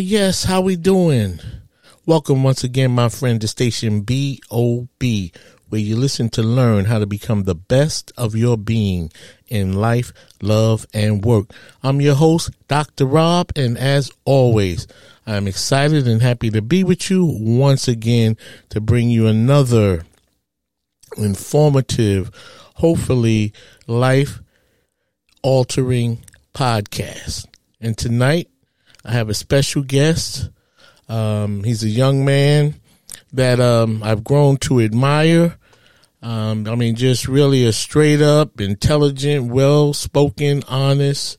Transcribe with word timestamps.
Yes, 0.00 0.44
how 0.44 0.62
we 0.62 0.76
doing? 0.76 1.40
Welcome 2.06 2.42
once 2.42 2.64
again, 2.64 2.90
my 2.90 3.10
friend, 3.10 3.40
to 3.40 3.48
station 3.48 4.00
BOB, 4.00 5.02
where 5.68 5.80
you 5.80 5.96
listen 5.96 6.30
to 6.30 6.42
learn 6.42 6.86
how 6.86 6.98
to 6.98 7.06
become 7.06 7.44
the 7.44 7.54
best 7.54 8.10
of 8.16 8.34
your 8.34 8.56
being 8.56 9.12
in 9.48 9.74
life, 9.74 10.12
love, 10.40 10.86
and 10.94 11.24
work. 11.24 11.50
I'm 11.82 12.00
your 12.00 12.14
host, 12.14 12.50
Dr. 12.66 13.04
Rob, 13.04 13.52
and 13.56 13.76
as 13.76 14.10
always, 14.24 14.86
I'm 15.26 15.46
excited 15.46 16.08
and 16.08 16.22
happy 16.22 16.48
to 16.50 16.62
be 16.62 16.82
with 16.82 17.10
you 17.10 17.24
once 17.26 17.86
again 17.86 18.38
to 18.70 18.80
bring 18.80 19.10
you 19.10 19.26
another 19.26 20.04
informative, 21.18 22.30
hopefully 22.76 23.52
life 23.86 24.40
altering 25.42 26.24
podcast. 26.54 27.46
And 27.80 27.96
tonight, 27.96 28.49
I 29.04 29.12
have 29.12 29.28
a 29.28 29.34
special 29.34 29.82
guest. 29.82 30.50
Um, 31.08 31.64
he's 31.64 31.82
a 31.82 31.88
young 31.88 32.24
man 32.24 32.74
that 33.32 33.60
um, 33.60 34.02
I've 34.02 34.24
grown 34.24 34.56
to 34.58 34.80
admire. 34.80 35.56
Um, 36.22 36.66
I 36.68 36.74
mean, 36.74 36.96
just 36.96 37.26
really 37.28 37.64
a 37.64 37.72
straight 37.72 38.20
up, 38.20 38.60
intelligent, 38.60 39.50
well 39.50 39.94
spoken, 39.94 40.62
honest, 40.68 41.38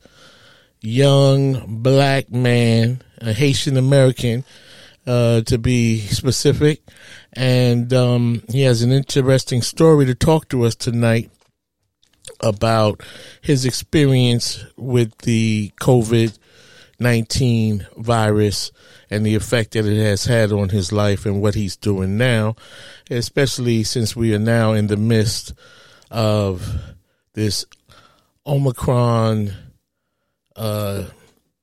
young 0.82 1.82
black 1.82 2.32
man, 2.32 3.02
a 3.20 3.32
Haitian 3.34 3.78
American, 3.78 4.44
uh, 5.06 5.42
to 5.42 5.58
be 5.58 6.00
specific. 6.00 6.82
And 7.34 7.94
um, 7.94 8.42
he 8.50 8.64
has 8.64 8.82
an 8.82 8.92
interesting 8.92 9.62
story 9.62 10.06
to 10.06 10.16
talk 10.16 10.50
to 10.50 10.64
us 10.64 10.76
tonight 10.76 11.30
about 12.40 13.02
his 13.42 13.66
experience 13.66 14.66
with 14.78 15.16
the 15.20 15.72
COVID 15.80 16.38
19 17.02 17.88
virus 17.98 18.72
and 19.10 19.26
the 19.26 19.36
effect 19.36 19.72
that 19.72 19.86
it 19.86 20.02
has 20.02 20.24
had 20.24 20.52
on 20.52 20.70
his 20.70 20.92
life 20.92 21.26
and 21.26 21.42
what 21.42 21.56
he's 21.56 21.76
doing 21.76 22.18
now, 22.18 22.56
especially 23.10 23.84
since 23.84 24.16
we 24.16 24.34
are 24.34 24.40
now 24.40 24.74
in 24.74 24.88
the 24.88 24.98
midst 24.98 25.54
of 26.10 26.80
this 27.34 27.66
Omicron 28.46 29.52
uh, 30.56 31.06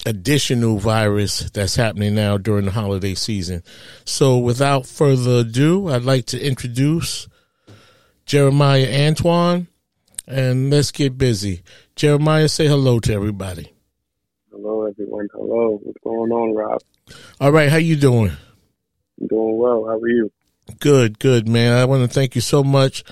additional 0.04 0.78
virus 0.78 1.50
that's 1.50 1.76
happening 1.76 2.14
now 2.14 2.36
during 2.36 2.64
the 2.64 2.70
holiday 2.70 3.14
season. 3.14 3.62
So, 4.04 4.38
without 4.38 4.86
further 4.86 5.40
ado, 5.40 5.88
I'd 5.88 6.02
like 6.02 6.26
to 6.26 6.40
introduce 6.40 7.28
Jeremiah 8.26 9.06
Antoine 9.06 9.68
and 10.26 10.70
let's 10.70 10.90
get 10.90 11.16
busy. 11.16 11.62
Jeremiah, 11.96 12.48
say 12.48 12.66
hello 12.66 13.00
to 13.00 13.12
everybody. 13.12 13.72
Hello, 14.60 14.86
everyone. 14.86 15.28
Hello. 15.32 15.78
What's 15.84 15.98
going 16.02 16.32
on, 16.32 16.52
Rob? 16.52 16.82
All 17.40 17.52
right. 17.52 17.68
How 17.68 17.76
you 17.76 17.94
doing? 17.94 18.32
I'm 19.20 19.26
doing 19.28 19.56
well. 19.56 19.84
How 19.84 19.96
are 19.96 20.08
you? 20.08 20.32
Good, 20.80 21.20
good, 21.20 21.46
man. 21.46 21.72
I 21.72 21.84
want 21.84 22.02
to 22.02 22.12
thank 22.12 22.34
you 22.34 22.40
so 22.40 22.64
much, 22.64 23.04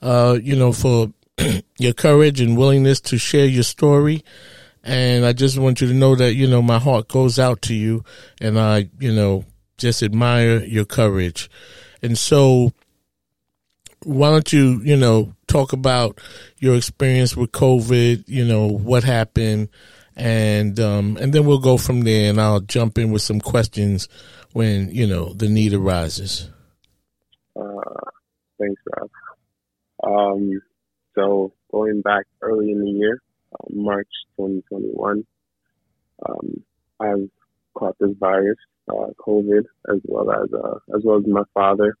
uh, 0.00 0.38
you 0.42 0.56
know, 0.56 0.72
for 0.72 1.12
your 1.78 1.92
courage 1.92 2.40
and 2.40 2.56
willingness 2.56 2.98
to 3.02 3.18
share 3.18 3.44
your 3.44 3.62
story. 3.62 4.24
And 4.82 5.26
I 5.26 5.34
just 5.34 5.58
want 5.58 5.82
you 5.82 5.88
to 5.88 5.92
know 5.92 6.14
that, 6.14 6.32
you 6.32 6.46
know, 6.46 6.62
my 6.62 6.78
heart 6.78 7.08
goes 7.08 7.38
out 7.38 7.60
to 7.62 7.74
you 7.74 8.02
and 8.40 8.58
I, 8.58 8.88
you 8.98 9.12
know, 9.12 9.44
just 9.76 10.02
admire 10.02 10.64
your 10.64 10.86
courage. 10.86 11.50
And 12.00 12.16
so 12.16 12.72
why 14.02 14.30
don't 14.30 14.50
you, 14.50 14.80
you 14.82 14.96
know, 14.96 15.34
talk 15.46 15.74
about 15.74 16.22
your 16.56 16.74
experience 16.74 17.36
with 17.36 17.52
COVID, 17.52 18.24
you 18.26 18.46
know, 18.46 18.66
what 18.66 19.04
happened 19.04 19.68
and 20.16 20.80
um 20.80 21.18
and 21.20 21.32
then 21.32 21.44
we'll 21.44 21.58
go 21.58 21.76
from 21.76 22.02
there 22.02 22.30
and 22.30 22.40
I'll 22.40 22.60
jump 22.60 22.98
in 22.98 23.10
with 23.12 23.22
some 23.22 23.40
questions 23.40 24.08
when, 24.56 24.90
you 24.90 25.06
know, 25.06 25.34
the 25.34 25.50
need 25.50 25.74
arises. 25.74 26.48
Uh, 27.54 28.00
thanks, 28.58 28.80
Rob. 28.96 29.10
Um, 30.02 30.50
so 31.14 31.52
going 31.70 32.00
back 32.00 32.24
early 32.40 32.70
in 32.70 32.80
the 32.80 32.90
year, 32.90 33.20
uh, 33.52 33.66
March 33.68 34.08
2021, 34.38 35.26
um, 36.26 36.64
I've 36.98 37.28
caught 37.74 37.96
this 37.98 38.16
virus, 38.18 38.56
uh, 38.88 39.08
COVID, 39.18 39.64
as 39.90 40.00
well 40.04 40.30
as 40.30 40.48
uh, 40.54 40.96
as 40.96 41.02
well 41.04 41.18
as 41.18 41.26
my 41.26 41.42
father 41.52 41.94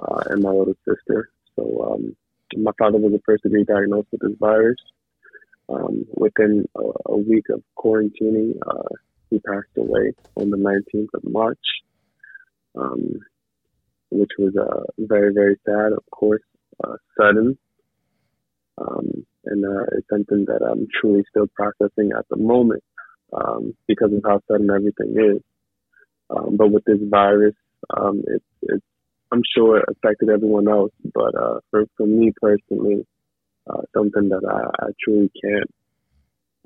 uh, 0.00 0.22
and 0.26 0.40
my 0.40 0.50
little 0.50 0.76
sister. 0.86 1.30
So 1.56 1.94
um, 1.94 2.16
my 2.62 2.72
father 2.78 2.98
was 2.98 3.10
the 3.10 3.22
first 3.26 3.42
to 3.42 3.48
be 3.48 3.64
diagnosed 3.64 4.08
with 4.12 4.20
this 4.20 4.38
virus. 4.38 4.76
Um, 5.72 6.04
within 6.14 6.66
a, 6.76 7.12
a, 7.12 7.16
week 7.16 7.46
of 7.50 7.62
quarantining, 7.78 8.58
uh, 8.66 8.94
he 9.30 9.38
passed 9.38 9.76
away 9.78 10.12
on 10.36 10.50
the 10.50 10.56
19th 10.56 11.14
of 11.14 11.24
March, 11.24 11.58
um, 12.78 13.20
which 14.10 14.32
was 14.38 14.54
uh, 14.56 14.82
very, 14.98 15.32
very 15.32 15.56
sad, 15.64 15.92
of 15.92 16.04
course, 16.10 16.42
uh, 16.84 16.96
sudden. 17.18 17.56
Um, 18.78 19.24
and 19.46 19.64
uh, 19.64 19.84
it's 19.96 20.08
something 20.10 20.44
that 20.46 20.60
I'm 20.62 20.86
truly 21.00 21.24
still 21.30 21.46
processing 21.54 22.10
at 22.18 22.28
the 22.28 22.36
moment 22.36 22.82
um, 23.32 23.74
because 23.86 24.12
of 24.12 24.22
how 24.24 24.40
sudden 24.50 24.70
everything 24.70 25.14
is. 25.16 25.42
Um, 26.28 26.56
but 26.56 26.70
with 26.70 26.84
this 26.84 26.98
virus, 27.10 27.54
um, 27.96 28.22
it's, 28.26 28.44
it's 28.62 28.84
I'm 29.32 29.42
sure 29.56 29.78
it 29.78 29.86
affected 29.88 30.28
everyone 30.28 30.68
else, 30.68 30.92
but 31.14 31.34
uh, 31.34 31.60
for 31.70 31.86
for 31.96 32.06
me 32.06 32.32
personally, 32.40 33.06
uh, 33.68 33.82
something 33.94 34.28
that 34.28 34.42
I, 34.48 34.86
I 34.86 34.88
truly 35.02 35.30
can't 35.42 35.70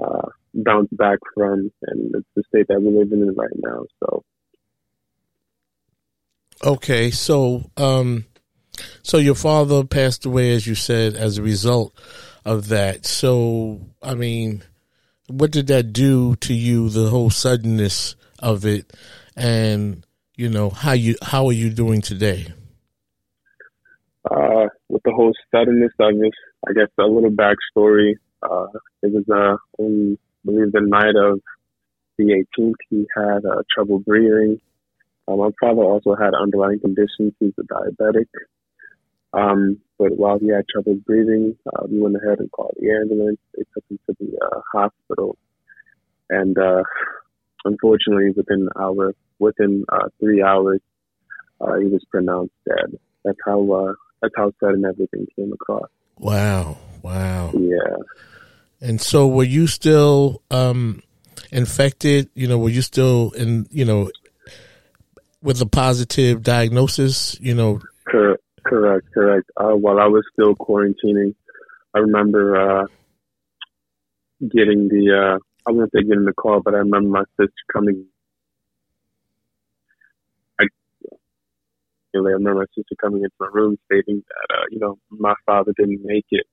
uh, 0.03 0.29
bounce 0.55 0.89
back 0.93 1.19
from, 1.35 1.71
and 1.83 2.15
it's 2.15 2.27
the 2.35 2.43
state 2.49 2.67
that 2.69 2.81
we're 2.81 2.99
living 2.99 3.21
in 3.21 3.35
right 3.35 3.51
now. 3.57 3.85
So, 4.01 4.25
okay, 6.65 7.11
so 7.11 7.71
um, 7.77 8.25
so 9.03 9.19
your 9.19 9.35
father 9.35 9.85
passed 9.85 10.27
away, 10.27 10.55
as 10.55 10.67
you 10.67 10.75
said, 10.75 11.15
as 11.15 11.39
a 11.39 11.43
result 11.43 11.95
of 12.45 12.69
that. 12.69 13.07
So, 13.07 13.81
I 14.03 14.15
mean, 14.15 14.63
what 15.29 15.51
did 15.51 15.67
that 15.69 15.93
do 15.93 16.37
to 16.37 16.55
you? 16.55 16.89
The 16.89 17.11
whole 17.11 17.31
suddenness 17.31 18.17
of 18.39 18.65
it, 18.65 18.93
and 19.37 20.05
you 20.37 20.49
know 20.49 20.71
how 20.71 20.93
you 20.93 21.17
how 21.23 21.47
are 21.47 21.53
you 21.53 21.71
doing 21.71 22.01
today? 22.01 22.53
Uh, 24.31 24.67
with 24.89 25.03
the 25.05 25.13
whole 25.13 25.33
suddenness 25.55 25.93
of 26.01 26.15
it, 26.15 26.35
I 26.69 26.73
guess 26.73 26.89
a 26.99 27.03
little 27.05 27.31
backstory. 27.31 28.15
Uh, 28.43 28.67
it 29.03 29.13
was 29.13 29.25
uh, 29.31 29.57
on 29.83 30.19
I 30.47 30.51
believe 30.51 30.73
the 30.73 30.81
night 30.81 31.17
of 31.17 31.41
the 32.19 32.45
18th, 32.59 32.75
he 32.89 33.07
had 33.17 33.45
uh, 33.45 33.63
trouble 33.75 33.99
breathing. 33.99 34.61
Uh, 35.29 35.37
my 35.37 35.51
father 35.61 35.83
also 35.83 36.15
had 36.15 36.35
underlying 36.35 36.81
conditions. 36.81 37.33
He's 37.41 37.53
a 37.59 37.63
diabetic. 37.63 38.27
Um, 39.33 39.81
but 39.99 40.17
while 40.17 40.39
he 40.39 40.49
had 40.49 40.65
trouble 40.73 40.97
breathing, 41.07 41.57
uh, 41.67 41.87
we 41.91 42.01
went 42.01 42.17
ahead 42.17 42.39
and 42.39 42.51
called 42.53 42.75
the 42.81 42.91
ambulance. 42.91 43.39
They 43.57 43.65
took 43.75 43.85
him 43.91 43.99
to 44.07 44.17
the 44.21 44.39
uh, 44.39 44.61
hospital, 44.73 45.37
and 46.31 46.57
uh, 46.57 46.83
unfortunately, 47.65 48.31
within 48.37 48.69
hour, 48.81 49.15
within 49.39 49.85
uh, 49.91 50.09
three 50.21 50.43
hours, 50.43 50.81
uh, 51.61 51.77
he 51.79 51.87
was 51.87 52.05
pronounced 52.11 52.55
dead. 52.67 52.99
That's 53.25 53.39
how 53.45 53.71
uh, 53.73 53.93
that's 54.23 54.35
how 54.37 54.53
sudden 54.61 54.85
everything 54.85 55.27
came 55.37 55.53
across. 55.53 55.91
Wow! 56.19 56.79
Wow! 57.03 57.53
Yeah. 57.55 57.97
And 58.81 59.01
so, 59.01 59.27
were 59.27 59.45
you 59.45 59.67
still 59.67 60.43
um, 60.51 61.03
infected? 61.53 62.29
You 62.35 62.47
know, 62.49 62.59
were 62.59 62.71
you 62.71 62.83
still 62.83 63.31
in, 63.33 63.67
you 63.71 63.85
know, 63.85 64.11
with 65.43 65.61
a 65.63 65.67
positive 65.67 66.43
diagnosis, 66.43 67.39
you 67.41 67.55
know? 67.55 67.81
Correct, 68.07 68.43
correct, 68.65 69.07
correct. 69.13 69.51
Uh, 69.57 69.73
while 69.73 70.01
I 70.01 70.07
was 70.07 70.25
still 70.33 70.55
quarantining, 70.57 71.35
I 71.95 72.01
remember 72.01 72.57
uh, 72.57 72.87
getting 74.41 74.89
the, 74.89 75.37
uh, 75.37 75.39
I 75.67 75.73
wouldn't 75.73 75.93
say 75.93 76.03
getting 76.03 76.25
the 76.25 76.33
call, 76.33 76.61
but 76.61 76.75
I 76.75 76.79
remember 76.79 77.09
my 77.09 77.25
sister 77.39 77.53
coming. 77.73 78.07
I 82.25 82.33
remember 82.33 82.61
my 82.61 82.67
sister 82.75 82.95
coming 83.01 83.23
into 83.23 83.35
my 83.41 83.49
room 83.53 83.77
stating 83.87 84.23
that, 84.29 84.55
uh, 84.55 84.65
you 84.71 84.79
know, 84.79 84.99
my 85.11 85.35
father 85.45 85.73
didn't 85.77 86.01
make 86.05 86.27
it. 86.31 86.47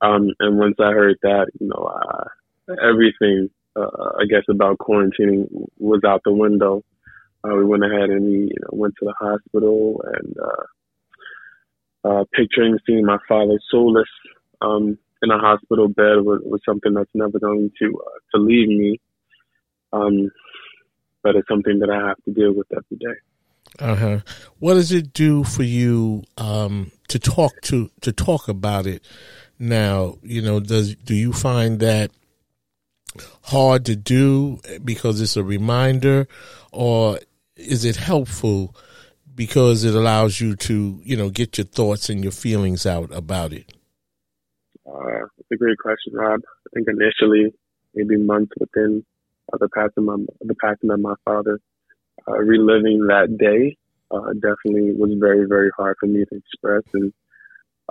Um, 0.00 0.30
and 0.40 0.58
once 0.58 0.76
I 0.80 0.90
heard 0.90 1.16
that, 1.22 1.46
you 1.60 1.68
know, 1.68 1.84
uh, 1.84 2.74
everything, 2.82 3.50
uh, 3.76 4.10
I 4.20 4.24
guess 4.28 4.42
about 4.50 4.78
quarantining 4.78 5.46
was 5.78 6.00
out 6.06 6.22
the 6.24 6.32
window. 6.32 6.82
Uh, 7.44 7.54
we 7.56 7.64
went 7.64 7.84
ahead 7.84 8.10
and 8.10 8.24
we 8.24 8.38
you 8.38 8.56
know, 8.60 8.70
went 8.72 8.94
to 8.98 9.06
the 9.06 9.14
hospital 9.18 10.02
and 10.14 10.36
uh, 10.38 12.08
uh, 12.08 12.24
picturing 12.32 12.78
seeing 12.86 13.04
my 13.04 13.18
father 13.28 13.58
soulless 13.70 14.08
um, 14.60 14.98
in 15.22 15.30
a 15.30 15.38
hospital 15.38 15.88
bed 15.88 16.20
was, 16.20 16.40
was 16.44 16.60
something 16.66 16.94
that's 16.94 17.10
never 17.14 17.38
going 17.38 17.70
to 17.80 17.86
uh, 17.86 18.18
to 18.36 18.42
leave 18.42 18.68
me. 18.68 19.00
Um, 19.92 20.30
but 21.22 21.36
it's 21.36 21.48
something 21.48 21.78
that 21.78 21.90
I 21.90 22.08
have 22.08 22.22
to 22.24 22.32
deal 22.32 22.52
with 22.52 22.66
every 22.72 22.96
day. 22.96 23.20
Uh 23.78 23.96
huh. 23.96 24.18
What 24.58 24.74
does 24.74 24.92
it 24.92 25.12
do 25.12 25.44
for 25.44 25.62
you 25.62 26.24
um, 26.36 26.92
to 27.08 27.18
talk 27.18 27.60
to 27.62 27.90
to 28.02 28.12
talk 28.12 28.48
about 28.48 28.86
it 28.86 29.02
now? 29.58 30.16
You 30.22 30.42
know, 30.42 30.60
does 30.60 30.94
do 30.94 31.14
you 31.14 31.32
find 31.32 31.80
that 31.80 32.10
hard 33.44 33.86
to 33.86 33.96
do 33.96 34.60
because 34.84 35.20
it's 35.20 35.36
a 35.36 35.44
reminder, 35.44 36.28
or 36.70 37.18
is 37.56 37.84
it 37.84 37.96
helpful 37.96 38.74
because 39.34 39.84
it 39.84 39.94
allows 39.94 40.40
you 40.40 40.56
to, 40.56 41.00
you 41.04 41.16
know, 41.16 41.30
get 41.30 41.58
your 41.58 41.64
thoughts 41.64 42.10
and 42.10 42.22
your 42.22 42.32
feelings 42.32 42.86
out 42.86 43.14
about 43.14 43.52
it? 43.52 43.72
Uh, 44.86 45.24
it's 45.38 45.50
a 45.52 45.56
great 45.56 45.78
question, 45.78 46.12
Rob. 46.12 46.40
I 46.44 46.68
think 46.74 46.88
initially, 46.88 47.54
maybe 47.94 48.16
months 48.16 48.52
within 48.58 49.04
uh, 49.52 49.58
the 49.58 49.68
passing 49.68 49.90
of 49.96 50.04
my, 50.04 50.16
the 50.40 50.54
passing 50.62 50.90
of 50.90 51.00
my 51.00 51.14
father, 51.24 51.60
uh, 52.28 52.38
reliving 52.38 53.06
that 53.08 53.36
day 53.38 53.76
uh, 54.10 54.32
definitely 54.34 54.92
was 54.92 55.14
very, 55.18 55.46
very 55.46 55.70
hard 55.76 55.96
for 55.98 56.06
me 56.06 56.24
to 56.24 56.36
express 56.36 56.82
and 56.94 57.12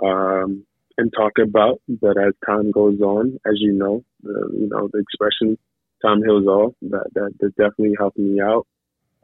um, 0.02 0.64
and 0.98 1.12
talk 1.12 1.32
about. 1.42 1.80
But 1.88 2.16
as 2.18 2.32
time 2.46 2.70
goes 2.70 3.00
on, 3.00 3.38
as 3.46 3.54
you 3.56 3.72
know, 3.72 4.04
the, 4.22 4.50
you 4.52 4.68
know 4.68 4.88
the 4.92 4.98
expression 4.98 5.58
"time 6.02 6.22
heals 6.22 6.46
all" 6.46 6.74
that 6.82 7.06
that, 7.14 7.32
that 7.40 7.56
definitely 7.56 7.94
helped 7.98 8.18
me 8.18 8.40
out 8.40 8.66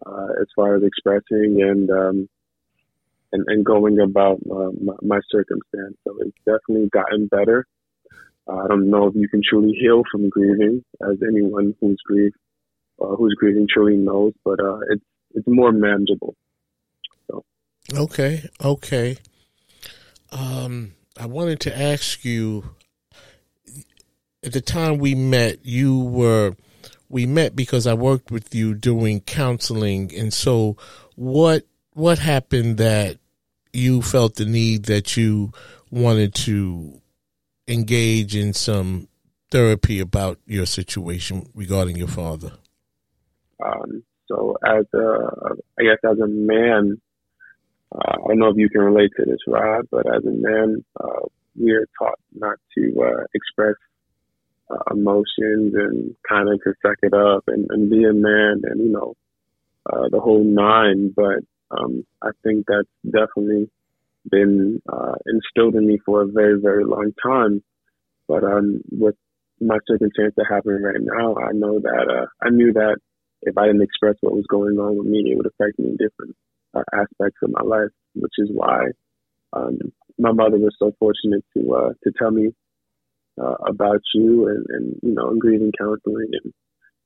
uh, 0.05 0.29
as 0.41 0.49
far 0.55 0.77
as 0.77 0.83
expressing 0.83 1.63
and 1.63 1.91
um, 1.91 2.29
and, 3.33 3.45
and 3.49 3.65
going 3.65 4.01
about 4.01 4.39
uh, 4.51 4.71
my, 4.83 4.95
my, 5.03 5.21
circumstance. 5.31 5.97
So 6.05 6.17
it's 6.21 6.37
definitely 6.47 6.89
gotten 6.89 7.27
better. 7.27 7.67
I 8.49 8.67
don't 8.67 8.89
know 8.89 9.09
if 9.09 9.15
you 9.15 9.29
can 9.29 9.43
truly 9.47 9.77
heal 9.79 10.03
from 10.11 10.31
grieving, 10.31 10.83
as 11.03 11.19
anyone 11.23 11.75
who's 11.81 12.01
grieved 12.07 12.37
uh, 13.01 13.15
who's 13.17 13.35
grieving 13.35 13.67
truly 13.73 13.97
knows, 13.97 14.33
but 14.45 14.61
uh, 14.61 14.81
it's 14.91 15.05
it's 15.35 15.47
more 15.47 15.73
manageable. 15.73 16.35
So. 17.31 17.45
Okay, 17.95 18.49
okay. 18.65 19.19
Um, 20.33 20.93
I 21.19 21.27
wanted 21.27 21.61
to 21.61 21.79
ask 21.79 22.25
you. 22.25 22.65
At 24.45 24.53
the 24.53 24.61
time 24.61 24.99
we 24.99 25.17
met, 25.17 25.67
you 25.67 25.99
were 25.99 26.55
we 27.09 27.27
met 27.27 27.57
because 27.57 27.89
I 27.89 27.95
worked 27.95 28.31
with 28.31 28.55
you 28.55 28.75
doing 28.75 29.21
counseling, 29.21 30.15
and 30.15 30.33
so 30.33 30.77
what 31.17 31.65
what 31.93 32.21
happened 32.21 32.79
that 32.79 33.19
you 33.73 34.01
felt 34.01 34.37
the 34.37 34.45
need 34.45 34.85
that 34.85 35.17
you 35.17 35.53
wanted 35.91 36.35
to 36.35 37.01
engage 37.67 38.37
in 38.37 38.53
some 38.53 39.09
therapy 39.51 40.01
about 40.01 40.39
your 40.47 40.67
situation 40.67 41.51
regarding 41.55 41.97
your 41.97 42.09
father? 42.09 42.53
Um, 43.65 44.03
so, 44.29 44.57
as 44.65 44.85
a, 44.95 45.55
I 45.79 45.83
guess 45.83 45.99
as 46.05 46.19
a 46.19 46.27
man, 46.29 47.01
uh, 47.93 48.13
I 48.25 48.29
don't 48.29 48.39
know 48.39 48.51
if 48.51 48.57
you 48.57 48.69
can 48.69 48.83
relate 48.83 49.11
to 49.17 49.25
this, 49.25 49.39
Rob, 49.47 49.87
but 49.91 50.07
as 50.07 50.25
a 50.25 50.31
man, 50.31 50.85
uh, 51.01 51.27
we 51.59 51.73
are 51.73 51.87
taught 51.99 52.19
not 52.35 52.59
to 52.77 52.95
uh, 53.03 53.25
express 53.35 53.77
uh, 54.71 54.95
emotions 54.95 55.75
and 55.75 56.15
kind 56.29 56.49
of 56.49 56.61
to 56.63 56.75
suck 56.83 56.99
it 57.03 57.15
up 57.15 57.45
and, 57.47 57.67
and 57.71 57.91
be 57.91 58.05
a 58.05 58.13
man 58.13 58.61
and, 58.65 58.81
you 58.81 58.93
know, 58.93 59.15
uh, 59.91 60.09
the 60.11 60.21
whole 60.21 60.45
nine. 60.45 61.13
But 61.17 61.41
um, 61.71 62.05
I 62.23 62.31
think 62.45 62.67
that's 62.69 62.89
definitely 63.05 63.71
been 64.31 64.83
uh, 64.93 65.15
instilled 65.27 65.75
in 65.75 65.87
me 65.87 65.99
for 66.05 66.23
a 66.23 66.27
very, 66.27 66.61
very 66.61 66.85
long 66.85 67.13
time. 67.23 67.63
But 68.27 68.45
um, 68.45 68.83
with 68.91 69.17
my 69.61 69.79
circumstance 69.89 70.35
that 70.37 70.47
happening 70.49 70.83
right 70.83 71.01
now, 71.01 71.37
I 71.37 71.53
know 71.53 71.81
that 71.81 72.07
uh, 72.11 72.27
I 72.47 72.51
knew 72.51 72.73
that 72.75 72.99
if 73.43 73.57
I 73.57 73.67
didn't 73.67 73.83
express 73.83 74.17
what 74.21 74.35
was 74.35 74.47
going 74.49 74.79
on 74.79 74.97
with 74.99 75.07
me, 75.07 75.31
it 75.31 75.37
would 75.37 75.47
affect 75.47 75.79
me 75.79 75.91
in 75.91 75.97
different 75.97 76.37
uh, 76.75 76.83
aspects 76.93 77.39
of 77.43 77.51
my 77.51 77.63
life, 77.63 77.91
which 78.15 78.33
is 78.39 78.49
why 78.53 78.87
um, 79.53 79.79
my 80.19 80.33
mother 80.33 80.59
was 80.59 80.75
so 80.79 80.93
fortunate 80.99 81.45
to 81.57 81.75
uh, 81.75 81.93
to 82.05 82.13
tell 82.19 82.31
me 82.31 82.53
uh, 83.41 83.55
about 83.67 84.01
you 84.15 84.49
and, 84.49 84.67
and, 84.69 85.01
you 85.03 85.15
know, 85.15 85.35
grieving 85.39 85.73
counseling 85.79 86.31
and, 86.43 86.53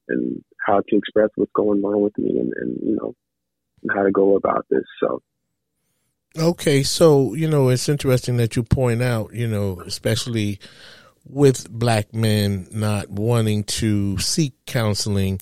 and 0.08 0.44
how 0.67 0.81
to 0.88 0.96
express 0.96 1.29
what's 1.37 1.52
going 1.52 1.82
on 1.82 2.00
with 2.00 2.17
me 2.19 2.38
and, 2.38 2.52
and, 2.56 2.79
you 2.82 2.96
know, 2.96 3.14
how 3.94 4.02
to 4.02 4.11
go 4.11 4.37
about 4.37 4.64
this. 4.70 4.84
So. 5.00 5.20
Okay. 6.38 6.82
So, 6.82 7.34
you 7.34 7.49
know, 7.49 7.69
it's 7.69 7.88
interesting 7.88 8.38
that 8.38 8.56
you 8.56 8.62
point 8.62 9.02
out, 9.02 9.34
you 9.34 9.46
know, 9.46 9.82
especially 9.87 10.58
with 11.25 11.70
black 11.70 12.14
men 12.14 12.67
not 12.73 13.11
wanting 13.11 13.64
to 13.64 14.19
seek 14.19 14.55
counseling 14.67 15.38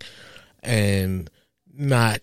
and 0.62 1.30
not 1.72 2.20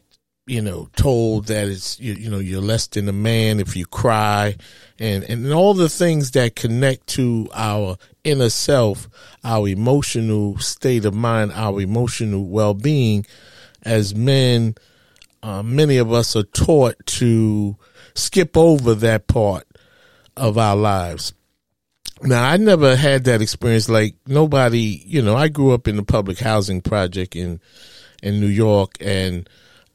you 0.47 0.61
know, 0.61 0.89
told 0.95 1.47
that 1.47 1.67
it's 1.67 1.99
you, 1.99 2.13
you 2.13 2.29
know 2.29 2.39
you're 2.39 2.61
less 2.61 2.87
than 2.87 3.09
a 3.09 3.13
man 3.13 3.59
if 3.59 3.75
you 3.75 3.85
cry, 3.85 4.55
and 4.97 5.23
and 5.25 5.51
all 5.51 5.73
the 5.73 5.89
things 5.89 6.31
that 6.31 6.55
connect 6.55 7.05
to 7.07 7.49
our 7.53 7.97
inner 8.23 8.49
self, 8.49 9.09
our 9.43 9.67
emotional 9.67 10.57
state 10.57 11.03
of 11.03 11.13
mind, 11.13 11.51
our 11.53 11.81
emotional 11.81 12.45
well 12.45 12.73
being. 12.73 13.25
As 13.83 14.15
men, 14.15 14.75
uh, 15.43 15.63
many 15.63 15.97
of 15.97 16.11
us 16.11 16.35
are 16.35 16.43
taught 16.43 16.95
to 17.05 17.77
skip 18.15 18.57
over 18.57 18.95
that 18.95 19.27
part 19.27 19.65
of 20.35 20.57
our 20.57 20.75
lives. 20.75 21.33
Now, 22.21 22.49
I 22.49 22.57
never 22.57 22.95
had 22.95 23.25
that 23.25 23.41
experience. 23.41 23.87
Like 23.87 24.15
nobody, 24.25 25.03
you 25.05 25.21
know, 25.21 25.35
I 25.35 25.49
grew 25.49 25.73
up 25.73 25.87
in 25.87 25.95
the 25.95 26.03
public 26.03 26.39
housing 26.39 26.81
project 26.81 27.35
in 27.35 27.61
in 28.23 28.39
New 28.39 28.47
York, 28.47 28.95
and 28.99 29.47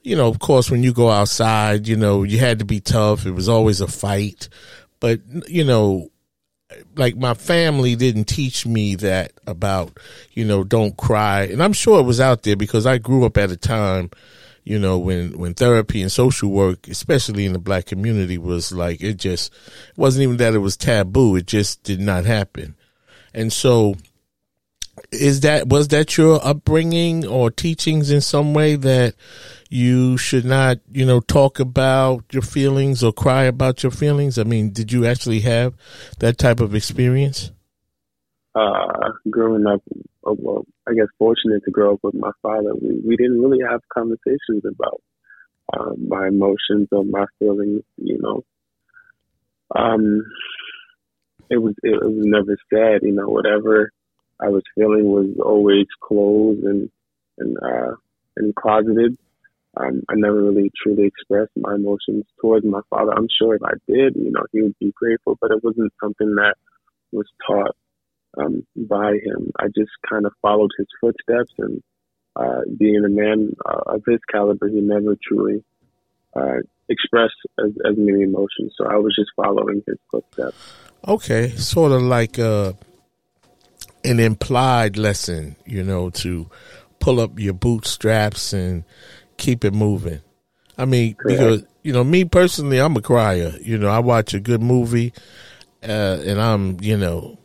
you 0.03 0.17
know, 0.17 0.29
of 0.29 0.39
course, 0.39 0.71
when 0.71 0.83
you 0.83 0.93
go 0.93 1.11
outside, 1.11 1.87
you 1.87 1.97
know, 1.97 2.23
you 2.23 2.39
had 2.39 2.59
to 2.59 2.65
be 2.65 2.81
tough. 2.81 3.25
It 3.25 3.33
was 3.33 3.49
always 3.49 3.81
a 3.81 3.87
fight. 3.87 4.49
But, 5.01 5.21
you 5.49 5.65
know, 5.65 6.11
like 6.97 7.17
my 7.17 7.35
family 7.35 7.97
didn't 7.97 8.25
teach 8.25 8.67
me 8.67 8.95
that 8.97 9.33
about, 9.47 9.99
you 10.33 10.45
know, 10.45 10.65
don't 10.65 10.97
cry. 10.97 11.43
And 11.43 11.63
I'm 11.63 11.73
sure 11.73 12.01
it 12.01 12.05
was 12.05 12.21
out 12.21 12.43
there 12.43 12.57
because 12.57 12.87
I 12.87 12.99
grew 12.99 13.25
up 13.25 13.37
at 13.37 13.51
a 13.51 13.57
time, 13.57 14.11
you 14.65 14.79
know, 14.79 14.99
when, 14.99 15.39
when 15.39 15.55
therapy 15.55 16.03
and 16.03 16.11
social 16.11 16.51
work, 16.51 16.89
especially 16.89 17.47
in 17.47 17.53
the 17.53 17.59
black 17.59 17.87
community 17.87 18.39
was 18.39 18.73
like, 18.73 19.03
it 19.03 19.15
just 19.15 19.53
it 19.53 19.99
wasn't 19.99 20.23
even 20.25 20.37
that 20.39 20.55
it 20.55 20.59
was 20.59 20.77
taboo. 20.77 21.37
It 21.37 21.47
just 21.47 21.83
did 21.83 22.01
not 22.01 22.25
happen. 22.25 22.77
And 23.35 23.53
so 23.53 23.97
is 25.13 25.41
that, 25.41 25.69
was 25.69 25.89
that 25.89 26.17
your 26.17 26.45
upbringing 26.45 27.27
or 27.27 27.51
teachings 27.51 28.11
in 28.11 28.21
some 28.21 28.55
way 28.55 28.77
that, 28.77 29.15
you 29.73 30.19
should 30.19 30.45
not, 30.45 30.77
you 30.93 31.07
know, 31.07 31.21
talk 31.21 31.59
about 31.59 32.25
your 32.31 32.43
feelings 32.43 33.03
or 33.03 33.11
cry 33.11 33.45
about 33.45 33.83
your 33.83 33.91
feelings? 33.91 34.39
I 34.39 34.45
mean, 34.45 34.71
did 34.71 34.93
you 34.93 35.07
actually 35.07 35.41
have 35.41 35.75
that 36.19 36.37
type 36.37 36.61
of 36.61 36.75
experience? 36.75 37.51
Uh, 38.55 39.13
growing 39.31 39.67
up, 39.67 39.83
uh, 40.27 40.35
well, 40.37 40.67
I 40.87 40.93
guess 40.93 41.07
fortunate 41.19 41.65
to 41.65 41.71
grow 41.71 41.95
up 41.95 42.01
with 42.03 42.13
my 42.13 42.33
father, 42.43 42.75
we, 42.75 43.01
we 43.03 43.17
didn't 43.17 43.41
really 43.41 43.61
have 43.67 43.81
conversations 43.91 44.63
about 44.69 45.01
um, 45.73 46.07
my 46.07 46.29
emotions 46.29 46.89
or 46.93 47.03
my 47.03 47.25
feelings, 47.39 47.81
you 47.97 48.19
know. 48.21 48.45
Um, 49.75 50.21
it 51.49 51.57
was 51.57 51.75
it, 51.83 51.95
it 51.95 52.05
was 52.05 52.27
never 52.27 52.59
said, 52.69 53.01
you 53.05 53.13
know, 53.13 53.27
whatever 53.27 53.91
I 54.43 54.49
was 54.49 54.63
feeling 54.75 55.05
was 55.05 55.31
always 55.45 55.87
closed 56.01 56.65
and 56.65 56.91
and 57.39 57.57
uh, 57.63 57.95
and 58.37 58.55
closeted. 58.55 59.17
Um, 59.75 60.03
I 60.11 60.15
never 60.17 60.43
really 60.43 60.71
truly 60.83 61.07
expressed 61.07 61.53
my 61.57 61.75
emotions 61.75 62.25
towards 62.41 62.67
my 62.67 62.81
father. 62.91 63.13
I'm 63.17 63.29
sure 63.39 63.55
if 63.55 63.63
I 63.63 63.73
did, 63.89 64.17
you 64.17 64.31
know, 64.31 64.45
he 64.53 64.61
would 64.61 64.79
be 64.79 64.93
grateful, 64.95 65.39
but 65.41 65.51
it 65.51 65.65
wasn't 65.65 65.95
something 65.99 66.35
that 66.35 66.57
was 67.11 67.27
taught 67.47 67.75
um, 68.37 68.67
by 68.77 69.13
him. 69.13 69.51
I 69.59 69.69
just 69.69 69.93
kind 70.09 70.27
of 70.27 70.33
followed 70.43 70.73
his 70.77 70.89
footsteps 71.01 71.55
and 71.57 71.83
uh, 72.37 72.61
being 72.79 73.03
a 73.05 73.09
man 73.09 73.55
uh, 73.65 73.95
of 73.95 74.03
his 74.07 74.21
caliber, 74.31 74.69
he 74.69 74.81
never 74.81 75.17
truly 75.27 75.63
uh, 76.35 76.59
expressed 76.89 77.35
as, 77.59 77.73
as 77.85 77.95
many 77.97 78.23
emotions. 78.23 78.73
So 78.77 78.87
I 78.87 78.97
was 78.97 79.15
just 79.15 79.31
following 79.37 79.83
his 79.87 79.99
footsteps. 80.11 80.57
Okay, 81.07 81.51
sort 81.57 81.93
of 81.93 82.03
like 82.03 82.39
uh, 82.39 82.73
an 84.05 84.21
implied 84.21 84.97
lesson, 84.97 85.57
you 85.67 85.83
know, 85.83 86.11
to 86.11 86.49
pull 86.99 87.21
up 87.21 87.39
your 87.39 87.55
bootstraps 87.55 88.53
and 88.53 88.85
keep 89.37 89.65
it 89.65 89.75
moving. 89.75 90.21
I 90.79 90.85
mean, 90.85 91.15
Correct. 91.15 91.39
because 91.39 91.65
you 91.83 91.93
know, 91.93 92.05
me 92.05 92.25
personally, 92.25 92.79
I'm 92.79 92.97
a 92.97 93.03
crier. 93.03 93.55
You 93.61 93.79
know, 93.79 93.89
I 93.89 93.99
watch 93.99 94.35
a 94.35 94.41
good 94.41 94.63
movie, 94.63 95.13
uh, 95.83 96.19
and 96.25 96.41
I'm, 96.41 96.79
you 96.81 96.97
know, 96.97 97.39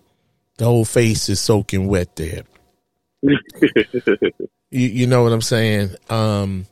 the 0.58 0.66
whole 0.66 0.86
face 0.86 1.30
is 1.30 1.40
soaking 1.40 1.88
wet 1.88 2.16
there. 2.16 2.44
you, 3.22 4.30
you, 4.70 5.08
know 5.08 5.24
what 5.24 5.32
I'm 5.32 5.42
saying? 5.42 5.90
Um, 6.10 6.68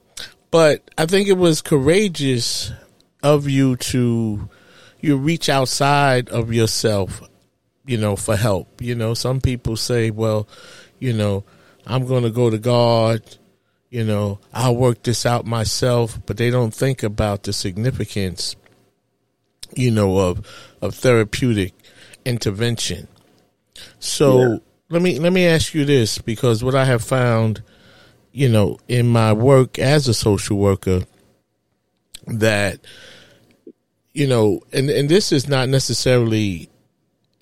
but 0.52 0.90
I 0.98 1.08
think 1.08 1.28
it 1.28 1.38
was 1.38 1.62
courageous 1.62 2.72
of 3.24 3.50
you 3.50 3.76
to 3.78 4.48
you 5.02 5.18
reach 5.18 5.50
outside 5.50 6.30
of 6.30 6.54
yourself, 6.54 7.22
you 7.86 7.98
know, 7.98 8.16
for 8.16 8.36
help. 8.36 8.82
You 8.82 8.96
know, 8.96 9.14
some 9.14 9.42
people 9.42 9.78
say, 9.78 10.10
well, 10.12 10.48
you 11.00 11.14
know, 11.14 11.44
I'm 11.86 12.08
going 12.08 12.24
to 12.24 12.30
go 12.30 12.50
to 12.50 12.58
God, 12.58 13.22
you 13.90 14.04
know, 14.04 14.40
I'll 14.54 14.76
work 14.76 15.04
this 15.04 15.26
out 15.26 15.46
myself, 15.46 16.20
but 16.26 16.38
they 16.38 16.50
don't 16.50 16.74
think 16.74 17.04
about 17.04 17.44
the 17.44 17.54
significance, 17.54 18.56
you 19.74 19.92
know, 19.92 20.18
of 20.18 20.46
of 20.82 20.96
therapeutic 20.96 21.74
intervention. 22.26 23.08
So 24.00 24.40
yeah. 24.40 24.58
let 24.90 25.02
me 25.02 25.20
let 25.20 25.32
me 25.32 25.46
ask 25.46 25.74
you 25.74 25.86
this 25.86 26.18
because 26.18 26.64
what 26.64 26.76
I 26.76 26.86
have 26.86 27.04
found, 27.04 27.62
you 28.32 28.50
know, 28.50 28.80
in 28.88 29.08
my 29.08 29.32
work 29.34 29.78
as 29.80 30.08
a 30.08 30.14
social 30.14 30.58
worker 30.58 31.04
that 32.28 32.80
you 34.14 34.28
know, 34.28 34.62
and 34.74 34.90
and 34.90 35.10
this 35.10 35.32
is 35.32 35.48
not 35.48 35.70
necessarily 35.70 36.70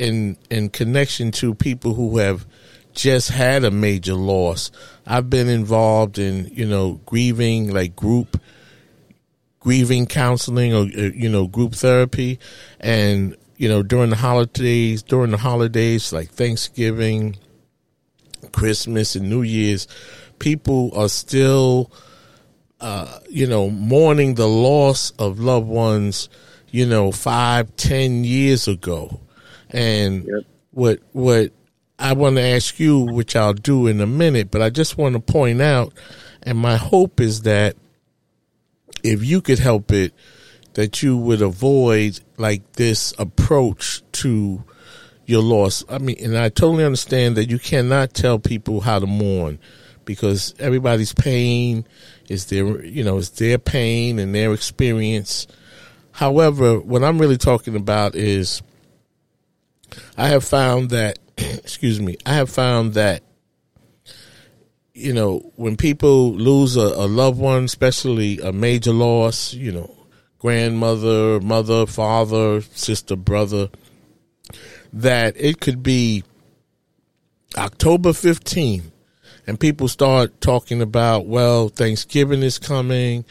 in 0.03 0.37
in 0.49 0.69
connection 0.69 1.31
to 1.31 1.55
people 1.55 1.93
who 1.93 2.17
have 2.17 2.45
just 2.93 3.29
had 3.29 3.63
a 3.63 3.71
major 3.71 4.13
loss. 4.13 4.71
I've 5.05 5.29
been 5.29 5.49
involved 5.49 6.19
in, 6.19 6.49
you 6.53 6.65
know, 6.65 7.01
grieving, 7.05 7.73
like 7.73 7.95
group 7.95 8.39
grieving 9.63 10.05
counseling 10.05 10.73
or, 10.73 10.81
uh, 10.81 11.11
you 11.15 11.29
know, 11.29 11.47
group 11.47 11.73
therapy. 11.73 12.37
And, 12.79 13.35
you 13.57 13.69
know, 13.69 13.81
during 13.81 14.09
the 14.09 14.17
holidays, 14.17 15.01
during 15.01 15.31
the 15.31 15.37
holidays 15.37 16.11
like 16.11 16.29
Thanksgiving, 16.29 17.37
Christmas, 18.51 19.15
and 19.15 19.29
New 19.29 19.41
Year's, 19.41 19.87
people 20.37 20.91
are 20.95 21.07
still, 21.07 21.91
uh, 22.81 23.19
you 23.29 23.47
know, 23.47 23.69
mourning 23.69 24.35
the 24.35 24.47
loss 24.47 25.11
of 25.11 25.39
loved 25.39 25.67
ones, 25.67 26.27
you 26.69 26.85
know, 26.85 27.11
five, 27.11 27.73
ten 27.77 28.25
years 28.25 28.67
ago. 28.67 29.21
And 29.73 30.25
yep. 30.25 30.45
what, 30.71 30.99
what, 31.11 31.51
I 31.99 32.13
want 32.13 32.35
to 32.37 32.41
ask 32.41 32.79
you, 32.79 32.99
which 32.99 33.35
I'll 33.35 33.53
do 33.53 33.87
in 33.87 33.99
a 34.01 34.07
minute, 34.07 34.51
but 34.51 34.61
I 34.61 34.69
just 34.69 34.97
want 34.97 35.13
to 35.13 35.19
point 35.19 35.61
out, 35.61 35.93
and 36.41 36.57
my 36.57 36.77
hope 36.77 37.19
is 37.19 37.41
that 37.41 37.75
if 39.03 39.23
you 39.23 39.41
could 39.41 39.59
help 39.59 39.91
it, 39.91 40.13
that 40.73 41.03
you 41.03 41.17
would 41.17 41.41
avoid 41.41 42.19
like 42.37 42.73
this 42.73 43.13
approach 43.19 44.01
to 44.13 44.63
your 45.25 45.41
loss. 45.41 45.83
I 45.89 45.99
mean, 45.99 46.17
and 46.21 46.37
I 46.37 46.49
totally 46.49 46.83
understand 46.83 47.37
that 47.37 47.49
you 47.49 47.59
cannot 47.59 48.13
tell 48.13 48.39
people 48.39 48.81
how 48.81 48.99
to 48.99 49.07
mourn 49.07 49.59
because 50.05 50.53
everybody's 50.59 51.13
pain 51.13 51.85
is 52.27 52.47
their, 52.47 52.83
you 52.83 53.03
know, 53.03 53.17
it's 53.17 53.29
their 53.29 53.57
pain 53.57 54.19
and 54.19 54.33
their 54.33 54.53
experience. 54.53 55.47
However, 56.11 56.79
what 56.79 57.03
I'm 57.03 57.19
really 57.19 57.37
talking 57.37 57.75
about 57.75 58.15
is 58.15 58.61
I 60.17 60.29
have 60.29 60.43
found 60.43 60.89
that 60.91 61.19
excuse 61.37 61.99
me, 61.99 62.17
I 62.25 62.35
have 62.35 62.49
found 62.49 62.93
that 62.93 63.23
you 64.93 65.13
know 65.13 65.51
when 65.55 65.75
people 65.75 66.33
lose 66.33 66.75
a, 66.75 66.81
a, 66.81 67.07
loved 67.07 67.39
one, 67.39 67.65
especially 67.65 68.39
a 68.39 68.51
major 68.51 68.93
loss, 68.93 69.53
you 69.53 69.71
know, 69.71 69.95
grandmother, 70.39 71.39
mother, 71.39 71.85
father, 71.85 72.61
sister, 72.61 73.15
brother, 73.15 73.69
that 74.91 75.35
it 75.37 75.59
could 75.59 75.81
be 75.81 76.23
October 77.57 78.09
15th 78.09 78.91
and 79.45 79.59
people 79.59 79.87
start 79.87 80.39
talking 80.41 80.81
about, 80.81 81.25
well, 81.25 81.69
Thanksgiving 81.69 82.43
is 82.43 82.59
coming 82.59 83.25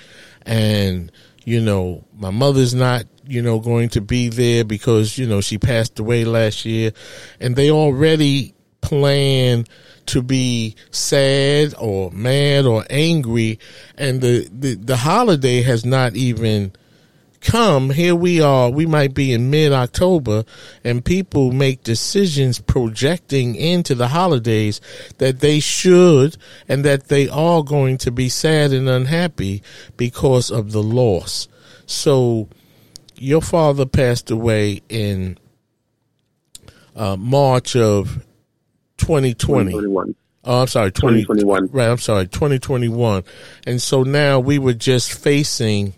and 0.45 1.11
you 1.45 1.61
know, 1.61 2.04
my 2.16 2.31
mother's 2.31 2.75
not 2.75 3.04
you 3.32 3.40
know, 3.40 3.58
going 3.58 3.88
to 3.88 4.02
be 4.02 4.28
there 4.28 4.62
because, 4.62 5.16
you 5.16 5.26
know, 5.26 5.40
she 5.40 5.56
passed 5.56 5.98
away 5.98 6.26
last 6.26 6.66
year 6.66 6.92
and 7.40 7.56
they 7.56 7.70
already 7.70 8.54
plan 8.82 9.64
to 10.04 10.20
be 10.20 10.76
sad 10.90 11.74
or 11.78 12.10
mad 12.10 12.66
or 12.66 12.84
angry 12.90 13.58
and 13.96 14.20
the, 14.20 14.46
the, 14.52 14.74
the 14.74 14.98
holiday 14.98 15.62
has 15.62 15.82
not 15.82 16.14
even 16.14 16.72
come. 17.40 17.88
Here 17.88 18.14
we 18.14 18.42
are, 18.42 18.68
we 18.68 18.84
might 18.84 19.14
be 19.14 19.32
in 19.32 19.48
mid 19.48 19.72
October 19.72 20.44
and 20.84 21.02
people 21.02 21.52
make 21.52 21.82
decisions 21.82 22.58
projecting 22.58 23.54
into 23.54 23.94
the 23.94 24.08
holidays 24.08 24.78
that 25.16 25.40
they 25.40 25.58
should 25.58 26.36
and 26.68 26.84
that 26.84 27.08
they 27.08 27.30
are 27.30 27.62
going 27.62 27.96
to 27.98 28.10
be 28.10 28.28
sad 28.28 28.74
and 28.74 28.90
unhappy 28.90 29.62
because 29.96 30.50
of 30.50 30.72
the 30.72 30.82
loss. 30.82 31.48
So, 31.86 32.48
your 33.22 33.40
father 33.40 33.86
passed 33.86 34.30
away 34.30 34.82
in 34.88 35.38
uh, 36.96 37.16
March 37.16 37.76
of 37.76 38.24
2020. 38.98 39.74
Oh, 40.44 40.62
I'm 40.62 40.66
sorry, 40.66 40.90
20, 40.90 41.22
2021. 41.22 41.68
Right, 41.68 41.88
I'm 41.88 41.98
sorry, 41.98 42.26
2021. 42.26 43.22
And 43.66 43.80
so 43.80 44.02
now 44.02 44.40
we 44.40 44.58
were 44.58 44.74
just 44.74 45.12
facing 45.12 45.94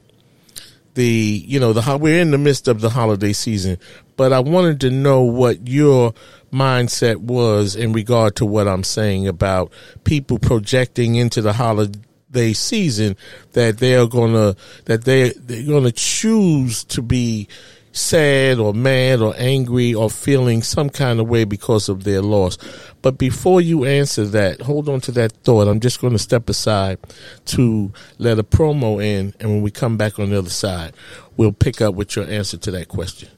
the, 0.92 1.42
you 1.46 1.58
know, 1.58 1.72
the 1.72 1.96
we're 1.96 2.20
in 2.20 2.30
the 2.30 2.38
midst 2.38 2.68
of 2.68 2.82
the 2.82 2.90
holiday 2.90 3.32
season, 3.32 3.78
but 4.16 4.32
I 4.34 4.40
wanted 4.40 4.80
to 4.82 4.90
know 4.90 5.22
what 5.22 5.66
your 5.66 6.12
mindset 6.52 7.16
was 7.16 7.74
in 7.74 7.92
regard 7.94 8.36
to 8.36 8.46
what 8.46 8.68
I'm 8.68 8.84
saying 8.84 9.26
about 9.26 9.72
people 10.04 10.38
projecting 10.38 11.14
into 11.14 11.40
the 11.40 11.54
holiday 11.54 11.98
they 12.34 12.52
season 12.52 13.16
that 13.52 13.78
they 13.78 13.96
are 13.96 14.06
gonna 14.06 14.54
that 14.84 15.04
they 15.04 15.30
they're 15.30 15.66
gonna 15.66 15.92
choose 15.92 16.84
to 16.84 17.00
be 17.00 17.48
sad 17.94 18.58
or 18.58 18.74
mad 18.74 19.20
or 19.20 19.32
angry 19.38 19.94
or 19.94 20.10
feeling 20.10 20.62
some 20.62 20.90
kind 20.90 21.20
of 21.20 21.28
way 21.28 21.44
because 21.44 21.88
of 21.88 22.04
their 22.04 22.20
loss. 22.20 22.58
But 23.02 23.18
before 23.18 23.60
you 23.60 23.84
answer 23.84 24.24
that, 24.26 24.60
hold 24.62 24.88
on 24.88 25.00
to 25.02 25.12
that 25.12 25.32
thought. 25.44 25.68
I'm 25.68 25.80
just 25.80 26.00
going 26.00 26.12
to 26.12 26.18
step 26.18 26.48
aside 26.48 26.98
to 27.46 27.92
let 28.18 28.38
a 28.38 28.42
promo 28.42 29.02
in, 29.02 29.32
and 29.38 29.50
when 29.50 29.62
we 29.62 29.70
come 29.70 29.96
back 29.96 30.18
on 30.18 30.30
the 30.30 30.38
other 30.38 30.50
side, 30.50 30.94
we'll 31.36 31.52
pick 31.52 31.80
up 31.80 31.94
with 31.94 32.16
your 32.16 32.26
answer 32.28 32.56
to 32.56 32.70
that 32.72 32.88
question. 32.88 33.28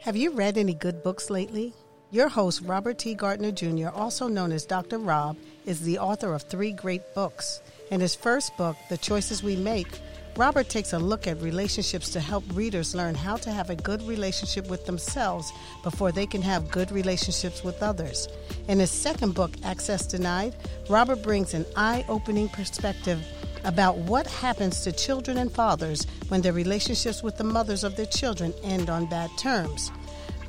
Have 0.00 0.16
you 0.16 0.32
read 0.32 0.58
any 0.58 0.74
good 0.74 1.02
books 1.02 1.30
lately? 1.30 1.72
Your 2.14 2.28
host, 2.28 2.62
Robert 2.64 2.98
T. 2.98 3.14
Gardner 3.14 3.50
Jr., 3.50 3.88
also 3.88 4.28
known 4.28 4.52
as 4.52 4.64
Dr. 4.64 4.98
Rob, 4.98 5.36
is 5.66 5.80
the 5.80 5.98
author 5.98 6.32
of 6.32 6.42
three 6.42 6.70
great 6.70 7.02
books. 7.12 7.60
In 7.90 7.98
his 8.00 8.14
first 8.14 8.56
book, 8.56 8.76
The 8.88 8.98
Choices 8.98 9.42
We 9.42 9.56
Make, 9.56 9.98
Robert 10.36 10.68
takes 10.68 10.92
a 10.92 10.98
look 11.00 11.26
at 11.26 11.42
relationships 11.42 12.10
to 12.10 12.20
help 12.20 12.44
readers 12.52 12.94
learn 12.94 13.16
how 13.16 13.34
to 13.38 13.50
have 13.50 13.68
a 13.68 13.74
good 13.74 14.00
relationship 14.02 14.70
with 14.70 14.86
themselves 14.86 15.52
before 15.82 16.12
they 16.12 16.24
can 16.24 16.40
have 16.40 16.70
good 16.70 16.92
relationships 16.92 17.64
with 17.64 17.82
others. 17.82 18.28
In 18.68 18.78
his 18.78 18.92
second 18.92 19.34
book, 19.34 19.50
Access 19.64 20.06
Denied, 20.06 20.54
Robert 20.88 21.20
brings 21.20 21.52
an 21.52 21.66
eye 21.74 22.04
opening 22.08 22.48
perspective 22.48 23.26
about 23.64 23.96
what 23.96 24.28
happens 24.28 24.82
to 24.82 24.92
children 24.92 25.36
and 25.36 25.50
fathers 25.50 26.06
when 26.28 26.42
their 26.42 26.52
relationships 26.52 27.24
with 27.24 27.38
the 27.38 27.42
mothers 27.42 27.82
of 27.82 27.96
their 27.96 28.06
children 28.06 28.54
end 28.62 28.88
on 28.88 29.06
bad 29.06 29.36
terms. 29.36 29.90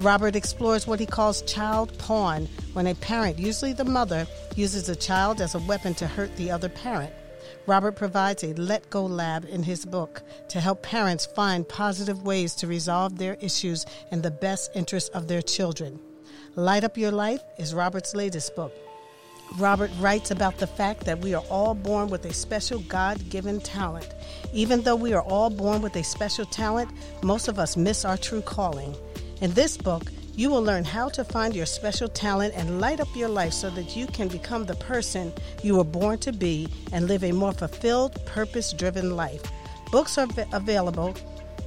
Robert 0.01 0.35
explores 0.35 0.85
what 0.85 0.99
he 0.99 1.05
calls 1.05 1.41
child 1.43 1.97
pawn, 1.97 2.47
when 2.73 2.87
a 2.87 2.95
parent, 2.95 3.39
usually 3.39 3.73
the 3.73 3.85
mother, 3.85 4.27
uses 4.55 4.89
a 4.89 4.95
child 4.95 5.41
as 5.41 5.55
a 5.55 5.59
weapon 5.59 5.93
to 5.95 6.07
hurt 6.07 6.35
the 6.35 6.51
other 6.51 6.69
parent. 6.69 7.13
Robert 7.67 7.93
provides 7.93 8.43
a 8.43 8.53
let 8.55 8.89
go 8.89 9.05
lab 9.05 9.45
in 9.49 9.63
his 9.63 9.85
book 9.85 10.21
to 10.49 10.59
help 10.59 10.83
parents 10.83 11.25
find 11.25 11.67
positive 11.67 12.23
ways 12.23 12.53
to 12.55 12.67
resolve 12.67 13.17
their 13.17 13.35
issues 13.35 13.85
in 14.11 14.21
the 14.21 14.31
best 14.31 14.69
interest 14.75 15.11
of 15.13 15.27
their 15.27 15.41
children. 15.41 15.99
Light 16.55 16.83
Up 16.83 16.97
Your 16.97 17.11
Life 17.11 17.41
is 17.57 17.73
Robert's 17.73 18.13
latest 18.13 18.55
book. 18.55 18.73
Robert 19.57 19.91
writes 19.99 20.31
about 20.31 20.57
the 20.57 20.67
fact 20.67 21.05
that 21.05 21.19
we 21.19 21.33
are 21.33 21.43
all 21.49 21.73
born 21.73 22.09
with 22.09 22.25
a 22.25 22.33
special 22.33 22.79
God 22.79 23.29
given 23.29 23.59
talent. 23.59 24.13
Even 24.53 24.81
though 24.81 24.95
we 24.95 25.13
are 25.13 25.21
all 25.21 25.49
born 25.49 25.81
with 25.81 25.95
a 25.95 26.03
special 26.03 26.45
talent, 26.45 26.89
most 27.23 27.47
of 27.47 27.59
us 27.59 27.77
miss 27.77 28.05
our 28.05 28.17
true 28.17 28.41
calling. 28.41 28.95
In 29.41 29.51
this 29.53 29.77
book, 29.77 30.11
You 30.37 30.49
will 30.49 30.63
learn 30.63 30.83
how 30.83 31.07
to 31.09 31.23
find 31.23 31.55
your 31.55 31.65
special 31.65 32.09
talent 32.09 32.53
and 32.57 32.81
light 32.81 32.99
up 32.99 33.07
your 33.15 33.29
life 33.29 33.53
so 33.53 33.69
that 33.69 33.95
you 33.95 34.05
can 34.05 34.27
become 34.27 34.65
the 34.65 34.75
person 34.75 35.31
you 35.63 35.77
were 35.77 35.85
born 35.85 36.19
to 36.19 36.33
be 36.33 36.67
and 36.91 37.07
live 37.07 37.23
a 37.23 37.31
more 37.31 37.53
fulfilled, 37.53 38.23
purpose 38.25 38.73
driven 38.73 39.15
life. 39.15 39.41
Books 39.91 40.17
are 40.17 40.27
available 40.51 41.15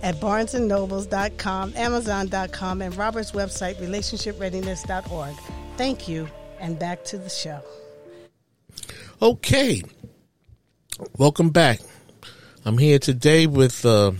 at 0.02 0.16
barnesandnobles.com, 0.16 1.72
amazon.com, 1.76 2.82
and 2.82 2.94
Robert's 2.96 3.32
website, 3.32 3.76
relationshipreadiness.org. 3.76 5.34
Thank 5.78 6.06
you, 6.06 6.28
and 6.60 6.78
back 6.78 7.04
to 7.04 7.16
the 7.16 7.30
show. 7.30 7.60
Okay. 9.22 9.82
Welcome 11.16 11.50
back. 11.50 11.80
I'm 12.66 12.76
here 12.76 12.98
today 12.98 13.46
with 13.46 13.86
uh, 13.86 14.12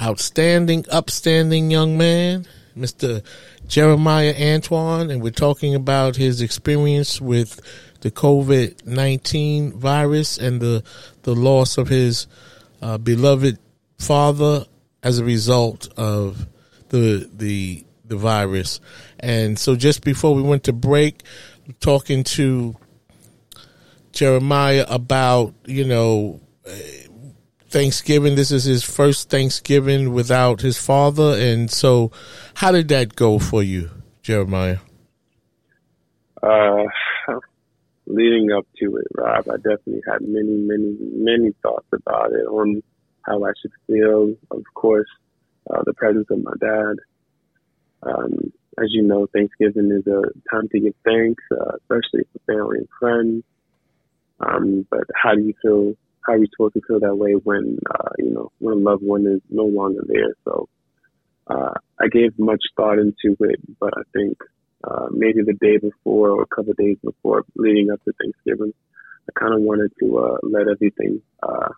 outstanding, 0.00 0.84
upstanding 0.90 1.70
young 1.70 1.96
man, 1.96 2.46
Mr. 2.76 3.24
Jeremiah 3.66 4.34
Antoine, 4.38 5.10
and 5.10 5.22
we're 5.22 5.30
talking 5.30 5.74
about 5.74 6.16
his 6.16 6.40
experience 6.40 7.20
with 7.20 7.60
the 8.00 8.10
COVID 8.10 8.86
19 8.86 9.72
virus 9.72 10.38
and 10.38 10.60
the, 10.60 10.84
the 11.22 11.34
loss 11.34 11.78
of 11.78 11.88
his 11.88 12.26
uh, 12.82 12.98
beloved 12.98 13.58
father 13.98 14.66
as 15.02 15.18
a 15.18 15.24
result 15.24 15.88
of 15.96 16.46
the, 16.90 17.28
the, 17.32 17.84
the 18.04 18.16
virus. 18.16 18.80
And 19.18 19.58
so 19.58 19.76
just 19.76 20.04
before 20.04 20.34
we 20.34 20.42
went 20.42 20.64
to 20.64 20.72
break, 20.72 21.22
talking 21.80 22.24
to 22.24 22.76
Jeremiah 24.12 24.86
about, 24.88 25.54
you 25.64 25.84
know, 25.84 26.40
Thanksgiving. 27.68 28.34
This 28.34 28.50
is 28.50 28.64
his 28.64 28.84
first 28.84 29.28
Thanksgiving 29.28 30.12
without 30.12 30.60
his 30.60 30.78
father. 30.78 31.36
And 31.36 31.70
so, 31.70 32.10
how 32.54 32.72
did 32.72 32.88
that 32.88 33.16
go 33.16 33.38
for 33.38 33.62
you, 33.62 33.90
Jeremiah? 34.22 34.78
Uh, 36.42 36.84
leading 38.06 38.52
up 38.52 38.66
to 38.80 38.96
it, 38.96 39.06
Rob, 39.14 39.48
I 39.48 39.56
definitely 39.56 40.02
had 40.06 40.22
many, 40.22 40.56
many, 40.56 40.96
many 41.00 41.52
thoughts 41.62 41.88
about 41.92 42.32
it 42.32 42.46
on 42.46 42.82
how 43.22 43.44
I 43.44 43.52
should 43.60 43.72
feel. 43.86 44.34
Of 44.50 44.64
course, 44.74 45.08
uh, 45.70 45.82
the 45.84 45.94
presence 45.94 46.26
of 46.30 46.42
my 46.42 46.52
dad. 46.60 46.96
Um, 48.02 48.52
as 48.78 48.88
you 48.90 49.02
know, 49.02 49.26
Thanksgiving 49.32 49.90
is 49.90 50.06
a 50.06 50.22
time 50.50 50.68
to 50.68 50.80
give 50.80 50.94
thanks, 51.04 51.42
uh, 51.50 51.76
especially 51.76 52.24
for 52.32 52.54
family 52.54 52.78
and 52.78 52.88
friends. 53.00 53.44
Um, 54.38 54.86
but 54.90 55.04
how 55.14 55.34
do 55.34 55.40
you 55.40 55.54
feel 55.62 55.94
how 56.26 56.34
are 56.34 56.38
supposed 56.52 56.74
to 56.74 56.80
feel 56.86 57.00
that 57.00 57.16
way 57.16 57.32
when 57.32 57.78
uh, 57.88 58.10
you 58.18 58.30
know 58.30 58.50
when 58.58 58.74
a 58.74 58.80
loved 58.80 59.02
one 59.02 59.26
is 59.26 59.40
no 59.50 59.64
longer 59.64 60.02
there? 60.06 60.34
So 60.44 60.68
uh, 61.46 61.74
I 62.00 62.08
gave 62.10 62.38
much 62.38 62.62
thought 62.76 62.98
into 62.98 63.36
it, 63.40 63.60
but 63.78 63.92
I 63.96 64.02
think 64.12 64.38
uh, 64.84 65.06
maybe 65.10 65.40
the 65.44 65.54
day 65.54 65.78
before 65.78 66.30
or 66.30 66.42
a 66.42 66.46
couple 66.46 66.72
of 66.72 66.76
days 66.76 66.96
before, 67.02 67.44
leading 67.56 67.90
up 67.90 68.02
to 68.04 68.12
Thanksgiving, 68.20 68.72
I 69.28 69.38
kind 69.38 69.54
of 69.54 69.60
wanted 69.60 69.92
to 70.00 70.18
uh, 70.18 70.38
let 70.42 70.68
everything 70.68 71.22
uh, 71.42 71.68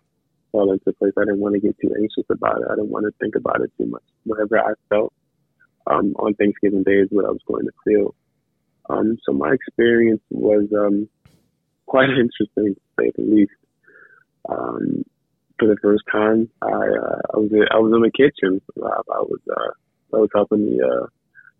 fall 0.52 0.72
into 0.72 0.92
place. 0.92 1.12
I 1.16 1.22
didn't 1.22 1.40
want 1.40 1.54
to 1.54 1.60
get 1.60 1.76
too 1.80 1.92
anxious 1.94 2.24
about 2.30 2.60
it. 2.60 2.68
I 2.70 2.74
didn't 2.74 2.90
want 2.90 3.04
to 3.04 3.12
think 3.20 3.36
about 3.36 3.60
it 3.60 3.72
too 3.78 3.86
much. 3.86 4.02
Whatever 4.24 4.58
I 4.58 4.72
felt 4.88 5.12
um, 5.86 6.14
on 6.18 6.34
Thanksgiving 6.34 6.82
Day 6.82 7.00
is 7.00 7.08
what 7.10 7.24
I 7.24 7.30
was 7.30 7.42
going 7.46 7.66
to 7.66 7.72
feel. 7.84 8.14
Um, 8.90 9.18
so 9.24 9.32
my 9.32 9.52
experience 9.52 10.22
was 10.30 10.66
um, 10.76 11.08
quite 11.86 12.08
interesting, 12.10 12.74
to 12.74 12.80
say 12.98 13.12
the 13.16 13.22
least. 13.22 13.52
Um, 14.48 15.04
for 15.58 15.68
the 15.68 15.76
first 15.82 16.04
time, 16.10 16.48
I 16.62 16.66
uh, 16.66 17.20
I 17.34 17.36
was 17.36 17.50
I 17.70 17.78
was 17.78 17.92
in 17.94 18.02
the 18.02 18.10
kitchen. 18.10 18.60
I, 18.82 19.00
I 19.12 19.20
was 19.20 19.40
uh, 19.50 20.16
I 20.16 20.20
was 20.20 20.30
helping 20.34 20.66
the 20.66 20.86
uh, 20.86 21.06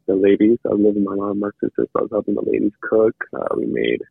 the 0.07 0.15
ladies. 0.15 0.59
I 0.65 0.71
was 0.71 0.81
living 0.81 1.05
with 1.05 1.11
my 1.11 1.17
mom 1.17 1.31
and 1.33 1.41
my 1.41 1.51
sister, 1.61 1.87
so 1.93 1.99
I 1.99 2.03
was 2.03 2.11
helping 2.11 2.35
the 2.35 2.43
ladies 2.43 2.73
cook. 2.81 3.15
Uh, 3.35 3.57
we 3.57 3.67
made 3.67 4.03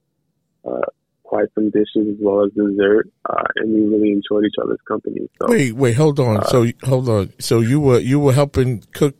uh, 0.65 0.87
quite 1.23 1.47
some 1.55 1.69
dishes 1.69 2.07
as 2.09 2.17
well 2.19 2.45
as 2.45 2.51
dessert, 2.51 3.09
uh, 3.29 3.43
and 3.55 3.73
we 3.73 3.81
really 3.87 4.11
enjoyed 4.11 4.45
each 4.45 4.59
other's 4.61 4.79
company. 4.87 5.29
So, 5.41 5.49
wait, 5.49 5.73
wait, 5.73 5.95
hold 5.95 6.19
on. 6.19 6.37
Uh, 6.37 6.47
so 6.47 6.65
hold 6.83 7.09
on. 7.09 7.33
So 7.39 7.59
you 7.59 7.79
were 7.79 7.99
you 7.99 8.19
were 8.19 8.33
helping 8.33 8.83
cook 8.93 9.15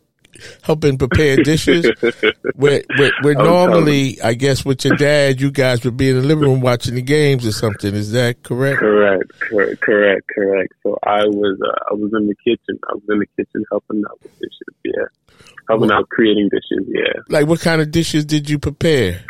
helping 0.62 0.98
prepare 0.98 1.38
dishes. 1.38 1.86
where, 2.56 2.84
where, 2.98 3.12
where 3.22 3.34
normally, 3.34 4.22
I 4.22 4.34
guess, 4.34 4.66
with 4.66 4.84
your 4.86 4.96
dad, 4.98 5.42
you 5.42 5.52
guys 5.52 5.84
would 5.86 5.98
be 5.98 6.10
in 6.10 6.18
the 6.18 6.24
living 6.24 6.46
room 6.46 6.62
watching 6.62 6.96
the 6.96 7.02
games 7.02 7.46
or 7.46 7.52
something. 7.52 7.94
Is 7.94 8.12
that 8.12 8.44
correct? 8.44 8.80
Correct, 8.80 9.40
correct, 9.40 9.82
correct, 9.82 10.30
correct. 10.34 10.74
So 10.84 10.98
I 11.04 11.26
was, 11.26 11.60
uh, 11.64 11.92
I 11.92 11.94
was 11.94 12.12
in 12.14 12.28
the 12.28 12.36
kitchen. 12.36 12.80
I 12.90 12.94
was 12.94 13.04
in 13.10 13.20
the 13.20 13.28
kitchen 13.38 13.66
helping 13.70 14.04
out 14.10 14.20
with 14.22 14.34
dishes. 14.34 14.76
Yeah, 14.84 15.42
helping 15.70 15.92
out 15.92 16.10
creating 16.10 16.50
dishes. 16.50 16.88
Yeah. 16.88 17.22
Like, 17.30 17.48
what 17.48 17.62
kind 17.62 17.82
of 17.82 17.92
dishes 17.92 18.26
did 18.26 18.50
you 18.50 18.60
prepare? 18.60 19.24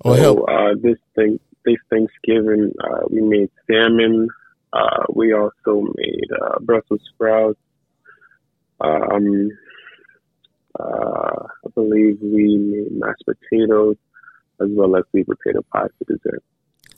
Or 0.00 0.16
so, 0.16 0.22
help? 0.22 0.38
Uh, 0.48 0.74
this 0.82 0.98
thing, 1.14 1.38
this 1.64 1.76
Thanksgiving, 1.90 2.72
uh, 2.82 3.06
we 3.10 3.20
made 3.20 3.50
salmon. 3.70 4.28
Uh, 4.72 5.04
we 5.14 5.32
also 5.34 5.86
made 5.96 6.28
uh, 6.40 6.58
Brussels 6.60 7.00
sprouts. 7.14 7.58
Um, 8.80 9.50
uh, 10.78 11.46
I 11.64 11.68
believe 11.74 12.18
we 12.22 12.58
made 12.58 12.92
mashed 12.92 13.24
potatoes 13.26 13.96
as 14.60 14.68
well 14.70 14.96
as 14.96 15.04
sweet 15.10 15.26
potato 15.26 15.62
pie 15.72 15.88
for 15.98 16.04
dessert. 16.04 16.42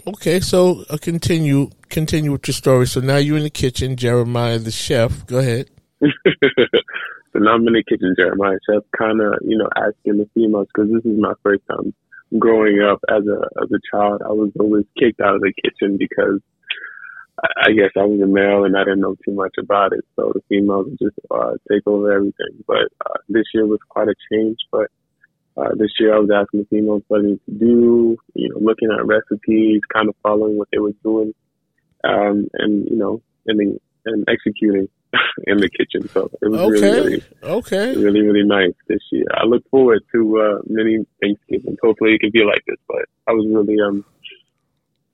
Okay, 0.06 0.40
so 0.40 0.84
uh, 0.90 0.98
continue 0.98 1.70
continue 1.88 2.32
with 2.32 2.46
your 2.46 2.54
story. 2.54 2.86
So 2.86 3.00
now 3.00 3.16
you're 3.16 3.38
in 3.38 3.44
the 3.44 3.50
kitchen, 3.50 3.96
Jeremiah 3.96 4.58
the 4.58 4.70
chef. 4.70 5.26
Go 5.26 5.38
ahead. 5.38 5.70
so 6.02 7.38
now 7.38 7.54
I'm 7.54 7.66
in 7.66 7.72
the 7.72 7.84
kitchen, 7.88 8.14
Jeremiah 8.18 8.58
chef, 8.68 8.82
kind 8.96 9.20
of 9.20 9.34
you 9.42 9.56
know 9.56 9.68
asking 9.76 10.18
the 10.18 10.28
females 10.34 10.68
because 10.74 10.90
this 10.92 11.04
is 11.10 11.18
my 11.18 11.32
first 11.42 11.62
time 11.70 11.94
growing 12.38 12.80
up 12.82 13.00
as 13.08 13.22
a 13.26 13.62
as 13.62 13.70
a 13.72 13.80
child. 13.90 14.20
I 14.24 14.32
was 14.32 14.50
always 14.60 14.84
kicked 14.98 15.20
out 15.20 15.36
of 15.36 15.40
the 15.40 15.52
kitchen 15.62 15.96
because 15.96 16.40
I 17.42 17.72
guess 17.72 17.90
I 17.96 18.04
was 18.04 18.20
a 18.20 18.26
male 18.26 18.64
and 18.64 18.76
I 18.76 18.84
didn't 18.84 19.00
know 19.00 19.16
too 19.24 19.32
much 19.32 19.54
about 19.58 19.92
it, 19.92 20.04
so 20.14 20.32
the 20.34 20.40
females 20.48 20.86
just 21.00 21.16
uh, 21.30 21.52
take 21.70 21.86
over 21.86 22.12
everything. 22.12 22.62
But 22.66 22.88
uh, 23.04 23.18
this 23.28 23.44
year 23.52 23.66
was 23.66 23.80
quite 23.88 24.08
a 24.08 24.14
change. 24.30 24.58
But 24.70 24.86
uh, 25.56 25.70
this 25.76 25.90
year 25.98 26.14
I 26.14 26.18
was 26.18 26.30
asking 26.34 26.60
the 26.60 26.66
females 26.66 27.02
what 27.08 27.22
they 27.22 27.34
to 27.34 27.58
do, 27.58 28.16
you 28.34 28.48
know, 28.50 28.58
looking 28.60 28.90
at 28.90 29.04
recipes, 29.04 29.80
kind 29.92 30.08
of 30.08 30.14
following 30.22 30.58
what 30.58 30.68
they 30.72 30.78
were 30.78 30.94
doing, 31.02 31.34
um, 32.04 32.48
and 32.54 32.88
you 32.88 32.96
know, 32.96 33.20
and 33.46 33.58
then, 33.58 33.80
and 34.06 34.24
executing 34.28 34.88
in 35.46 35.56
the 35.56 35.68
kitchen. 35.68 36.08
So 36.08 36.30
it 36.40 36.48
was 36.48 36.60
okay. 36.60 36.80
really, 36.80 37.02
really, 37.02 37.22
okay, 37.42 37.96
really, 37.96 38.20
really 38.20 38.46
nice 38.46 38.74
this 38.86 39.02
year. 39.10 39.26
I 39.32 39.44
look 39.44 39.68
forward 39.70 40.02
to 40.14 40.40
uh, 40.40 40.62
many 40.66 41.04
Thanksgivings. 41.20 41.78
Hopefully, 41.82 42.14
it 42.14 42.20
can 42.20 42.30
be 42.30 42.44
like 42.44 42.62
this. 42.66 42.78
But 42.86 43.06
I 43.26 43.32
was 43.32 43.46
really 43.48 43.76
um 43.80 44.04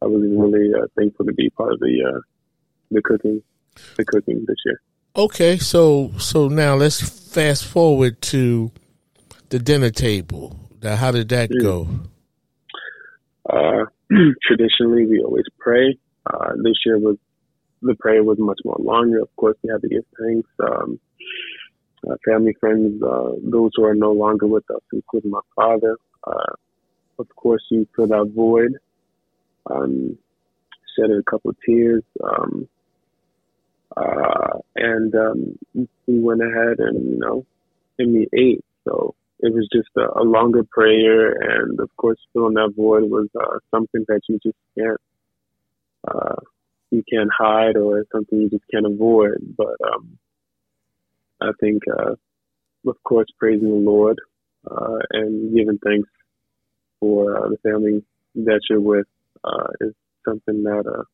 I 0.02 0.06
was 0.06 0.22
really 0.22 0.70
uh, 0.74 0.86
thankful 0.96 1.26
to 1.26 1.32
be 1.32 1.50
part 1.50 1.74
of 1.74 1.80
the 1.80 2.12
uh, 2.14 2.20
the 2.90 3.02
cooking 3.02 3.42
the 3.96 4.04
cooking 4.04 4.44
this 4.46 4.56
year. 4.64 4.80
Okay, 5.16 5.58
so 5.58 6.12
so 6.18 6.48
now 6.48 6.74
let's 6.74 7.00
fast 7.00 7.64
forward 7.64 8.20
to 8.22 8.70
the 9.50 9.58
dinner 9.58 9.90
table. 9.90 10.56
Now, 10.82 10.96
how 10.96 11.10
did 11.10 11.28
that 11.28 11.50
mm. 11.50 11.62
go? 11.62 11.88
Uh, 13.48 13.84
traditionally, 14.42 15.06
we 15.06 15.22
always 15.22 15.44
pray. 15.58 15.98
Uh, 16.26 16.52
this 16.62 16.76
year 16.86 16.98
was 16.98 17.16
the 17.82 17.94
prayer 17.96 18.22
was 18.22 18.38
much 18.38 18.60
more 18.64 18.76
longer. 18.78 19.20
Of 19.20 19.34
course, 19.36 19.56
we 19.62 19.70
had 19.70 19.82
to 19.82 19.88
give 19.88 20.04
thanks. 20.18 20.48
Um, 20.60 21.00
uh, 22.08 22.14
family, 22.24 22.56
friends, 22.58 23.02
uh, 23.02 23.32
those 23.42 23.72
who 23.76 23.84
are 23.84 23.94
no 23.94 24.12
longer 24.12 24.46
with 24.46 24.64
us, 24.70 24.80
including 24.92 25.30
my 25.30 25.40
father. 25.54 25.98
Uh, 26.26 26.54
of 27.18 27.28
course, 27.36 27.62
you 27.70 27.86
fill 27.94 28.06
that 28.06 28.32
void 28.34 28.72
um, 29.70 30.18
shed 30.96 31.11
a 31.11 31.22
couple 31.22 31.50
of 31.50 31.56
tears. 31.64 32.02
Um, 32.22 32.68
uh, 33.96 34.59
and 34.76 35.14
um, 35.14 35.59
we 36.06 36.20
went 36.20 36.42
ahead 36.42 36.78
and, 36.78 37.12
you 37.12 37.18
know, 37.18 37.44
and 37.98 38.14
we 38.14 38.28
ate. 38.33 38.64
So 38.85 39.14
it 39.40 39.52
was 39.52 39.68
just 39.72 39.88
a, 39.96 40.20
a 40.20 40.22
longer 40.22 40.64
prayer. 40.64 41.33
And 41.33 41.80
of 41.80 41.90
course, 41.96 42.18
filling 42.33 42.54
that 42.54 42.72
void 42.76 43.04
was 43.04 43.28
uh, 43.38 43.59
something 43.70 44.04
that 44.09 44.20
you 44.28 44.38
just 44.42 44.56
can't, 44.78 45.00
uh, 46.06 46.37
you 46.90 47.02
can't 47.11 47.30
hide 47.37 47.76
or 47.76 48.04
something 48.12 48.40
you 48.40 48.50
just 48.50 48.64
can't 48.70 48.87
avoid. 48.87 49.38
But 49.56 49.76
um, 49.92 50.18
I 51.40 51.50
think, 51.61 51.83
uh, 51.90 52.14
of 52.87 53.02
course, 53.04 53.28
praising 53.38 53.68
the 53.68 53.90
Lord 53.90 54.18
uh, 54.70 54.98
and 55.11 55.54
giving 55.54 55.78
thanks 55.85 56.09
for 57.00 57.37
uh, 57.37 57.48
the 57.48 57.56
family 57.59 58.04
that 58.35 58.61
you're 58.68 58.80
with 58.80 59.06
uh, 59.44 59.68
is 59.81 59.94
something 60.26 60.62
that 60.64 60.85
uh, 60.87 61.05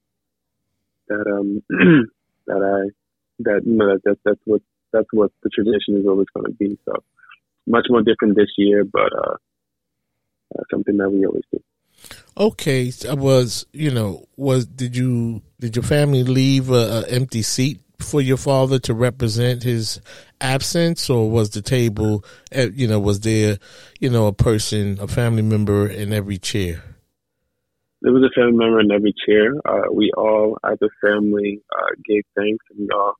that 1.08 1.26
um 1.26 1.62
that 2.46 2.56
I 2.62 2.90
that 3.40 3.62
you 3.64 3.76
know 3.76 3.86
that, 3.86 4.02
that 4.04 4.18
that's 4.24 4.40
what 4.44 4.62
that's 4.92 5.08
what 5.12 5.32
the 5.42 5.50
tradition 5.50 6.00
is 6.00 6.06
always 6.06 6.26
going 6.34 6.46
to 6.46 6.52
be. 6.52 6.78
So 6.84 6.92
much 7.66 7.86
more 7.88 8.02
different 8.02 8.36
this 8.36 8.50
year, 8.56 8.84
but 8.84 9.12
uh, 9.12 9.36
uh, 10.56 10.62
something 10.70 10.96
that 10.96 11.10
we 11.10 11.26
always 11.26 11.44
do. 11.52 11.60
Okay, 12.36 12.92
was 13.04 13.66
you 13.72 13.90
know 13.90 14.26
was 14.36 14.66
did 14.66 14.96
you 14.96 15.42
did 15.58 15.76
your 15.76 15.82
family 15.82 16.22
leave 16.22 16.70
a, 16.70 17.04
a 17.06 17.08
empty 17.08 17.42
seat 17.42 17.80
for 17.98 18.20
your 18.20 18.36
father 18.36 18.78
to 18.80 18.94
represent 18.94 19.62
his 19.62 20.00
absence, 20.40 21.08
or 21.08 21.30
was 21.30 21.50
the 21.50 21.62
table, 21.62 22.24
eh, 22.52 22.68
you 22.74 22.86
know, 22.86 23.00
was 23.00 23.20
there, 23.20 23.58
you 24.00 24.10
know, 24.10 24.26
a 24.26 24.32
person, 24.32 24.98
a 25.00 25.08
family 25.08 25.42
member 25.42 25.88
in 25.88 26.12
every 26.12 26.38
chair? 26.38 26.82
There 28.06 28.12
was 28.12 28.22
a 28.22 28.40
family 28.40 28.52
member 28.52 28.78
in 28.78 28.92
every 28.92 29.12
chair. 29.26 29.52
Uh, 29.64 29.92
we 29.92 30.12
all, 30.16 30.56
as 30.64 30.78
a 30.80 30.86
family, 31.04 31.60
uh, 31.76 31.90
gave 32.08 32.22
thanks 32.36 32.64
and 32.70 32.78
we 32.78 32.88
all, 32.94 33.14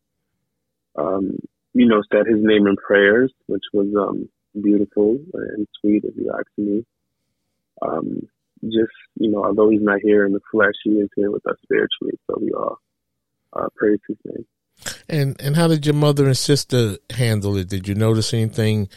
um, 0.94 1.38
you 1.74 1.88
know, 1.88 2.04
said 2.12 2.28
his 2.28 2.38
name 2.38 2.68
in 2.68 2.76
prayers, 2.76 3.32
which 3.46 3.64
was 3.72 3.88
um, 3.98 4.28
beautiful 4.62 5.18
and 5.34 5.66
sweet, 5.80 6.04
if 6.04 6.14
you 6.16 6.32
ask 6.32 6.46
me. 6.56 6.84
Um, 7.82 8.28
just, 8.62 8.94
you 9.16 9.28
know, 9.28 9.44
although 9.44 9.70
he's 9.70 9.82
not 9.82 9.98
here 10.04 10.24
in 10.24 10.32
the 10.32 10.40
flesh, 10.52 10.74
he 10.84 10.90
is 10.90 11.08
here 11.16 11.32
with 11.32 11.44
us 11.48 11.56
spiritually. 11.64 12.16
So 12.30 12.38
we 12.40 12.52
all 12.52 12.78
uh, 13.54 13.66
praise 13.74 13.98
his 14.06 14.18
name. 14.24 14.46
And 15.08 15.34
and 15.40 15.56
how 15.56 15.66
did 15.66 15.84
your 15.84 15.96
mother 15.96 16.26
and 16.26 16.36
sister 16.36 16.98
handle 17.10 17.56
it? 17.56 17.68
Did 17.68 17.88
you 17.88 17.96
notice 17.96 18.32
anything 18.32 18.88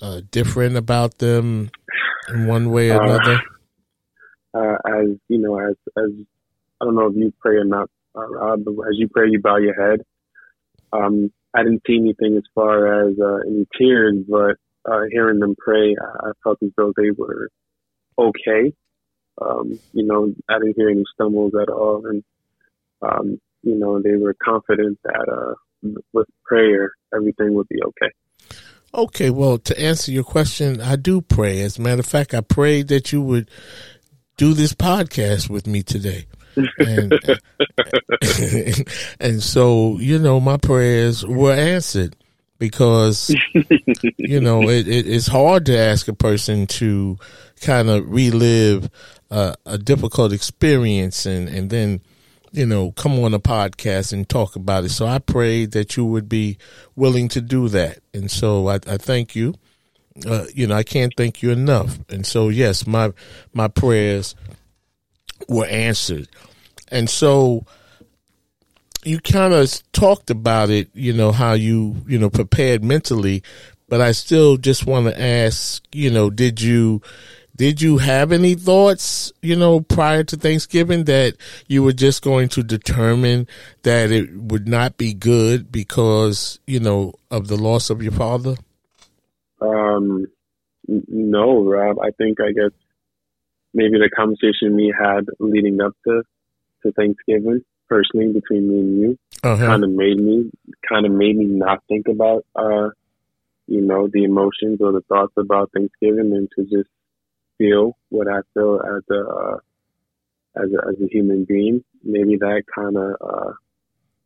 uh, 0.00 0.22
different 0.30 0.78
about 0.78 1.18
them 1.18 1.70
in 2.30 2.46
one 2.46 2.70
way 2.70 2.92
or 2.92 3.02
uh, 3.02 3.04
another? 3.04 3.42
Uh, 4.58 4.76
as 4.86 5.08
you 5.28 5.38
know, 5.38 5.58
as 5.58 5.76
as 5.96 6.10
I 6.80 6.84
don't 6.84 6.96
know 6.96 7.06
if 7.06 7.16
you 7.16 7.32
pray 7.40 7.56
or 7.56 7.64
not, 7.64 7.90
uh, 8.16 8.26
Rob, 8.26 8.64
but 8.64 8.72
as 8.72 8.94
you 8.94 9.08
pray, 9.08 9.28
you 9.30 9.40
bow 9.40 9.56
your 9.56 9.74
head. 9.74 10.00
Um, 10.92 11.30
I 11.54 11.62
didn't 11.62 11.82
see 11.86 11.96
anything 11.96 12.36
as 12.36 12.44
far 12.54 13.08
as 13.08 13.16
uh, 13.20 13.40
any 13.46 13.66
tears, 13.78 14.16
but 14.28 14.56
hearing 15.10 15.38
them 15.38 15.54
pray, 15.58 15.94
I, 16.00 16.28
I 16.28 16.32
felt 16.42 16.58
as 16.62 16.70
though 16.76 16.92
they 16.96 17.10
were 17.10 17.50
okay. 18.18 18.72
Um, 19.40 19.78
you 19.92 20.04
know, 20.04 20.34
I 20.48 20.58
didn't 20.58 20.76
hear 20.76 20.90
any 20.90 21.04
stumbles 21.14 21.52
at 21.60 21.68
all, 21.68 22.06
and 22.06 22.24
um, 23.02 23.40
you 23.62 23.78
know, 23.78 24.00
they 24.02 24.16
were 24.16 24.34
confident 24.42 24.98
that 25.04 25.28
uh, 25.28 25.54
with 26.12 26.26
prayer, 26.44 26.92
everything 27.14 27.54
would 27.54 27.68
be 27.68 27.80
okay. 27.82 28.12
Okay, 28.94 29.30
well, 29.30 29.58
to 29.58 29.78
answer 29.80 30.10
your 30.10 30.24
question, 30.24 30.80
I 30.80 30.96
do 30.96 31.20
pray. 31.20 31.60
As 31.60 31.78
a 31.78 31.82
matter 31.82 32.00
of 32.00 32.06
fact, 32.06 32.32
I 32.32 32.40
prayed 32.40 32.88
that 32.88 33.12
you 33.12 33.20
would 33.20 33.50
do 34.38 34.54
this 34.54 34.72
podcast 34.72 35.50
with 35.50 35.66
me 35.66 35.82
today. 35.82 36.24
and, 36.78 37.12
and 39.20 39.42
so, 39.42 39.98
you 39.98 40.18
know, 40.18 40.40
my 40.40 40.56
prayers 40.56 41.26
were 41.26 41.52
answered 41.52 42.16
because, 42.58 43.34
you 44.16 44.40
know, 44.40 44.62
it, 44.62 44.88
it, 44.88 45.06
it's 45.06 45.26
hard 45.26 45.66
to 45.66 45.76
ask 45.76 46.08
a 46.08 46.14
person 46.14 46.66
to 46.66 47.18
kind 47.60 47.90
of 47.90 48.08
relive 48.08 48.88
uh, 49.30 49.54
a 49.66 49.76
difficult 49.76 50.32
experience 50.32 51.26
and, 51.26 51.48
and 51.48 51.68
then 51.68 52.00
you 52.50 52.64
know, 52.64 52.92
come 52.92 53.22
on 53.22 53.34
a 53.34 53.38
podcast 53.38 54.12
and 54.12 54.26
talk 54.26 54.56
about 54.56 54.84
it. 54.84 54.88
So 54.88 55.06
I 55.06 55.18
prayed 55.18 55.72
that 55.72 55.98
you 55.98 56.06
would 56.06 56.30
be 56.30 56.56
willing 56.96 57.28
to 57.28 57.42
do 57.42 57.68
that. 57.68 57.98
And 58.14 58.30
so 58.30 58.68
I, 58.68 58.76
I 58.86 58.96
thank 58.96 59.36
you. 59.36 59.54
Uh, 60.26 60.44
you 60.54 60.66
know, 60.66 60.74
I 60.74 60.82
can't 60.82 61.12
thank 61.16 61.42
you 61.42 61.50
enough. 61.50 61.98
And 62.08 62.26
so, 62.26 62.48
yes, 62.48 62.86
my, 62.86 63.12
my 63.52 63.68
prayers 63.68 64.34
were 65.48 65.66
answered. 65.66 66.28
And 66.90 67.08
so 67.08 67.64
you 69.04 69.20
kind 69.20 69.52
of 69.54 69.70
talked 69.92 70.30
about 70.30 70.70
it, 70.70 70.90
you 70.94 71.12
know, 71.12 71.32
how 71.32 71.52
you, 71.52 71.96
you 72.06 72.18
know, 72.18 72.30
prepared 72.30 72.82
mentally, 72.82 73.42
but 73.88 74.00
I 74.00 74.12
still 74.12 74.56
just 74.56 74.86
want 74.86 75.06
to 75.06 75.20
ask, 75.20 75.82
you 75.92 76.10
know, 76.10 76.30
did 76.30 76.60
you, 76.60 77.00
did 77.56 77.82
you 77.82 77.98
have 77.98 78.30
any 78.32 78.54
thoughts, 78.54 79.32
you 79.42 79.56
know, 79.56 79.80
prior 79.80 80.22
to 80.24 80.36
Thanksgiving 80.36 81.04
that 81.04 81.34
you 81.66 81.82
were 81.82 81.92
just 81.92 82.22
going 82.22 82.48
to 82.50 82.62
determine 82.62 83.48
that 83.82 84.12
it 84.12 84.32
would 84.36 84.68
not 84.68 84.96
be 84.96 85.12
good 85.12 85.72
because, 85.72 86.60
you 86.66 86.80
know, 86.80 87.14
of 87.30 87.48
the 87.48 87.56
loss 87.56 87.90
of 87.90 88.02
your 88.02 88.12
father? 88.12 88.56
Um, 89.60 90.26
no, 90.86 91.64
Rob. 91.64 91.98
I 92.00 92.10
think 92.12 92.40
I 92.40 92.52
guess 92.52 92.72
maybe 93.74 93.98
the 93.98 94.10
conversation 94.14 94.76
we 94.76 94.94
had 94.98 95.26
leading 95.38 95.80
up 95.80 95.94
to 96.06 96.22
to 96.82 96.92
Thanksgiving, 96.92 97.64
personally 97.88 98.32
between 98.32 98.68
me 98.68 98.80
and 98.80 99.00
you, 99.00 99.18
uh-huh. 99.42 99.66
kind 99.66 99.84
of 99.84 99.90
made 99.90 100.20
me 100.20 100.50
kind 100.88 101.06
of 101.06 101.12
made 101.12 101.36
me 101.36 101.46
not 101.46 101.82
think 101.88 102.08
about 102.08 102.44
uh, 102.54 102.90
you 103.68 103.82
know, 103.82 104.08
the 104.12 104.24
emotions 104.24 104.80
or 104.80 104.92
the 104.92 105.02
thoughts 105.02 105.34
about 105.36 105.70
Thanksgiving 105.72 106.32
and 106.32 106.48
to 106.56 106.64
just 106.64 106.88
feel 107.58 107.96
what 108.08 108.26
I 108.26 108.40
feel 108.54 108.80
as 108.80 109.02
a 109.10 109.20
uh, 109.20 109.56
as 110.56 110.70
a, 110.72 110.88
as 110.88 110.94
a 111.04 111.08
human 111.12 111.44
being. 111.44 111.84
Maybe 112.02 112.36
that 112.36 112.62
kind 112.74 112.96
of 112.96 113.16
uh, 113.20 113.52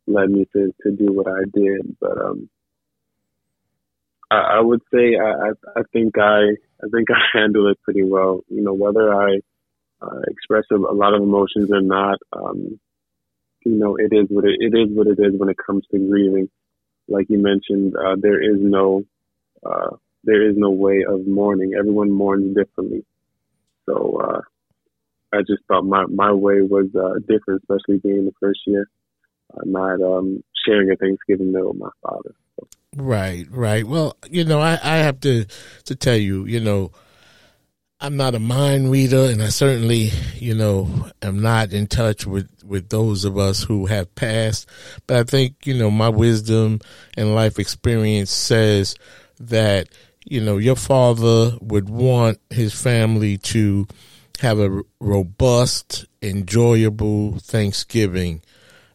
led 0.07 0.29
me 0.29 0.47
to, 0.53 0.73
to 0.83 0.91
do 0.91 1.11
what 1.11 1.27
I 1.27 1.43
did. 1.53 1.97
But 1.99 2.17
um, 2.17 2.49
I, 4.33 4.57
I 4.57 4.61
would 4.61 4.81
say 4.93 5.15
I, 5.15 5.51
I, 5.79 5.83
think 5.91 6.17
I 6.17 6.55
I 6.83 6.87
think 6.91 7.09
I 7.11 7.37
handle 7.37 7.69
it 7.69 7.81
pretty 7.83 8.03
well. 8.03 8.41
You 8.49 8.61
know, 8.61 8.73
whether 8.73 9.13
I 9.13 9.39
uh, 10.01 10.21
express 10.27 10.65
a, 10.71 10.75
a, 10.75 10.95
lot 10.95 11.13
of 11.13 11.21
emotions 11.21 11.69
or 11.71 11.81
not, 11.81 12.19
um, 12.33 12.79
you 13.65 13.77
know, 13.77 13.95
it 13.95 14.11
is 14.11 14.27
what 14.29 14.45
it, 14.45 14.57
it 14.59 14.77
is 14.77 14.89
what 14.95 15.07
it 15.07 15.19
is 15.19 15.39
when 15.39 15.49
it 15.49 15.57
comes 15.65 15.85
to 15.91 15.99
grieving. 15.99 16.49
Like 17.07 17.27
you 17.29 17.37
mentioned, 17.37 17.95
uh, 17.95 18.15
there 18.19 18.41
is 18.41 18.59
no 18.59 19.03
uh, 19.65 19.95
there 20.23 20.49
is 20.49 20.55
no 20.57 20.71
way 20.71 21.03
of 21.07 21.27
mourning. 21.27 21.73
Everyone 21.77 22.11
mourns 22.11 22.55
differently. 22.55 23.05
So 23.85 24.21
uh, 24.23 24.41
I 25.33 25.39
just 25.41 25.63
thought 25.67 25.83
my 25.83 26.05
my 26.05 26.31
way 26.31 26.61
was 26.61 26.87
uh, 26.95 27.19
different, 27.19 27.61
especially 27.63 27.99
being 27.99 28.25
the 28.25 28.33
first 28.39 28.61
year, 28.65 28.87
uh, 29.53 29.61
not 29.65 30.01
um, 30.01 30.43
sharing 30.65 30.91
a 30.91 30.95
Thanksgiving 30.95 31.51
meal 31.51 31.69
with 31.69 31.77
my 31.77 31.89
father. 32.01 32.33
Right, 32.95 33.47
right. 33.49 33.85
Well, 33.85 34.17
you 34.29 34.43
know, 34.45 34.59
I, 34.59 34.73
I 34.83 34.97
have 34.97 35.19
to 35.21 35.45
to 35.85 35.95
tell 35.95 36.15
you, 36.15 36.45
you 36.45 36.59
know, 36.59 36.91
I'm 37.99 38.17
not 38.17 38.35
a 38.35 38.39
mind 38.39 38.91
reader, 38.91 39.25
and 39.31 39.41
I 39.41 39.49
certainly, 39.49 40.11
you 40.35 40.53
know, 40.53 41.09
am 41.21 41.41
not 41.41 41.73
in 41.73 41.87
touch 41.87 42.27
with 42.27 42.49
with 42.63 42.89
those 42.89 43.25
of 43.25 43.37
us 43.37 43.63
who 43.63 43.87
have 43.87 44.13
passed. 44.15 44.67
But 45.07 45.17
I 45.17 45.23
think, 45.23 45.65
you 45.65 45.73
know, 45.73 45.89
my 45.89 46.09
wisdom 46.09 46.81
and 47.17 47.33
life 47.33 47.57
experience 47.59 48.31
says 48.31 48.95
that 49.39 49.89
you 50.25 50.39
know, 50.39 50.57
your 50.57 50.75
father 50.75 51.57
would 51.61 51.89
want 51.89 52.39
his 52.49 52.79
family 52.79 53.37
to 53.37 53.85
have 54.39 54.59
a 54.59 54.81
robust, 54.99 56.05
enjoyable 56.21 57.39
Thanksgiving. 57.39 58.41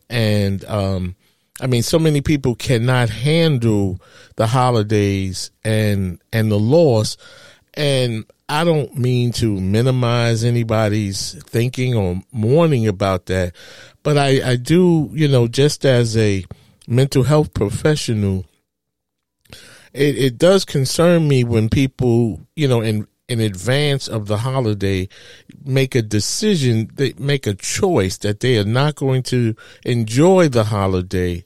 And, 0.09 0.65
um, 0.65 1.17
I 1.61 1.67
mean, 1.67 1.83
so 1.83 1.99
many 1.99 2.21
people 2.21 2.55
cannot 2.55 3.11
handle 3.11 4.01
the 4.37 4.47
holidays 4.47 5.51
and, 5.65 6.21
and 6.33 6.51
the 6.51 6.59
loss. 6.59 7.17
And 7.75 8.25
I 8.49 8.65
don't 8.65 8.97
mean 8.97 9.33
to 9.33 9.61
minimize 9.61 10.45
anybody's 10.45 11.35
thinking 11.43 11.95
or 11.95 12.23
mourning 12.33 12.89
about 12.89 13.27
that, 13.27 13.55
but 14.03 14.17
I, 14.17 14.53
I 14.53 14.57
do, 14.57 15.11
you 15.13 15.29
know, 15.29 15.49
just 15.49 15.85
as 15.85 16.17
a 16.17 16.45
mental 16.87 17.25
health 17.25 17.53
professional, 17.53 18.47
it, 19.93 20.17
it 20.17 20.39
does 20.39 20.65
concern 20.65 21.29
me 21.29 21.45
when 21.45 21.69
people, 21.69 22.41
you 22.57 22.69
know, 22.69 22.81
in 22.81 23.07
in 23.29 23.41
advance 23.41 24.09
of 24.09 24.27
the 24.27 24.39
holiday 24.39 25.07
make 25.63 25.95
a 25.95 26.01
decision, 26.01 26.91
they 26.95 27.13
make 27.19 27.47
a 27.47 27.53
choice 27.53 28.17
that 28.19 28.41
they 28.41 28.57
are 28.57 28.65
not 28.65 28.95
going 28.95 29.23
to 29.23 29.55
enjoy 29.85 30.49
the 30.49 30.65
holiday 30.65 31.45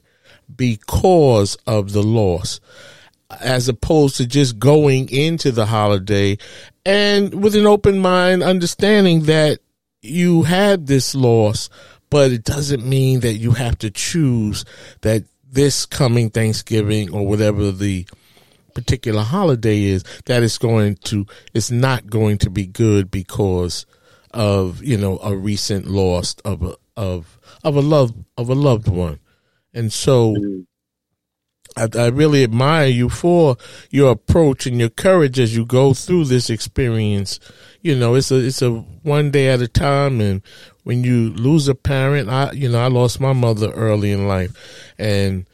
because 0.55 1.55
of 1.67 1.91
the 1.91 2.03
loss 2.03 2.59
as 3.41 3.67
opposed 3.67 4.17
to 4.17 4.27
just 4.27 4.59
going 4.59 5.09
into 5.09 5.51
the 5.51 5.65
holiday 5.65 6.37
and 6.85 7.43
with 7.43 7.55
an 7.55 7.65
open 7.65 7.99
mind 7.99 8.43
understanding 8.43 9.23
that 9.23 9.59
you 10.01 10.43
had 10.43 10.87
this 10.87 11.15
loss 11.15 11.69
but 12.09 12.31
it 12.31 12.43
doesn't 12.43 12.85
mean 12.85 13.21
that 13.21 13.33
you 13.33 13.51
have 13.51 13.77
to 13.77 13.89
choose 13.89 14.65
that 15.01 15.23
this 15.51 15.85
coming 15.85 16.29
Thanksgiving 16.29 17.11
or 17.11 17.25
whatever 17.25 17.71
the 17.71 18.05
particular 18.73 19.21
holiday 19.21 19.83
is 19.83 20.03
that 20.25 20.43
it's 20.43 20.57
going 20.57 20.95
to 20.95 21.25
it's 21.53 21.71
not 21.71 22.07
going 22.07 22.37
to 22.39 22.49
be 22.49 22.65
good 22.65 23.09
because 23.11 23.85
of 24.31 24.83
you 24.83 24.97
know 24.97 25.19
a 25.19 25.35
recent 25.35 25.87
loss 25.87 26.35
of 26.43 26.63
a 26.63 26.75
of 26.97 27.39
of 27.63 27.75
a 27.75 27.81
love 27.81 28.13
of 28.37 28.49
a 28.49 28.55
loved 28.55 28.87
one 28.87 29.19
and 29.73 29.91
so 29.91 30.35
I, 31.75 31.87
I 31.95 32.07
really 32.07 32.43
admire 32.43 32.87
you 32.87 33.09
for 33.09 33.57
your 33.89 34.11
approach 34.11 34.65
and 34.67 34.79
your 34.79 34.89
courage 34.89 35.39
as 35.39 35.55
you 35.55 35.65
go 35.65 35.93
through 35.93 36.25
this 36.25 36.49
experience. 36.49 37.39
You 37.81 37.97
know 37.97 38.15
it's 38.15 38.31
a 38.31 38.35
it's 38.35 38.61
a 38.61 38.71
one 38.71 39.31
day 39.31 39.49
at 39.49 39.61
a 39.61 39.67
time. 39.67 40.21
And 40.21 40.41
when 40.83 41.03
you 41.03 41.31
lose 41.33 41.67
a 41.67 41.75
parent 41.75 42.29
i 42.29 42.51
you 42.51 42.69
know 42.69 42.83
i 42.83 42.87
lost 42.87 43.19
my 43.19 43.33
mother 43.33 43.71
early 43.71 44.11
in 44.11 44.27
life. 44.27 44.93
And 44.97 45.47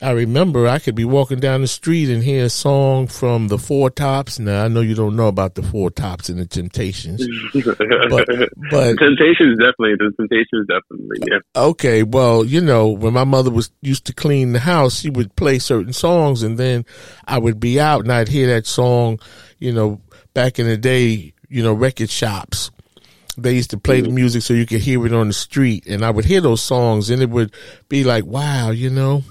I 0.00 0.12
remember 0.12 0.68
I 0.68 0.78
could 0.78 0.94
be 0.94 1.04
walking 1.04 1.40
down 1.40 1.62
the 1.62 1.66
street 1.66 2.08
and 2.08 2.22
hear 2.22 2.44
a 2.44 2.48
song 2.48 3.08
from 3.08 3.48
the 3.48 3.58
Four 3.58 3.90
Tops. 3.90 4.38
Now 4.38 4.64
I 4.64 4.68
know 4.68 4.80
you 4.80 4.94
don't 4.94 5.16
know 5.16 5.26
about 5.26 5.56
the 5.56 5.62
Four 5.62 5.90
Tops 5.90 6.28
and 6.28 6.38
the 6.38 6.46
Temptations, 6.46 7.26
but, 7.52 8.28
but 8.70 8.96
Temptations 8.96 9.58
definitely, 9.58 9.96
the 9.98 10.12
Temptations 10.16 10.68
definitely, 10.68 11.18
yeah. 11.28 11.38
Okay, 11.56 12.04
well, 12.04 12.44
you 12.44 12.60
know, 12.60 12.90
when 12.90 13.12
my 13.12 13.24
mother 13.24 13.50
was 13.50 13.72
used 13.80 14.04
to 14.06 14.14
clean 14.14 14.52
the 14.52 14.60
house, 14.60 15.00
she 15.00 15.10
would 15.10 15.34
play 15.34 15.58
certain 15.58 15.92
songs, 15.92 16.44
and 16.44 16.58
then 16.58 16.86
I 17.26 17.38
would 17.38 17.58
be 17.58 17.80
out 17.80 18.02
and 18.02 18.12
I'd 18.12 18.28
hear 18.28 18.46
that 18.54 18.66
song. 18.66 19.18
You 19.58 19.72
know, 19.72 20.00
back 20.32 20.60
in 20.60 20.66
the 20.68 20.76
day, 20.76 21.34
you 21.48 21.62
know, 21.62 21.72
record 21.72 22.10
shops. 22.10 22.70
They 23.36 23.54
used 23.54 23.70
to 23.70 23.78
play 23.78 24.02
the 24.02 24.10
mm. 24.10 24.14
music 24.14 24.42
so 24.42 24.52
you 24.52 24.66
could 24.66 24.82
hear 24.82 25.06
it 25.06 25.12
on 25.12 25.26
the 25.26 25.32
street, 25.32 25.86
and 25.86 26.04
I 26.04 26.10
would 26.10 26.26
hear 26.26 26.40
those 26.40 26.62
songs, 26.62 27.08
and 27.10 27.22
it 27.22 27.30
would 27.30 27.52
be 27.88 28.04
like, 28.04 28.26
wow, 28.26 28.70
you 28.70 28.90
know, 28.90 29.24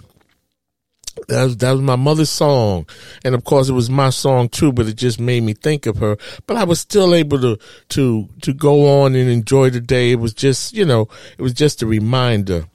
that 1.28 1.44
was, 1.44 1.58
that 1.58 1.72
was 1.72 1.82
my 1.82 1.96
mother's 1.96 2.30
song. 2.30 2.88
And 3.24 3.36
of 3.36 3.44
course 3.44 3.70
it 3.70 3.74
was 3.74 3.90
my 3.90 4.10
song 4.10 4.50
too, 4.50 4.72
but 4.72 4.88
it 4.88 4.96
just 4.96 5.20
made 5.20 5.44
me 5.44 5.54
think 5.54 5.86
of 5.86 5.98
her. 5.98 6.18
But 6.48 6.58
I 6.58 6.64
was 6.64 6.80
still 6.80 7.14
able 7.14 7.40
to, 7.42 7.58
to, 7.90 8.30
to 8.42 8.54
go 8.54 9.04
on 9.04 9.16
and 9.16 9.30
enjoy 9.30 9.70
the 9.70 9.82
day. 9.82 10.12
It 10.12 10.20
was 10.20 10.34
just, 10.34 10.74
you 10.74 10.86
know, 10.86 11.08
it 11.38 11.42
was 11.42 11.54
just 11.54 11.82
a 11.82 11.86
reminder. 11.86 12.66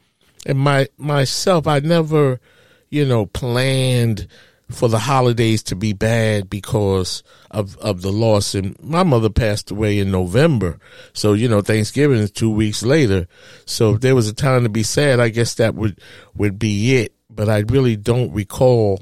And 0.45 0.59
my, 0.59 0.89
myself, 0.97 1.67
I 1.67 1.81
never, 1.81 2.41
you 2.89 3.05
know, 3.05 3.27
planned 3.27 4.29
for 4.71 4.89
the 4.89 4.99
holidays 4.99 5.63
to 5.63 5.77
be 5.77 5.93
bad 5.93 6.51
because 6.51 7.23
of, 7.51 7.77
of 7.79 8.03
the 8.03 8.13
loss. 8.13 8.55
And 8.55 8.81
my 8.83 9.03
mother 9.03 9.31
passed 9.31 9.71
away 9.71 9.99
in 9.99 10.11
November. 10.11 10.79
So, 11.13 11.35
you 11.35 11.49
know, 11.49 11.61
Thanksgiving 11.61 12.19
is 12.19 12.31
two 12.31 12.51
weeks 12.51 12.83
later. 12.83 13.29
So 13.65 13.95
if 13.95 14.01
there 14.01 14.15
was 14.15 14.29
a 14.29 14.35
time 14.35 14.65
to 14.65 14.69
be 14.69 14.83
sad, 14.83 15.21
I 15.21 15.29
guess 15.29 15.55
that 15.55 15.75
would, 15.75 16.01
would 16.35 16.59
be 16.59 16.97
it 16.97 17.16
but 17.37 17.49
I 17.49 17.59
really 17.59 17.97
don't 17.97 18.33
recall 18.33 19.01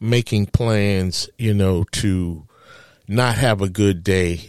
making 0.00 0.46
plans, 0.46 1.30
you 1.38 1.54
know, 1.54 1.84
to 1.92 2.46
not 3.06 3.36
have 3.36 3.62
a 3.62 3.68
good 3.68 4.04
day. 4.04 4.40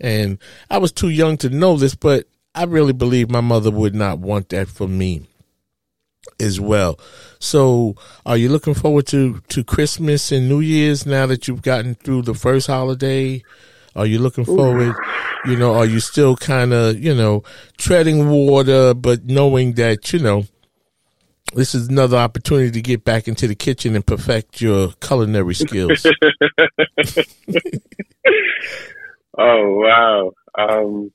And 0.00 0.38
I 0.70 0.78
was 0.78 0.92
too 0.92 1.10
young 1.10 1.36
to 1.38 1.50
know 1.50 1.76
this, 1.76 1.94
but 1.94 2.26
I 2.54 2.64
really 2.64 2.92
believe 2.92 3.30
my 3.30 3.40
mother 3.40 3.70
would 3.70 3.94
not 3.94 4.18
want 4.18 4.48
that 4.48 4.68
for 4.68 4.88
me 4.88 5.26
as 6.40 6.60
well. 6.60 6.98
So, 7.38 7.96
are 8.26 8.36
you 8.36 8.48
looking 8.48 8.74
forward 8.74 9.06
to 9.08 9.40
to 9.48 9.64
Christmas 9.64 10.32
and 10.32 10.48
New 10.48 10.60
Year's 10.60 11.06
now 11.06 11.26
that 11.26 11.46
you've 11.46 11.62
gotten 11.62 11.94
through 11.94 12.22
the 12.22 12.34
first 12.34 12.66
holiday? 12.66 13.42
Are 13.94 14.06
you 14.06 14.18
looking 14.18 14.44
forward? 14.44 14.94
You 15.44 15.56
know, 15.56 15.74
are 15.74 15.86
you 15.86 15.98
still 15.98 16.36
kind 16.36 16.72
of, 16.72 16.98
you 16.98 17.14
know, 17.14 17.42
treading 17.78 18.28
water, 18.28 18.94
but 18.94 19.24
knowing 19.24 19.74
that, 19.74 20.12
you 20.12 20.20
know, 20.20 20.44
this 21.54 21.74
is 21.74 21.88
another 21.88 22.16
opportunity 22.16 22.70
to 22.70 22.82
get 22.82 23.04
back 23.04 23.28
into 23.28 23.46
the 23.46 23.54
kitchen 23.54 23.94
and 23.94 24.06
perfect 24.06 24.60
your 24.60 24.92
culinary 25.00 25.54
skills. 25.54 26.06
oh 29.38 29.80
wow! 29.84 30.32
Um, 30.58 31.12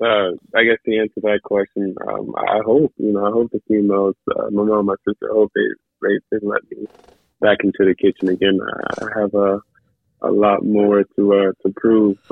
uh, 0.00 0.32
I 0.54 0.64
guess 0.64 0.78
the 0.84 0.98
answer 0.98 1.14
to 1.14 1.20
that 1.22 1.40
question, 1.44 1.94
um, 2.06 2.34
I 2.36 2.60
hope 2.64 2.92
you 2.98 3.12
know, 3.12 3.26
I 3.26 3.30
hope 3.30 3.50
the 3.52 3.62
females, 3.68 4.16
uh, 4.36 4.50
my 4.50 4.64
mom, 4.64 4.86
my 4.86 4.96
sister, 5.06 5.30
I 5.30 5.34
hope 5.34 5.52
they, 5.54 5.62
they 6.02 6.18
they 6.30 6.38
let 6.42 6.62
me 6.70 6.86
back 7.40 7.58
into 7.64 7.84
the 7.84 7.94
kitchen 7.94 8.28
again. 8.28 8.58
I 9.00 9.20
have 9.20 9.34
a 9.34 9.60
a 10.28 10.32
lot 10.32 10.64
more 10.64 11.04
to 11.16 11.34
uh, 11.34 11.52
to 11.62 11.72
prove. 11.76 12.18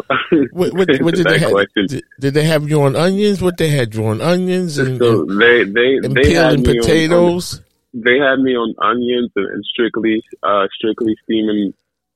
what, 0.53 0.73
what, 0.75 0.89
what 1.01 1.15
did, 1.15 1.27
they 1.27 1.39
have, 1.39 1.53
did, 1.75 2.03
did, 2.21 2.35
they 2.35 2.45
have 2.45 2.69
you 2.69 2.83
on 2.83 2.97
onions? 2.97 3.41
What 3.41 3.57
they 3.57 3.71
had 3.71 3.95
you 3.95 4.07
on 4.07 4.21
onions 4.21 4.79
and, 4.79 4.99
so 4.99 5.25
they 5.25 5.65
they 5.65 5.97
and 6.03 6.15
they 6.15 6.23
peeling 6.23 6.65
potatoes. 6.65 7.59
On, 7.59 7.65
they 7.95 8.19
had 8.19 8.41
me 8.41 8.57
on 8.57 8.75
onions 8.83 9.31
and, 9.37 9.47
and 9.47 9.65
strictly 9.65 10.23
uh, 10.43 10.67
strictly 10.75 11.17
steaming 11.25 11.73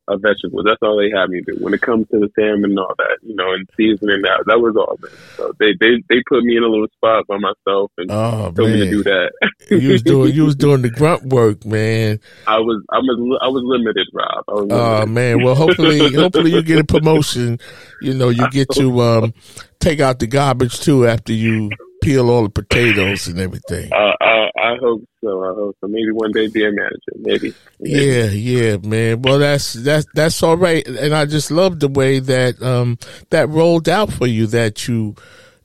a 0.09 0.17
vegetable. 0.19 0.65
That's 0.65 0.81
all 0.83 0.97
they 0.97 1.11
had 1.11 1.31
me 1.31 1.43
do. 1.47 1.57
When 1.61 1.75
it 1.75 1.81
comes 1.81 2.09
to 2.09 2.19
the 2.19 2.29
salmon 2.35 2.71
and 2.71 2.79
all 2.79 2.95
that, 2.99 3.19
you 3.23 3.35
know, 3.35 3.53
and 3.53 3.69
seasoning 3.77 4.23
that, 4.23 4.45
that 4.47 4.59
was 4.59 4.75
all. 4.77 4.99
Man. 5.01 5.13
So 5.37 5.53
they, 5.61 5.75
they 5.79 6.03
they 6.09 6.23
put 6.29 6.43
me 6.43 6.57
in 6.57 6.63
a 6.63 6.67
little 6.67 6.89
spot 6.97 7.27
by 7.27 7.37
myself 7.37 7.93
and 7.99 8.11
oh, 8.11 8.53
told 8.53 8.71
man. 8.71 8.73
me 8.73 8.85
to 8.87 8.91
do 8.91 9.03
that. 9.05 9.33
you 9.71 9.91
was 9.91 10.03
doing 10.03 10.35
you 10.35 10.45
was 10.45 10.57
doing 10.57 10.83
the 10.83 10.91
grunt 10.91 11.25
work, 11.25 11.65
man. 11.65 12.21
I 12.47 12.59
was 12.59 12.83
I 12.91 12.99
was 12.99 13.39
I 13.43 13.49
was 13.49 13.63
limited, 13.65 14.09
Rob. 14.13 14.45
Was 14.49 14.67
limited. 14.67 14.79
Oh 14.79 15.07
man, 15.07 15.43
well 15.45 15.55
hopefully 15.55 16.15
hopefully 16.15 16.53
you 16.53 16.63
get 16.63 16.79
a 16.79 16.85
promotion. 16.85 17.59
You 18.01 18.15
know, 18.15 18.31
you 18.31 18.49
get 18.51 18.71
to 18.73 19.01
um 19.01 19.35
take 19.79 20.01
out 20.01 20.19
the 20.19 20.27
garbage 20.27 20.81
too 20.81 21.07
after 21.07 21.33
you 21.33 21.71
peel 22.03 22.31
all 22.31 22.45
the 22.45 22.51
potatoes 22.51 23.27
and 23.27 23.39
everything. 23.39 23.93
Uh, 23.93 24.15
I, 24.21 24.48
I 24.63 24.77
hope 24.81 25.05
so. 25.23 25.45
I 25.45 25.55
hope 25.55 25.77
so. 25.81 25.89
Maybe 25.89 26.11
one 26.13 26.33
day 26.33 26.49
be 26.49 26.65
a 26.65 26.71
manager. 26.71 27.13
Maybe. 27.17 27.55
Maybe. 27.81 28.05
Yeah, 28.05 28.25
yeah, 28.25 28.77
man. 28.79 29.23
Well, 29.23 29.39
that's 29.39 29.73
that's 29.73 30.07
that's 30.15 30.43
all 30.43 30.57
right. 30.57 30.87
And 30.87 31.15
I 31.15 31.27
just 31.27 31.51
love 31.51 31.81
the 31.81 31.89
way 31.89 32.19
that 32.19 32.61
um 32.63 32.99
that 33.31 33.49
rolled 33.49 33.89
out 33.89 34.13
for 34.13 34.27
you. 34.27 34.47
That 34.47 34.89
you, 34.89 35.15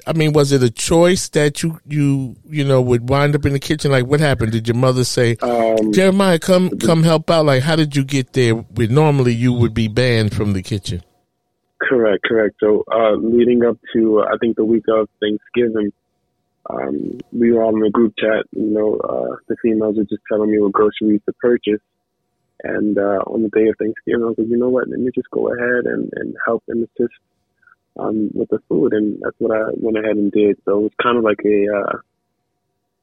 I 0.05 0.13
mean, 0.13 0.33
was 0.33 0.51
it 0.51 0.63
a 0.63 0.69
choice 0.69 1.29
that 1.29 1.63
you 1.63 1.79
you 1.85 2.35
you 2.49 2.63
know 2.63 2.81
would 2.81 3.09
wind 3.09 3.35
up 3.35 3.45
in 3.45 3.53
the 3.53 3.59
kitchen? 3.59 3.91
Like, 3.91 4.05
what 4.05 4.19
happened? 4.19 4.51
Did 4.51 4.67
your 4.67 4.77
mother 4.77 5.03
say, 5.03 5.37
um, 5.41 5.91
Jeremiah, 5.93 6.39
come 6.39 6.69
come 6.79 7.03
help 7.03 7.29
out? 7.29 7.45
Like, 7.45 7.63
how 7.63 7.75
did 7.75 7.95
you 7.95 8.03
get 8.03 8.33
there? 8.33 8.53
Where 8.53 8.87
normally 8.87 9.33
you 9.33 9.53
would 9.53 9.73
be 9.73 9.87
banned 9.87 10.35
from 10.35 10.53
the 10.53 10.61
kitchen. 10.61 11.03
Correct, 11.81 12.23
correct. 12.23 12.55
So, 12.59 12.83
uh, 12.91 13.15
leading 13.15 13.65
up 13.65 13.77
to, 13.93 14.21
uh, 14.21 14.33
I 14.33 14.37
think 14.37 14.55
the 14.55 14.63
week 14.63 14.85
of 14.87 15.09
Thanksgiving, 15.19 15.91
um, 16.69 17.19
we 17.31 17.51
were 17.51 17.63
all 17.63 17.75
in 17.75 17.85
a 17.85 17.89
group 17.89 18.13
chat. 18.17 18.45
You 18.51 18.65
know, 18.65 18.95
uh, 18.97 19.35
the 19.47 19.55
females 19.61 19.97
were 19.97 20.03
just 20.03 20.23
telling 20.31 20.51
me 20.51 20.59
what 20.59 20.71
groceries 20.71 21.21
to 21.25 21.33
purchase. 21.33 21.81
And 22.63 22.97
uh, 22.97 23.21
on 23.27 23.43
the 23.43 23.49
day 23.49 23.67
of 23.67 23.75
Thanksgiving, 23.77 24.23
I 24.23 24.27
was 24.27 24.35
like, 24.37 24.47
you 24.47 24.57
know 24.57 24.69
what? 24.69 24.87
Let 24.87 24.99
me 24.99 25.11
just 25.13 25.29
go 25.31 25.53
ahead 25.53 25.85
and, 25.85 26.09
and 26.15 26.35
help 26.45 26.63
and 26.69 26.87
assist 26.87 27.13
um, 27.99 28.29
with 28.33 28.49
the 28.49 28.59
food. 28.69 28.93
And 28.93 29.19
that's 29.21 29.35
what 29.39 29.55
I 29.55 29.71
went 29.75 29.97
ahead 29.97 30.15
and 30.15 30.31
did. 30.31 30.57
So 30.63 30.79
it 30.79 30.83
was 30.83 30.91
kind 31.01 31.17
of 31.17 31.23
like 31.23 31.39
a, 31.45 31.65
uh, 31.75 31.97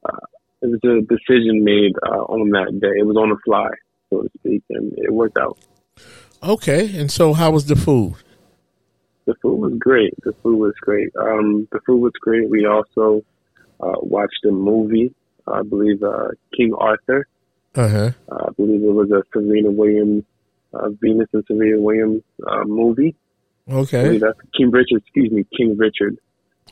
uh, 0.09 0.27
it 0.63 0.67
was 0.67 0.81
a 0.85 1.03
decision 1.03 1.63
made 1.63 1.93
uh, 2.07 2.23
on 2.23 2.51
that 2.51 2.81
day. 2.81 2.99
It 2.99 3.07
was 3.07 3.17
on 3.17 3.31
the 3.31 3.37
fly, 3.45 3.69
so 4.09 4.23
to 4.23 4.31
speak, 4.39 4.63
and 4.71 4.93
it 4.97 5.13
worked 5.13 5.37
out. 5.37 5.59
Okay. 6.43 6.99
And 6.99 7.11
so, 7.11 7.35
how 7.35 7.51
was 7.51 7.67
the 7.67 7.77
food? 7.77 8.15
The 9.27 9.35
food 9.43 9.57
was 9.57 9.75
great. 9.79 10.15
The 10.23 10.33
food 10.43 10.59
was 10.59 10.75
great. 10.81 11.15
Um, 11.17 11.69
the 11.73 11.81
food 11.87 12.01
was 12.01 12.13
great. 12.21 12.49
We 12.49 12.67
also 12.67 13.23
uh, 13.83 13.95
watched 14.03 14.45
a 14.47 14.51
movie, 14.51 15.15
I 15.47 15.63
believe 15.63 16.03
uh, 16.03 16.29
King 16.57 16.75
Arthur. 16.79 17.27
Uh-huh. 17.75 18.11
Uh, 18.31 18.45
I 18.49 18.51
believe 18.57 18.83
it 18.83 18.93
was 18.93 19.11
a 19.11 19.23
Serena 19.33 19.71
Williams, 19.71 20.25
uh, 20.75 20.89
Venus 21.01 21.29
and 21.33 21.45
Serena 21.47 21.81
Williams 21.81 22.23
uh, 22.47 22.65
movie. 22.65 23.15
Okay. 23.71 24.19
That's 24.19 24.39
King 24.57 24.71
Richard. 24.71 25.03
Excuse 25.03 25.31
me, 25.31 25.45
King 25.57 25.77
Richard. 25.77 26.19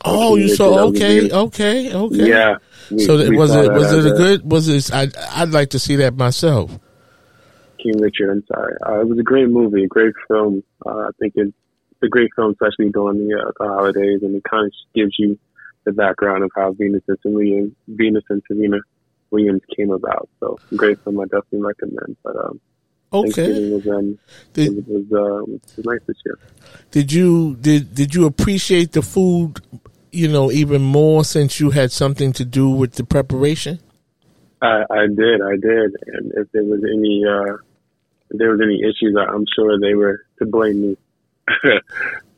Oh, 0.05 0.31
King 0.35 0.37
you 0.39 0.43
Richard, 0.45 0.57
saw? 0.57 0.79
Okay, 0.89 1.31
okay, 1.31 1.95
okay. 1.95 2.29
Yeah. 2.29 2.57
we- 2.91 2.99
So 3.01 3.17
we 3.29 3.37
was 3.37 3.55
it? 3.55 3.73
Was 3.73 3.93
it 3.93 4.07
a 4.13 4.17
good? 4.17 4.51
Was 4.51 4.69
it? 4.69 4.93
I 4.93 5.09
I'd 5.41 5.51
like 5.51 5.71
to 5.71 5.79
see 5.79 5.97
that 5.97 6.17
myself. 6.17 6.77
King 7.83 8.01
Richard? 8.01 8.31
I'm 8.31 8.45
sorry. 8.53 8.75
Uh, 8.85 9.01
it 9.01 9.09
was 9.09 9.19
a 9.19 9.23
great 9.23 9.49
movie, 9.49 9.85
a 9.85 9.87
great 9.89 10.15
film. 10.27 10.65
Uh, 10.85 10.91
I 10.91 11.11
think 11.21 11.35
it's 11.37 11.53
a 12.03 12.09
great 12.09 12.31
film, 12.35 12.53
especially 12.53 12.91
during 12.91 13.29
the, 13.29 13.35
uh, 13.39 13.51
the 13.59 13.67
holidays, 13.69 14.21
and 14.23 14.35
it 14.35 14.43
kind 14.45 14.67
of 14.67 14.73
gives 14.95 15.15
you 15.19 15.39
the 15.89 15.93
background 15.95 16.45
of 16.45 16.51
how 16.55 16.73
Venus 16.73 17.03
and 17.09 17.19
Serena, 17.23 17.69
Venus 17.89 18.25
and 18.29 18.43
Serena 18.47 18.79
Williams 19.31 19.63
came 19.77 19.91
about. 19.91 20.29
So, 20.41 20.59
great 20.77 20.99
film. 21.03 21.21
I 21.21 21.25
definitely 21.25 21.63
recommend. 21.63 22.17
But 22.23 22.37
um, 22.37 22.61
Okay. 23.11 23.49
Was 23.71 23.87
um, 23.89 24.19
Did 24.53 24.79
it 24.79 24.85
was 24.87 25.05
uh, 25.13 25.43
it 25.53 25.61
was 25.77 25.87
nice 25.87 26.01
this 26.07 26.17
year. 26.27 26.39
did 26.91 27.11
you 27.11 27.57
did 27.57 27.95
did 27.95 28.15
you 28.15 28.27
appreciate 28.27 28.93
the 28.93 29.01
food? 29.03 29.61
You 30.13 30.29
know, 30.29 30.51
even 30.51 30.83
more 30.83 31.25
since 31.25 31.59
you 31.61 31.71
had 31.71 31.91
something 31.91 32.33
to 32.35 32.45
do 32.45 32.69
with 32.69 32.93
the 32.95 33.05
preparation. 33.05 33.79
I, 34.61 34.83
I 34.91 35.07
did, 35.07 35.41
I 35.41 35.57
did, 35.71 35.91
and 36.07 36.33
if 36.35 36.51
there 36.53 36.65
was 36.65 36.81
any, 36.83 37.23
uh, 37.25 37.55
if 38.31 38.39
there 38.41 38.51
was 38.51 38.61
any 38.61 38.81
issues, 38.83 39.17
I- 39.17 39.31
I'm 39.33 39.45
sure 39.55 39.79
they 39.79 39.95
were 39.95 40.25
to 40.41 40.47
blame 40.47 40.81
me 40.83 40.97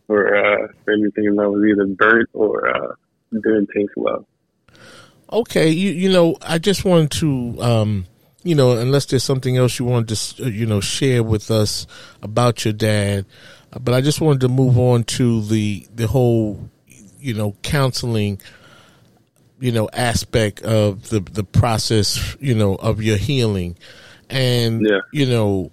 for, 0.07 0.21
uh, 0.37 0.69
for 0.85 0.93
anything 0.93 1.35
that 1.37 1.49
was 1.51 1.65
either 1.65 1.87
burnt 1.87 2.29
or 2.35 2.69
uh, 2.69 2.95
didn't 3.33 3.69
taste 3.75 3.93
well. 3.97 4.27
Okay, 5.33 5.69
you 5.71 5.91
you 5.93 6.11
know, 6.11 6.37
I 6.43 6.59
just 6.59 6.85
wanted 6.85 7.13
to, 7.13 7.57
um, 7.63 8.07
you 8.43 8.55
know, 8.55 8.77
unless 8.77 9.07
there's 9.07 9.23
something 9.23 9.57
else 9.57 9.79
you 9.79 9.85
wanted 9.85 10.17
to, 10.17 10.45
uh, 10.45 10.49
you 10.49 10.67
know, 10.67 10.81
share 10.81 11.23
with 11.23 11.51
us 11.51 11.87
about 12.23 12.65
your 12.65 12.75
dad, 12.75 13.27
uh, 13.73 13.79
but 13.79 13.95
I 13.95 14.01
just 14.01 14.21
wanted 14.21 14.41
to 14.41 14.49
move 14.49 14.77
on 14.79 15.05
to 15.05 15.43
the 15.43 15.87
the 15.95 16.09
whole, 16.09 16.69
you 17.21 17.35
know, 17.35 17.55
counseling, 17.63 18.41
you 19.61 19.71
know, 19.71 19.89
aspect 19.93 20.63
of 20.63 21.09
the 21.11 21.21
the 21.21 21.45
process, 21.45 22.37
you 22.41 22.55
know, 22.55 22.75
of 22.75 23.01
your 23.01 23.17
healing, 23.17 23.77
and 24.29 24.85
Yeah. 24.85 25.01
you 25.13 25.27
know, 25.27 25.71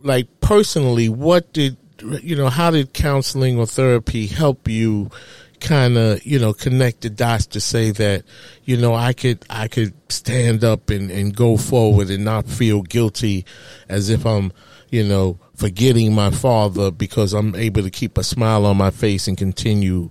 like 0.00 0.40
personally, 0.40 1.08
what 1.08 1.52
did 1.52 1.76
you 2.20 2.34
know? 2.34 2.48
How 2.48 2.72
did 2.72 2.92
counseling 2.92 3.58
or 3.58 3.66
therapy 3.66 4.26
help 4.26 4.68
you 4.68 5.10
kind 5.60 5.96
of 5.96 6.24
you 6.24 6.38
know 6.38 6.52
connect 6.52 7.02
the 7.02 7.10
dots 7.10 7.46
to 7.46 7.60
say 7.60 7.90
that 7.90 8.24
you 8.64 8.76
know 8.76 8.94
I 8.94 9.12
could 9.12 9.44
I 9.50 9.68
could 9.68 9.94
stand 10.10 10.64
up 10.64 10.90
and, 10.90 11.10
and 11.10 11.34
go 11.34 11.56
forward 11.56 12.10
and 12.10 12.24
not 12.24 12.46
feel 12.46 12.82
guilty 12.82 13.44
as 13.88 14.08
if 14.08 14.26
I'm 14.26 14.52
you 14.90 15.04
know 15.04 15.38
forgetting 15.54 16.14
my 16.14 16.30
father 16.30 16.90
because 16.90 17.32
I'm 17.32 17.54
able 17.54 17.82
to 17.82 17.90
keep 17.90 18.18
a 18.18 18.24
smile 18.24 18.66
on 18.66 18.76
my 18.76 18.90
face 18.90 19.28
and 19.28 19.36
continue 19.36 20.10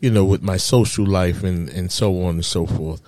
you 0.00 0.10
know 0.10 0.24
with 0.24 0.42
my 0.42 0.56
social 0.56 1.06
life 1.06 1.42
and 1.42 1.68
and 1.68 1.90
so 1.90 2.22
on 2.22 2.36
and 2.36 2.44
so 2.44 2.66
forth. 2.66 3.02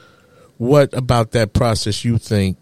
What 0.59 0.95
about 0.95 1.33
that 1.33 1.53
process 1.53 2.05
you 2.05 2.19
think 2.19 2.59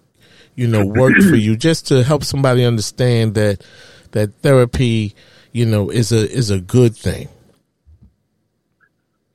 you 0.55 0.67
know 0.67 0.85
worked 0.85 1.23
for 1.23 1.37
you 1.37 1.57
just 1.57 1.87
to 1.89 2.03
help 2.03 2.25
somebody 2.25 2.65
understand 2.65 3.35
that 3.35 3.65
that 4.13 4.35
therapy 4.43 5.15
you 5.53 5.67
know 5.67 5.91
is 5.91 6.13
a 6.13 6.31
is 6.31 6.51
a 6.51 6.61
good 6.61 6.97
thing? 6.97 7.29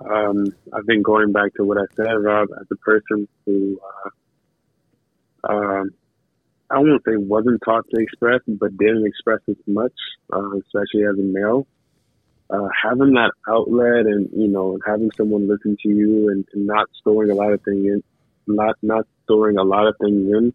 Um, 0.10 0.48
I 0.74 0.82
think 0.88 1.04
going 1.06 1.32
back 1.32 1.54
to 1.56 1.64
what 1.64 1.78
I 1.78 1.86
said, 1.96 2.12
Rob, 2.14 2.50
as 2.60 2.66
a 2.72 2.76
person 2.78 3.28
who, 3.46 3.80
uh, 5.44 5.52
um, 5.54 5.92
I 6.72 6.80
won't 6.80 7.04
say 7.06 7.16
wasn't 7.16 7.62
taught 7.64 7.86
to 7.94 8.02
express, 8.02 8.42
but 8.48 8.76
didn't 8.78 9.06
express 9.06 9.40
as 9.48 9.56
much, 9.68 9.94
uh, 10.34 10.52
especially 10.58 11.06
as 11.06 11.18
a 11.18 11.22
male. 11.22 11.68
Uh, 12.50 12.68
having 12.84 13.14
that 13.14 13.32
outlet 13.48 14.08
and 14.08 14.28
you 14.36 14.48
know 14.48 14.80
having 14.86 15.12
someone 15.16 15.48
listen 15.48 15.78
to 15.84 15.90
you 15.90 16.30
and, 16.30 16.46
and 16.54 16.66
not 16.66 16.88
storing 17.00 17.30
a 17.30 17.36
lot 17.36 17.54
of 17.54 17.62
things 17.64 17.86
in, 17.86 18.04
not 18.48 18.76
not 18.82 19.06
storing 19.26 19.58
a 19.58 19.64
lot 19.64 19.88
of 19.88 19.96
things 20.02 20.28
in, 20.34 20.54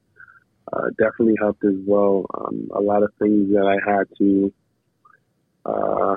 uh, 0.73 0.89
definitely 0.99 1.37
helped 1.41 1.65
as 1.65 1.77
well. 1.87 2.27
Um, 2.37 2.71
a 2.75 2.81
lot 2.81 3.05
of 3.05 3.13
things 3.21 3.53
that 3.53 3.65
I 3.67 3.91
had 3.91 4.09
to 4.19 4.53
uh, 5.65 6.17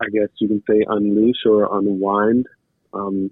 I 0.00 0.06
guess 0.10 0.28
you 0.38 0.48
can 0.48 0.62
say 0.68 0.84
unleash 0.88 1.44
or 1.46 1.76
unwind 1.78 2.46
um, 2.92 3.30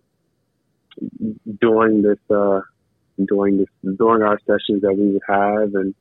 during 1.60 2.02
this 2.02 2.18
uh, 2.30 2.60
during 3.26 3.58
this 3.58 3.68
during 3.98 4.22
our 4.22 4.38
sessions 4.46 4.82
that 4.82 4.94
we 4.96 5.12
would 5.12 5.22
have 5.28 5.74
and 5.74 5.94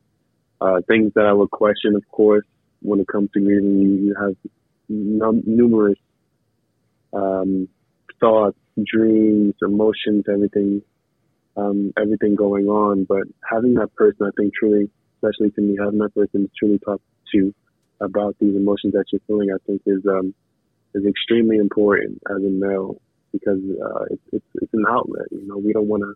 uh, 0.62 0.82
things 0.88 1.14
that 1.16 1.26
I 1.26 1.34
would 1.34 1.52
question, 1.52 1.96
of 1.96 2.04
course, 2.10 2.46
when 2.82 3.00
it 3.00 3.08
comes 3.08 3.30
to 3.34 3.40
grieving. 3.40 3.80
You, 3.82 3.90
you 4.08 4.16
have 4.20 4.36
num- 4.90 5.44
numerous 5.46 6.00
um, 7.14 7.68
thoughts, 8.20 8.58
dreams, 8.86 9.54
emotions, 9.62 10.26
everything, 10.32 10.82
um, 11.58 11.94
everything 12.00 12.36
going 12.36 12.68
on. 12.68 13.06
But 13.06 13.24
having 13.50 13.76
that 13.76 13.94
person, 13.96 14.28
I 14.28 14.32
think, 14.38 14.54
truly, 14.56 14.90
especially 15.18 15.52
to 15.52 15.62
me, 15.62 15.78
having 15.80 16.00
that 16.00 16.14
person 16.16 16.50
truly 16.58 16.80
talk 16.80 17.02
to 17.34 17.54
about 18.02 18.36
these 18.40 18.56
emotions 18.56 18.94
that 18.94 19.06
you're 19.12 19.22
feeling, 19.28 19.50
I 19.54 19.58
think, 19.66 19.82
is 19.86 20.04
um, 20.10 20.34
is 20.94 21.06
extremely 21.06 21.58
important 21.58 22.22
as 22.30 22.38
a 22.38 22.50
male 22.50 23.00
because 23.32 23.60
uh, 23.84 24.06
it's, 24.12 24.22
it's, 24.32 24.46
it's 24.56 24.74
an 24.74 24.86
outlet. 24.88 25.26
You 25.32 25.48
know, 25.48 25.58
we 25.58 25.74
don't 25.74 25.88
want 25.88 26.04
to 26.04 26.14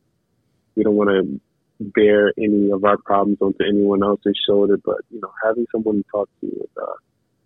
we 0.75 0.83
don't 0.83 0.95
want 0.95 1.09
to 1.09 1.41
bear 1.79 2.31
any 2.37 2.71
of 2.71 2.83
our 2.83 2.97
problems 2.97 3.37
onto 3.41 3.63
anyone 3.63 4.03
else's 4.03 4.39
shoulder, 4.47 4.77
but 4.77 4.97
you 5.09 5.19
know, 5.19 5.31
having 5.43 5.65
someone 5.71 5.97
to 5.97 6.03
talk 6.11 6.29
to 6.41 6.47
is, 6.47 6.69
uh, 6.81 6.93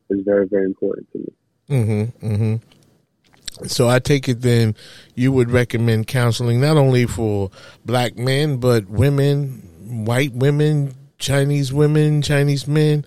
is 0.10 0.20
very 0.26 0.48
very 0.48 0.66
important 0.66 1.08
to 1.14 1.18
me. 1.20 1.34
Mm-hmm. 1.70 2.28
Mm-hmm. 2.28 3.68
So 3.68 3.88
I 3.88 4.00
take 4.00 4.28
it 4.28 4.42
then 4.42 4.76
you 5.16 5.32
would 5.32 5.52
recommend 5.52 6.08
counseling 6.08 6.62
not 6.62 6.78
only 6.78 7.06
for 7.06 7.52
black 7.86 8.18
men 8.18 8.58
but 8.58 8.90
women, 8.90 10.06
white 10.06 10.34
women, 10.34 10.96
Chinese 11.20 11.72
women, 11.72 12.22
Chinese 12.22 12.68
men. 12.68 13.06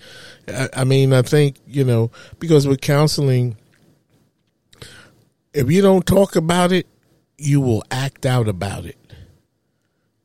I, 0.48 0.68
I 0.78 0.84
mean, 0.84 1.12
I 1.12 1.22
think 1.22 1.56
you 1.66 1.84
know 1.84 2.10
because 2.38 2.66
with 2.66 2.80
counseling 2.80 3.56
if 5.54 5.70
you 5.70 5.80
don't 5.80 6.04
talk 6.04 6.36
about 6.36 6.72
it, 6.72 6.86
you 7.38 7.60
will 7.60 7.82
act 7.90 8.26
out 8.26 8.48
about 8.48 8.84
it. 8.84 8.98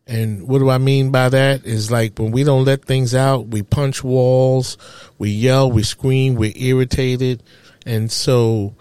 And 0.07 0.47
what 0.47 0.57
do 0.57 0.71
I 0.71 0.79
mean 0.79 1.11
by 1.11 1.29
that? 1.29 1.65
Is 1.65 1.91
like 1.91 2.17
when 2.17 2.31
we 2.31 2.43
don't 2.43 2.65
let 2.65 2.83
things 2.83 3.13
out, 3.13 3.47
we 3.47 3.61
punch 3.61 4.03
walls, 4.03 4.75
we 5.19 5.29
yell, 5.29 5.71
we 5.71 5.83
scream, 5.83 6.33
we're 6.33 6.51
irritated. 6.55 7.43
And 7.85 8.11
so 8.11 8.73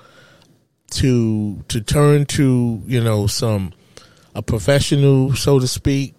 to 0.92 1.62
to 1.68 1.80
turn 1.82 2.24
to, 2.26 2.82
you 2.86 3.04
know, 3.04 3.26
some 3.26 3.74
a 4.34 4.40
professional, 4.40 5.34
so 5.34 5.58
to 5.58 5.68
speak, 5.68 6.14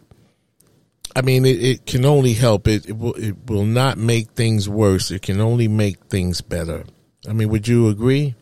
I 1.16 1.24
mean 1.24 1.44
it, 1.44 1.64
it 1.64 1.86
can 1.88 2.06
only 2.06 2.34
help. 2.34 2.68
It 2.68 2.88
it 2.88 2.98
will 2.98 3.16
it 3.16 3.36
will 3.48 3.66
not 3.66 3.98
make 3.98 4.30
things 4.32 4.70
worse. 4.70 5.10
It 5.10 5.24
can 5.24 5.42
only 5.42 5.68
make 5.68 6.06
things 6.06 6.42
better. 6.42 6.86
I 7.28 7.34
mean, 7.34 7.50
would 7.50 7.68
you 7.68 7.90
agree? 7.90 8.36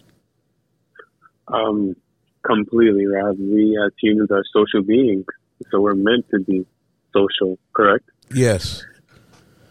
Um, 1.48 1.96
completely, 2.44 3.06
Rob. 3.06 3.38
We 3.40 3.80
as 3.86 3.92
humans 4.02 4.32
are 4.32 4.44
social 4.54 4.84
beings, 4.84 5.26
so 5.72 5.80
we're 5.82 5.96
meant 5.96 6.26
to 6.32 6.40
be 6.40 6.66
social, 7.14 7.58
correct? 7.74 8.10
Yes. 8.34 8.84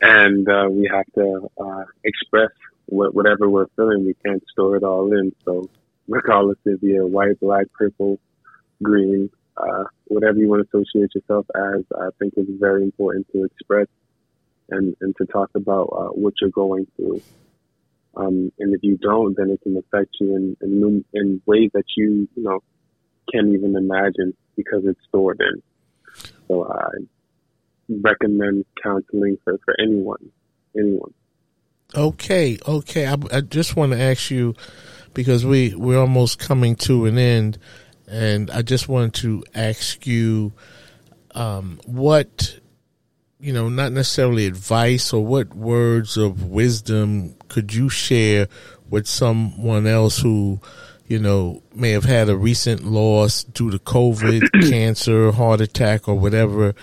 And 0.03 0.49
uh, 0.49 0.69
we 0.71 0.89
have 0.93 1.07
to 1.15 1.51
uh, 1.59 1.85
express 2.05 2.51
what, 2.87 3.15
whatever 3.15 3.49
we're 3.49 3.67
feeling. 3.77 4.05
We 4.05 4.15
can't 4.25 4.43
store 4.51 4.77
it 4.77 4.83
all 4.83 5.13
in. 5.13 5.35
So, 5.45 5.69
regardless 6.09 6.59
if 6.65 6.83
you're 6.83 7.07
white, 7.07 7.41
black, 7.41 7.67
purple, 7.73 8.19
green, 8.83 9.31
uh, 9.57 9.85
whatever 10.07 10.39
you 10.39 10.49
want 10.49 10.69
to 10.71 10.79
associate 10.79 11.11
yourself 11.15 11.47
as, 11.55 11.85
I 11.99 12.09
think 12.19 12.35
it's 12.37 12.51
very 12.61 12.83
important 12.83 13.27
to 13.33 13.45
express 13.45 13.87
and, 14.71 14.95
and 15.01 15.17
to 15.17 15.27
talk 15.27 15.51
about 15.55 15.89
uh, 15.97 16.09
what 16.09 16.35
you're 16.41 16.51
going 16.51 16.87
through. 16.97 17.23
Um, 18.17 18.51
and 18.59 18.75
if 18.75 18.83
you 18.83 18.97
don't, 18.97 19.37
then 19.37 19.51
it 19.51 19.61
can 19.63 19.77
affect 19.77 20.17
you 20.21 20.35
in, 20.35 20.57
in, 20.63 21.05
in 21.13 21.43
ways 21.45 21.71
that 21.75 21.85
you, 21.97 22.29
you 22.35 22.43
know, 22.43 22.61
can't 23.33 23.49
even 23.49 23.77
imagine 23.77 24.35
because 24.57 24.85
it's 24.85 25.01
stored 25.09 25.41
in. 25.41 25.63
So 26.49 26.67
I 26.67 26.89
recommend 27.89 28.65
counseling 28.83 29.37
for, 29.45 29.59
for 29.65 29.75
anyone, 29.79 30.31
anyone. 30.77 31.13
Okay, 31.95 32.59
okay. 32.67 33.07
I, 33.07 33.17
I 33.33 33.41
just 33.43 33.77
want 33.77 33.93
to 33.93 34.01
ask 34.01 34.31
you 34.31 34.55
because 35.15 35.45
we 35.45 35.75
we're 35.75 35.99
almost 35.99 36.39
coming 36.39 36.75
to 36.77 37.07
an 37.07 37.19
end, 37.19 37.59
and 38.09 38.51
I 38.51 38.63
just 38.63 38.89
wanted 38.89 39.15
to 39.15 39.45
ask 39.55 40.07
you 40.07 40.53
um, 41.35 41.81
what 41.85 42.59
you 43.39 43.53
know, 43.53 43.69
not 43.69 43.93
necessarily 43.93 44.47
advice 44.47 45.13
or 45.13 45.25
what 45.25 45.55
words 45.55 46.17
of 46.17 46.45
wisdom 46.45 47.36
could 47.49 47.75
you 47.75 47.89
share 47.89 48.49
with 48.89 49.07
someone 49.07 49.87
else 49.87 50.19
who, 50.19 50.61
you 51.07 51.19
know, 51.19 51.63
may 51.75 51.91
have 51.91 52.05
had 52.05 52.29
a 52.29 52.37
recent 52.37 52.85
loss 52.85 53.45
due 53.45 53.71
to 53.71 53.79
COVID, 53.79 54.49
cancer, 54.71 55.33
heart 55.33 55.61
attack, 55.61 56.09
or 56.09 56.15
whatever, 56.15 56.75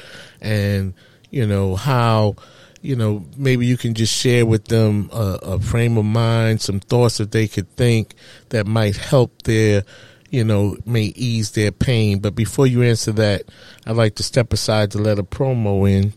and, 0.42 0.94
you 1.30 1.46
know, 1.46 1.76
how, 1.76 2.36
you 2.82 2.96
know, 2.96 3.26
maybe 3.38 3.66
you 3.66 3.78
can 3.78 3.94
just 3.94 4.14
share 4.14 4.46
with 4.46 4.66
them 4.66 5.10
a, 5.14 5.40
a 5.44 5.60
frame 5.60 5.98
of 5.98 6.06
mind, 6.06 6.62
some 6.62 6.80
thoughts 6.80 7.18
that 7.18 7.32
they 7.32 7.48
could 7.48 7.70
think 7.76 8.14
that 8.50 8.68
might 8.68 8.98
help 8.98 9.44
their, 9.44 9.84
you 10.30 10.44
know, 10.44 10.78
may 10.86 11.14
ease 11.16 11.52
their 11.52 11.72
pain. 11.72 12.20
But 12.20 12.36
before 12.36 12.68
you 12.68 12.84
answer 12.84 13.12
that, 13.14 13.44
I'd 13.86 13.96
like 13.96 14.16
to 14.16 14.24
step 14.24 14.52
aside 14.52 14.92
to 14.92 14.98
let 14.98 15.20
a 15.20 15.24
promo 15.24 15.90
in 15.90 16.14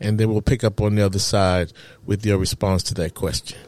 and 0.00 0.18
then 0.18 0.30
we'll 0.30 0.42
pick 0.42 0.64
up 0.64 0.80
on 0.80 0.94
the 0.94 1.04
other 1.04 1.18
side 1.18 1.72
with 2.04 2.24
your 2.24 2.38
response 2.38 2.82
to 2.84 2.94
that 2.94 3.14
question. 3.14 3.58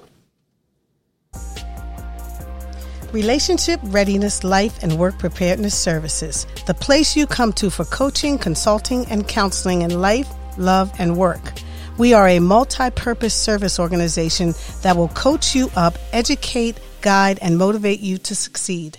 Relationship 3.14 3.78
Readiness 3.84 4.42
Life 4.42 4.82
and 4.82 4.98
Work 4.98 5.20
Preparedness 5.20 5.78
Services, 5.78 6.48
the 6.66 6.74
place 6.74 7.14
you 7.14 7.28
come 7.28 7.52
to 7.52 7.70
for 7.70 7.84
coaching, 7.84 8.38
consulting, 8.38 9.06
and 9.06 9.28
counseling 9.28 9.82
in 9.82 10.00
life, 10.00 10.28
love, 10.58 10.92
and 10.98 11.16
work. 11.16 11.52
We 11.96 12.12
are 12.12 12.26
a 12.26 12.40
multi 12.40 12.90
purpose 12.90 13.32
service 13.32 13.78
organization 13.78 14.52
that 14.82 14.96
will 14.96 15.10
coach 15.10 15.54
you 15.54 15.70
up, 15.76 15.96
educate, 16.12 16.80
guide, 17.02 17.38
and 17.40 17.56
motivate 17.56 18.00
you 18.00 18.18
to 18.18 18.34
succeed. 18.34 18.98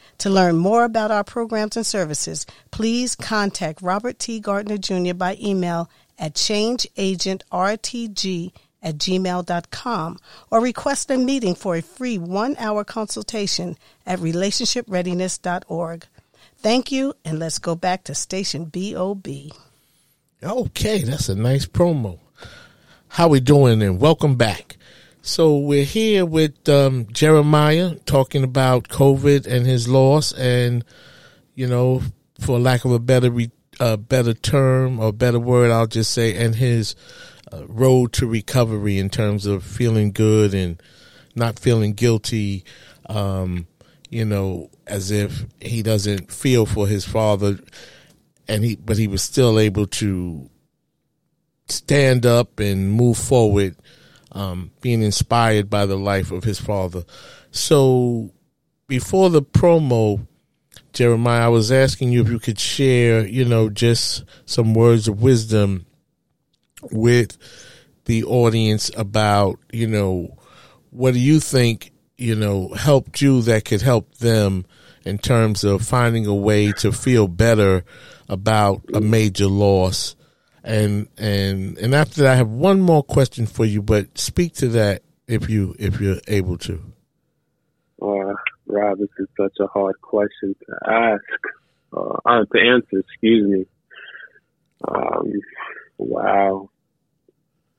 To 0.21 0.29
learn 0.29 0.55
more 0.57 0.83
about 0.83 1.09
our 1.09 1.23
programs 1.23 1.75
and 1.75 1.83
services, 1.83 2.45
please 2.69 3.15
contact 3.15 3.81
Robert 3.81 4.19
T. 4.19 4.39
Gardner 4.39 4.77
Jr. 4.77 5.15
by 5.15 5.35
email 5.41 5.89
at 6.19 6.35
changeagentrtg 6.35 8.51
at 8.83 8.97
gmail.com 8.99 10.19
or 10.51 10.61
request 10.61 11.09
a 11.09 11.17
meeting 11.17 11.55
for 11.55 11.75
a 11.75 11.81
free 11.81 12.19
one 12.19 12.55
hour 12.59 12.83
consultation 12.83 13.75
at 14.05 14.19
relationshipreadiness.org. 14.19 16.05
Thank 16.55 16.91
you, 16.91 17.15
and 17.25 17.39
let's 17.39 17.57
go 17.57 17.73
back 17.73 18.03
to 18.03 18.13
station 18.13 18.65
BOB. 18.65 19.27
Okay, 20.43 21.01
that's 21.01 21.29
a 21.29 21.35
nice 21.35 21.65
promo. 21.65 22.19
How 23.07 23.27
we 23.27 23.39
doing 23.39 23.81
and 23.81 23.99
welcome 23.99 24.35
back. 24.35 24.77
So 25.23 25.55
we're 25.55 25.83
here 25.83 26.25
with 26.25 26.67
um, 26.67 27.05
Jeremiah 27.11 27.93
talking 28.05 28.43
about 28.43 28.87
COVID 28.87 29.45
and 29.45 29.67
his 29.67 29.87
loss, 29.87 30.33
and 30.33 30.83
you 31.53 31.67
know, 31.67 32.01
for 32.39 32.57
lack 32.57 32.85
of 32.85 32.91
a 32.91 32.97
better 32.97 33.29
re- 33.29 33.51
uh, 33.79 33.97
better 33.97 34.33
term 34.33 34.99
or 34.99 35.13
better 35.13 35.37
word, 35.39 35.69
I'll 35.69 35.85
just 35.85 36.09
say, 36.09 36.35
and 36.43 36.55
his 36.55 36.95
uh, 37.53 37.67
road 37.67 38.13
to 38.13 38.25
recovery 38.25 38.97
in 38.97 39.11
terms 39.11 39.45
of 39.45 39.63
feeling 39.63 40.11
good 40.11 40.55
and 40.55 40.81
not 41.35 41.59
feeling 41.59 41.93
guilty. 41.93 42.65
Um, 43.07 43.67
you 44.09 44.25
know, 44.25 44.71
as 44.87 45.11
if 45.11 45.45
he 45.61 45.83
doesn't 45.83 46.31
feel 46.31 46.65
for 46.65 46.87
his 46.87 47.05
father, 47.05 47.59
and 48.47 48.63
he, 48.63 48.75
but 48.75 48.97
he 48.97 49.07
was 49.07 49.21
still 49.21 49.59
able 49.59 49.85
to 49.85 50.49
stand 51.67 52.25
up 52.25 52.59
and 52.59 52.91
move 52.91 53.19
forward 53.19 53.75
um, 54.31 54.71
being 54.81 55.01
inspired 55.01 55.69
by 55.69 55.85
the 55.85 55.97
life 55.97 56.31
of 56.31 56.43
his 56.43 56.59
father. 56.59 57.03
So 57.51 58.31
before 58.87 59.29
the 59.29 59.41
promo, 59.41 60.25
Jeremiah, 60.93 61.45
I 61.45 61.49
was 61.49 61.71
asking 61.71 62.11
you 62.11 62.21
if 62.21 62.29
you 62.29 62.39
could 62.39 62.59
share, 62.59 63.25
you 63.25 63.45
know, 63.45 63.69
just 63.69 64.25
some 64.45 64.73
words 64.73 65.07
of 65.07 65.21
wisdom 65.21 65.85
with 66.91 67.37
the 68.05 68.23
audience 68.23 68.91
about, 68.97 69.59
you 69.71 69.87
know, 69.87 70.37
what 70.89 71.13
do 71.13 71.19
you 71.19 71.39
think, 71.39 71.91
you 72.17 72.35
know, 72.35 72.69
helped 72.69 73.21
you 73.21 73.41
that 73.43 73.65
could 73.65 73.81
help 73.81 74.15
them 74.15 74.65
in 75.05 75.17
terms 75.17 75.63
of 75.63 75.85
finding 75.85 76.25
a 76.25 76.35
way 76.35 76.71
to 76.73 76.91
feel 76.91 77.27
better 77.27 77.83
about 78.27 78.81
a 78.93 79.01
major 79.01 79.47
loss 79.47 80.15
and 80.63 81.07
and 81.17 81.77
and 81.77 81.95
after 81.95 82.23
that, 82.23 82.33
I 82.33 82.35
have 82.35 82.49
one 82.49 82.81
more 82.81 83.03
question 83.03 83.45
for 83.45 83.65
you, 83.65 83.81
but 83.81 84.17
speak 84.17 84.53
to 84.55 84.67
that 84.69 85.03
if 85.27 85.49
you 85.49 85.75
if 85.79 85.99
you're 85.99 86.21
able 86.27 86.57
to. 86.59 86.81
Uh, 88.01 88.33
Rob, 88.65 88.99
this 88.99 89.09
is 89.19 89.27
such 89.39 89.57
a 89.59 89.67
hard 89.67 89.99
question 90.01 90.55
to 90.65 90.91
ask, 90.91 91.23
uh, 91.95 92.17
uh, 92.25 92.45
to 92.45 92.59
answer. 92.59 92.99
Excuse 92.99 93.49
me. 93.49 93.65
Um, 94.87 95.31
wow. 95.97 96.69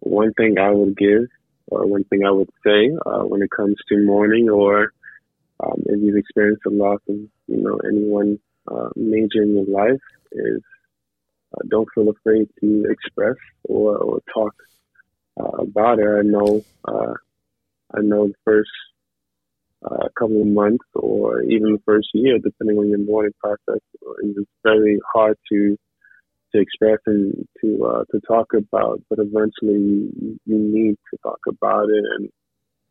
one 0.00 0.32
thing 0.34 0.58
I 0.58 0.70
would 0.70 0.96
give, 0.96 1.24
or 1.68 1.86
one 1.86 2.04
thing 2.04 2.24
I 2.26 2.30
would 2.30 2.50
say, 2.64 2.90
uh, 3.06 3.22
when 3.22 3.42
it 3.42 3.50
comes 3.50 3.76
to 3.88 4.04
mourning, 4.04 4.50
or 4.50 4.92
um, 5.60 5.82
if 5.86 6.00
you've 6.02 6.16
experienced 6.16 6.62
a 6.66 6.70
loss 6.70 7.00
of, 7.08 7.16
you 7.16 7.30
know, 7.48 7.78
anyone 7.88 8.38
uh, 8.68 8.90
major 8.94 9.42
in 9.42 9.54
your 9.54 9.66
life, 9.66 10.00
is 10.32 10.62
don't 11.68 11.88
feel 11.94 12.08
afraid 12.10 12.48
to 12.60 12.86
express 12.90 13.36
or, 13.64 13.96
or 13.96 14.20
talk 14.32 14.54
uh, 15.38 15.62
about 15.62 15.98
it. 15.98 16.06
I 16.06 16.22
know, 16.22 16.64
uh, 16.86 17.14
I 17.94 18.00
know 18.00 18.28
the 18.28 18.34
first 18.44 18.70
uh, 19.84 20.08
couple 20.18 20.40
of 20.40 20.46
months 20.46 20.84
or 20.94 21.42
even 21.42 21.72
the 21.72 21.82
first 21.84 22.08
year, 22.14 22.38
depending 22.38 22.78
on 22.78 22.88
your 22.88 22.98
mourning 22.98 23.34
process, 23.40 23.80
it's 24.22 24.50
very 24.64 24.98
hard 25.12 25.36
to 25.52 25.76
to 26.52 26.60
express 26.60 26.98
and 27.06 27.46
to 27.60 27.84
uh, 27.84 28.04
to 28.10 28.20
talk 28.26 28.52
about. 28.54 29.02
But 29.08 29.18
eventually, 29.18 30.10
you, 30.20 30.38
need 30.46 30.96
to 31.10 31.18
talk 31.22 31.40
about 31.48 31.88
it, 31.90 32.04
and 32.16 32.28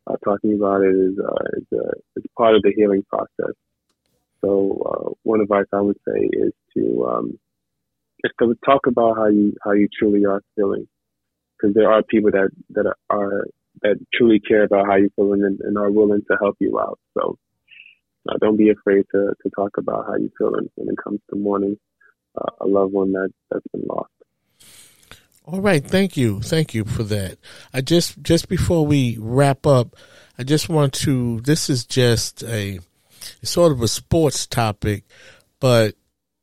uh, 0.07 0.15
talking 0.23 0.53
about 0.53 0.81
it 0.81 0.95
is 0.95 1.17
uh, 1.19 1.57
is, 1.57 1.65
uh, 1.73 1.91
is 2.17 2.23
part 2.37 2.55
of 2.55 2.61
the 2.61 2.73
healing 2.75 3.03
process. 3.09 3.55
So, 4.41 4.81
uh, 4.85 5.13
one 5.23 5.41
advice 5.41 5.65
I 5.73 5.81
would 5.81 5.97
say 6.07 6.29
is 6.31 6.53
to 6.75 7.05
um, 7.07 7.39
just 8.25 8.61
talk 8.65 8.87
about 8.87 9.17
how 9.17 9.27
you 9.27 9.53
how 9.63 9.71
you 9.71 9.87
truly 9.99 10.25
are 10.25 10.41
feeling, 10.55 10.87
because 11.57 11.73
there 11.75 11.91
are 11.91 12.03
people 12.03 12.31
that 12.31 12.49
that 12.69 12.93
are 13.09 13.47
that 13.81 13.97
truly 14.13 14.39
care 14.39 14.63
about 14.63 14.85
how 14.87 14.95
you're 14.95 15.09
feeling 15.15 15.43
and, 15.43 15.59
and 15.61 15.77
are 15.77 15.91
willing 15.91 16.21
to 16.29 16.37
help 16.41 16.55
you 16.59 16.79
out. 16.79 16.99
So 17.13 17.37
uh, 18.29 18.37
don't 18.41 18.57
be 18.57 18.69
afraid 18.69 19.05
to 19.13 19.33
to 19.41 19.49
talk 19.55 19.77
about 19.77 20.05
how 20.07 20.15
you're 20.15 20.29
feeling 20.37 20.69
when 20.75 20.89
it 20.89 20.95
comes 21.03 21.19
to 21.29 21.35
mourning 21.35 21.77
uh, 22.37 22.51
a 22.61 22.65
loved 22.65 22.93
one 22.93 23.11
that 23.13 23.31
that's 23.49 23.67
been 23.71 23.83
lost. 23.87 24.11
All 25.47 25.61
right, 25.61 25.85
thank 25.85 26.17
you, 26.17 26.41
thank 26.41 26.73
you 26.73 26.85
for 26.85 27.03
that. 27.03 27.37
I 27.73 27.81
just 27.81 28.21
just 28.23 28.49
before 28.49 28.85
we 28.85 29.17
wrap 29.19 29.67
up, 29.67 29.95
I 30.39 30.43
just 30.43 30.69
want 30.69 30.93
to. 30.93 31.39
This 31.41 31.69
is 31.69 31.85
just 31.85 32.43
a 32.43 32.79
sort 33.43 33.71
of 33.71 33.81
a 33.81 33.87
sports 33.87 34.47
topic, 34.47 35.03
but 35.59 35.95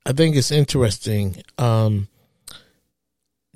I 0.05 0.13
think 0.13 0.37
it's 0.37 0.51
interesting. 0.51 1.43
Um, 1.59 2.09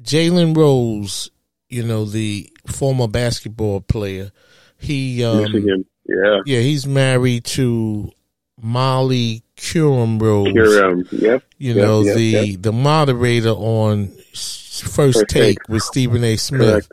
Jalen 0.01 0.57
Rose, 0.57 1.31
you 1.69 1.83
know, 1.83 2.05
the 2.05 2.51
former 2.67 3.09
basketball 3.09 3.81
player, 3.81 4.31
he, 4.79 5.25
um, 5.25 5.47
yeah, 6.07 6.41
yeah, 6.45 6.61
he's 6.61 6.87
married 6.87 7.45
to 7.45 8.13
Molly 8.61 9.43
Qerim 9.57 10.21
Rose. 10.21 10.49
Qerim, 10.49 11.07
yep. 11.13 11.43
You 11.59 11.75
yep, 11.75 11.85
know, 11.85 12.03
yep, 12.03 12.15
the 12.15 12.23
yep. 12.23 12.63
the 12.63 12.73
moderator 12.73 13.51
on 13.51 14.09
First, 14.33 14.85
First 14.85 15.25
Take, 15.29 15.59
Take 15.59 15.69
with 15.69 15.83
Stephen 15.83 16.23
A. 16.25 16.37
Smith. 16.37 16.89
Correct. 16.89 16.93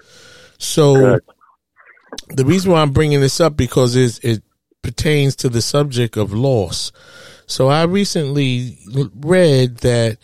So 0.58 0.96
Correct. 0.96 1.30
the 2.30 2.46
reason 2.46 2.72
why 2.72 2.82
I'm 2.82 2.92
bringing 2.92 3.20
this 3.20 3.40
up 3.40 3.58
because 3.58 3.96
it, 3.96 4.20
it 4.24 4.44
pertains 4.82 5.36
to 5.38 5.50
the 5.50 5.62
subject 5.62 6.18
of 6.18 6.34
loss. 6.34 6.92
So 7.46 7.68
I 7.68 7.84
recently 7.84 8.78
read 9.16 9.78
that 9.78 10.18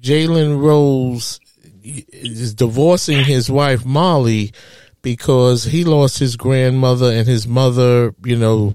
Jalen 0.00 0.60
Rose 0.60 1.40
is 1.82 2.54
divorcing 2.54 3.24
his 3.24 3.50
wife 3.50 3.84
Molly 3.84 4.52
because 5.02 5.64
he 5.64 5.84
lost 5.84 6.18
his 6.18 6.36
grandmother 6.36 7.12
and 7.12 7.26
his 7.26 7.46
mother, 7.46 8.14
you 8.24 8.36
know, 8.36 8.74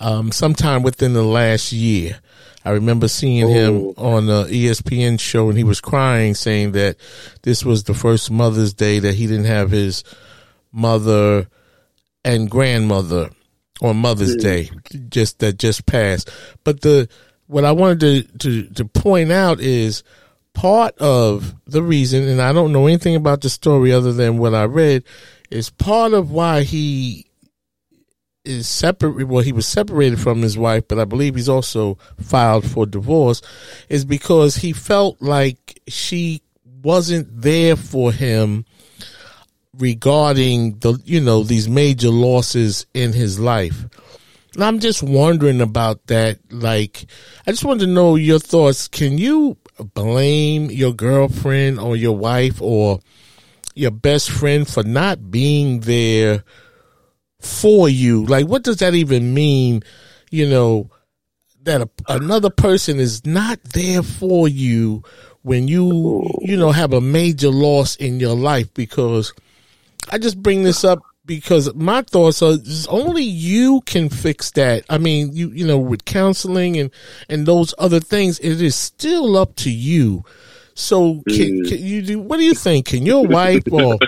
um, 0.00 0.32
sometime 0.32 0.82
within 0.82 1.12
the 1.12 1.22
last 1.22 1.72
year. 1.72 2.18
I 2.64 2.70
remember 2.70 3.06
seeing 3.06 3.48
him 3.48 3.94
on 3.96 4.26
the 4.26 4.44
ESPN 4.44 5.20
show 5.20 5.48
and 5.48 5.56
he 5.56 5.62
was 5.62 5.80
crying 5.80 6.34
saying 6.34 6.72
that 6.72 6.96
this 7.42 7.64
was 7.64 7.84
the 7.84 7.94
first 7.94 8.30
Mother's 8.30 8.74
Day 8.74 8.98
that 8.98 9.14
he 9.14 9.28
didn't 9.28 9.44
have 9.44 9.70
his 9.70 10.02
mother 10.72 11.48
and 12.24 12.50
grandmother 12.50 13.30
on 13.80 13.96
Mother's 13.96 14.36
Day, 14.36 14.70
just 15.08 15.38
that 15.40 15.58
just 15.58 15.86
passed. 15.86 16.30
But 16.64 16.80
the 16.80 17.08
what 17.46 17.64
I 17.64 17.72
wanted 17.72 18.00
to, 18.00 18.22
to 18.38 18.74
to 18.74 18.84
point 18.84 19.30
out 19.32 19.60
is 19.60 20.02
part 20.54 20.96
of 20.98 21.54
the 21.66 21.82
reason, 21.82 22.26
and 22.26 22.40
I 22.40 22.52
don't 22.52 22.72
know 22.72 22.86
anything 22.86 23.14
about 23.14 23.42
the 23.42 23.50
story 23.50 23.92
other 23.92 24.12
than 24.12 24.38
what 24.38 24.54
I 24.54 24.64
read, 24.64 25.04
is 25.50 25.70
part 25.70 26.12
of 26.12 26.30
why 26.30 26.62
he 26.62 27.26
is 28.44 28.66
separate. 28.68 29.28
Well, 29.28 29.42
he 29.42 29.52
was 29.52 29.66
separated 29.66 30.20
from 30.20 30.42
his 30.42 30.56
wife, 30.56 30.88
but 30.88 30.98
I 30.98 31.04
believe 31.04 31.34
he's 31.34 31.48
also 31.48 31.98
filed 32.20 32.68
for 32.68 32.86
divorce, 32.86 33.42
is 33.88 34.04
because 34.04 34.56
he 34.56 34.72
felt 34.72 35.20
like 35.20 35.80
she 35.88 36.42
wasn't 36.82 37.28
there 37.42 37.76
for 37.76 38.12
him 38.12 38.64
regarding 39.78 40.78
the 40.78 40.98
you 41.04 41.20
know 41.20 41.42
these 41.42 41.68
major 41.68 42.10
losses 42.10 42.86
in 42.94 43.12
his 43.12 43.38
life. 43.38 43.86
And 44.54 44.64
I'm 44.64 44.80
just 44.80 45.02
wondering 45.02 45.60
about 45.60 46.06
that. 46.06 46.38
Like, 46.50 47.04
I 47.46 47.50
just 47.50 47.64
wanted 47.64 47.86
to 47.86 47.92
know 47.92 48.16
your 48.16 48.38
thoughts. 48.38 48.88
Can 48.88 49.18
you 49.18 49.58
blame 49.92 50.70
your 50.70 50.94
girlfriend 50.94 51.78
or 51.78 51.94
your 51.94 52.16
wife 52.16 52.62
or 52.62 53.00
your 53.74 53.90
best 53.90 54.30
friend 54.30 54.66
for 54.66 54.82
not 54.82 55.30
being 55.30 55.80
there 55.80 56.42
for 57.38 57.90
you? 57.90 58.24
Like, 58.24 58.46
what 58.46 58.62
does 58.62 58.78
that 58.78 58.94
even 58.94 59.34
mean? 59.34 59.82
You 60.30 60.48
know, 60.48 60.90
that 61.64 61.82
a, 61.82 61.90
another 62.08 62.48
person 62.48 62.98
is 62.98 63.26
not 63.26 63.62
there 63.62 64.02
for 64.02 64.48
you 64.48 65.02
when 65.42 65.68
you, 65.68 66.26
you 66.40 66.56
know, 66.56 66.72
have 66.72 66.94
a 66.94 67.00
major 67.02 67.50
loss 67.50 67.94
in 67.96 68.20
your 68.20 68.34
life 68.34 68.72
because 68.72 69.34
I 70.10 70.18
just 70.18 70.42
bring 70.42 70.62
this 70.62 70.84
up 70.84 71.00
because 71.26 71.74
my 71.74 72.02
thoughts 72.02 72.40
are 72.40 72.56
only 72.88 73.24
you 73.24 73.82
can 73.82 74.08
fix 74.08 74.52
that. 74.52 74.84
I 74.88 74.98
mean, 74.98 75.34
you 75.34 75.50
you 75.50 75.66
know, 75.66 75.78
with 75.78 76.04
counseling 76.04 76.76
and 76.78 76.90
and 77.28 77.46
those 77.46 77.74
other 77.78 78.00
things, 78.00 78.38
it 78.38 78.62
is 78.62 78.76
still 78.76 79.36
up 79.36 79.56
to 79.56 79.70
you. 79.70 80.24
So, 80.74 81.22
can, 81.26 81.64
mm. 81.64 81.68
can 81.68 81.78
you 81.78 82.02
do? 82.02 82.18
What 82.20 82.36
do 82.36 82.44
you 82.44 82.54
think? 82.54 82.86
Can 82.86 83.04
your 83.04 83.26
wife 83.28 83.64
or 83.70 83.98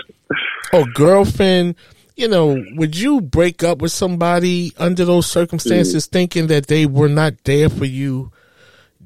or 0.71 0.85
girlfriend, 0.93 1.75
you 2.15 2.27
know, 2.27 2.63
would 2.75 2.95
you 2.95 3.21
break 3.21 3.63
up 3.63 3.81
with 3.81 3.91
somebody 3.91 4.73
under 4.77 5.03
those 5.03 5.25
circumstances, 5.25 6.07
mm. 6.07 6.11
thinking 6.11 6.47
that 6.47 6.67
they 6.67 6.85
were 6.85 7.09
not 7.09 7.43
there 7.43 7.69
for 7.69 7.85
you? 7.85 8.31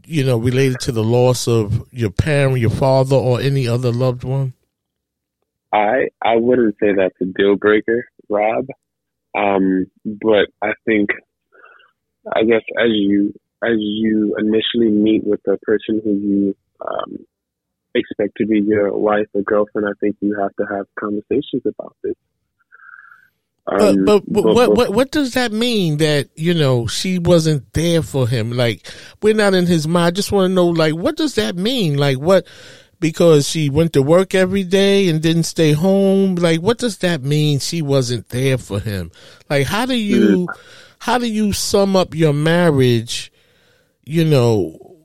You 0.05 0.25
know, 0.25 0.37
related 0.37 0.81
to 0.81 0.91
the 0.91 1.03
loss 1.03 1.47
of 1.47 1.87
your 1.91 2.09
parent, 2.09 2.59
your 2.59 2.69
father, 2.69 3.15
or 3.15 3.39
any 3.39 3.69
other 3.69 3.91
loved 3.91 4.25
one. 4.25 4.53
I 5.73 6.09
I 6.21 6.35
wouldn't 6.35 6.75
say 6.79 6.93
that's 6.95 7.19
a 7.21 7.25
deal 7.25 7.55
breaker, 7.55 8.05
Rob. 8.29 8.67
Um, 9.35 9.87
but 10.05 10.47
I 10.61 10.73
think 10.85 11.09
I 12.31 12.43
guess 12.43 12.61
as 12.79 12.91
you 12.91 13.33
as 13.63 13.77
you 13.77 14.35
initially 14.37 14.91
meet 14.91 15.23
with 15.25 15.41
the 15.45 15.57
person 15.63 16.01
who 16.03 16.11
you 16.11 16.55
um, 16.79 17.17
expect 17.95 18.37
to 18.37 18.45
be 18.45 18.61
your 18.61 18.95
wife 18.95 19.25
or 19.33 19.41
girlfriend, 19.41 19.87
I 19.87 19.93
think 19.99 20.17
you 20.19 20.37
have 20.39 20.55
to 20.57 20.75
have 20.75 20.85
conversations 20.99 21.63
about 21.65 21.95
this. 22.03 22.15
Um, 23.65 24.03
but, 24.03 24.23
but, 24.27 24.43
but, 24.43 24.55
what, 24.55 24.75
what 24.75 24.93
what 24.93 25.11
does 25.11 25.35
that 25.35 25.53
mean 25.53 25.97
that 25.97 26.29
you 26.35 26.53
know 26.53 26.85
she 26.85 27.17
wasn't 27.17 27.71
there 27.73 28.01
for 28.01 28.27
him? 28.27 28.51
Like 28.51 28.85
we're 29.21 29.33
not 29.33 29.53
in 29.53 29.65
his 29.65 29.87
mind. 29.87 30.05
I 30.05 30.11
just 30.11 30.33
want 30.33 30.49
to 30.49 30.53
know, 30.53 30.67
like, 30.67 30.93
what 30.93 31.15
does 31.15 31.35
that 31.35 31.55
mean? 31.55 31.97
Like, 31.97 32.17
what 32.17 32.45
because 33.03 33.49
she 33.49 33.69
went 33.69 33.91
to 33.91 34.01
work 34.01 34.33
every 34.33 34.63
day 34.63 35.09
and 35.09 35.21
didn't 35.21 35.43
stay 35.43 35.73
home? 35.73 36.35
Like, 36.35 36.61
what 36.61 36.77
does 36.77 36.99
that 36.99 37.21
mean? 37.21 37.59
She 37.59 37.81
wasn't 37.81 38.29
there 38.29 38.57
for 38.57 38.79
him. 38.79 39.11
Like, 39.49 39.67
how 39.67 39.85
do 39.85 39.93
you 39.93 40.47
how 40.99 41.17
do 41.17 41.27
you 41.27 41.51
sum 41.51 41.97
up 41.97 42.15
your 42.15 42.31
marriage? 42.31 43.29
You 44.05 44.23
know, 44.23 44.95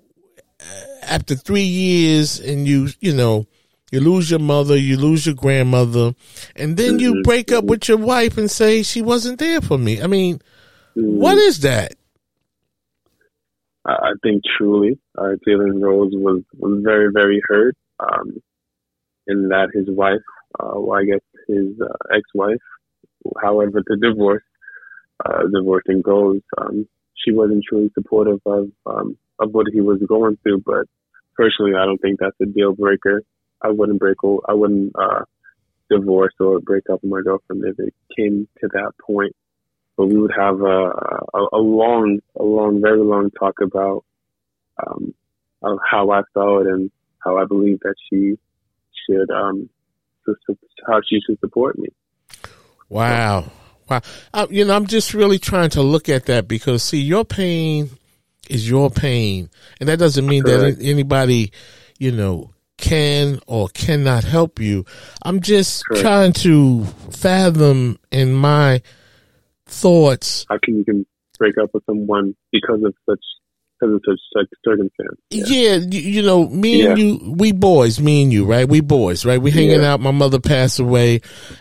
after 1.03 1.35
three 1.35 1.63
years, 1.63 2.39
and 2.39 2.69
you 2.69 2.91
you 3.01 3.13
know 3.13 3.49
you 3.91 3.99
lose 3.99 4.31
your 4.31 4.39
mother, 4.39 4.77
you 4.77 4.97
lose 4.97 5.27
your 5.27 5.35
grandmother, 5.35 6.15
and 6.55 6.77
then 6.77 7.01
you 7.01 7.15
mm-hmm. 7.15 7.23
break 7.23 7.51
up 7.51 7.65
with 7.65 7.89
your 7.89 7.99
wife 7.99 8.39
and 8.39 8.49
say 8.49 8.85
she 8.85 9.03
wasn't 9.03 9.41
there 9.41 9.61
for 9.61 9.77
me. 9.77 10.01
I 10.01 10.07
mean, 10.07 10.39
mm-hmm. 10.97 11.19
what 11.19 11.37
is 11.37 11.63
that? 11.63 11.95
I 13.85 14.13
think 14.23 14.45
truly, 14.57 15.01
uh, 15.17 15.35
Jalen 15.45 15.83
Rose 15.83 16.13
was, 16.13 16.43
was 16.59 16.83
very, 16.85 17.11
very 17.11 17.41
hurt 17.49 17.75
um, 18.01 18.39
in 19.27 19.49
that 19.49 19.69
his 19.75 19.87
wife, 19.89 20.23
uh, 20.59 20.73
well, 20.75 20.99
I 20.99 21.05
guess 21.05 21.21
his 21.47 21.81
uh, 21.81 22.17
ex-wife, 22.17 22.59
however 23.43 23.83
the 23.87 23.97
divorce, 23.97 24.43
uh, 25.25 25.43
divorcing 25.53 26.03
goes, 26.03 26.41
um, 26.59 26.89
she 27.15 27.33
wasn't 27.33 27.65
truly 27.69 27.91
supportive 27.95 28.41
of 28.47 28.71
um, 28.87 29.17
of 29.41 29.51
what 29.53 29.67
he 29.73 29.81
was 29.81 30.01
going 30.09 30.39
through. 30.43 30.63
But 30.65 30.87
personally, 31.37 31.73
I 31.77 31.85
don't 31.85 31.99
think 31.99 32.21
that's 32.21 32.37
a 32.41 32.47
deal 32.47 32.75
breaker. 32.75 33.23
I 33.61 33.71
wouldn't 33.71 33.99
break. 33.99 34.17
I 34.49 34.55
wouldn't 34.55 34.93
uh, 34.99 35.25
divorce 35.91 36.35
or 36.41 36.61
break 36.61 36.85
up 36.91 37.03
with 37.03 37.11
my 37.11 37.21
girlfriend 37.23 37.65
if 37.67 37.79
it 37.79 37.95
came 38.17 38.49
to 38.61 38.69
that 38.73 38.93
point. 39.05 39.35
But 39.97 40.07
we 40.07 40.17
would 40.17 40.33
have 40.37 40.61
a, 40.61 40.93
a, 41.35 41.49
a 41.55 41.59
long, 41.59 42.21
a 42.39 42.43
long, 42.43 42.81
very 42.81 43.03
long 43.03 43.31
talk 43.33 43.57
about 43.61 44.05
um, 44.87 45.13
how 45.91 46.11
I 46.11 46.23
felt 46.35 46.67
and 46.67 46.91
how 47.25 47.39
I 47.39 47.45
believe 47.45 47.81
that 47.81 47.95
she 48.11 48.39
should, 49.07 49.31
um, 49.31 49.69
how 50.87 51.01
she 51.09 51.21
should 51.27 51.39
support 51.41 51.79
me. 51.79 51.89
Wow. 52.89 53.51
Wow. 53.89 54.03
Uh, 54.35 54.47
you 54.51 54.65
know, 54.65 54.77
I'm 54.77 54.87
just 54.87 55.15
really 55.15 55.39
trying 55.39 55.71
to 55.71 55.83
look 55.83 56.09
at 56.09 56.27
that 56.27 56.47
because 56.47 56.83
see, 56.83 57.01
your 57.01 57.25
pain 57.25 57.91
is 58.49 58.69
your 58.69 58.91
pain. 58.91 59.51
And 59.81 59.89
that 59.89 59.99
doesn't 59.99 60.27
mean 60.27 60.43
Correct. 60.43 60.79
that 60.79 60.85
anybody, 60.85 61.53
you 61.99 62.13
know, 62.13 62.51
can 62.77 63.41
or 63.47 63.69
cannot 63.69 64.25
help 64.25 64.61
you. 64.61 64.85
I'm 65.23 65.41
just 65.41 65.85
Correct. 65.87 66.03
trying 66.03 66.33
to 66.35 66.85
fathom 66.85 67.99
in 68.11 68.33
my 68.33 68.83
thoughts. 69.67 70.47
How 70.49 70.59
can 70.63 70.79
you 70.79 70.85
can 70.85 71.07
break 71.39 71.59
up 71.59 71.71
with 71.75 71.85
someone 71.87 72.35
because 72.53 72.83
of 72.85 72.95
such 73.09 73.25
because 73.79 73.95
of 73.95 74.19
such, 74.37 74.49
circumstance? 74.65 75.19
Yeah, 75.31 75.77
yeah 75.77 75.77
you, 75.77 76.23
know, 76.23 76.49
me 76.49 76.83
yeah. 76.83 76.91
and 76.91 76.99
you, 76.99 77.35
we 77.37 77.53
boys, 77.53 78.01
me 78.01 78.23
and 78.23 78.33
you, 78.33 78.45
right? 78.45 78.69
We 78.69 78.81
boys, 78.81 79.25
right? 79.25 79.41
We 79.41 79.51
hanging 79.51 79.83
yeah. 79.83 79.93
out. 79.93 80.01
My 80.01 80.11
mother 80.11 80.41
passed 80.41 80.79
away, 80.79 81.21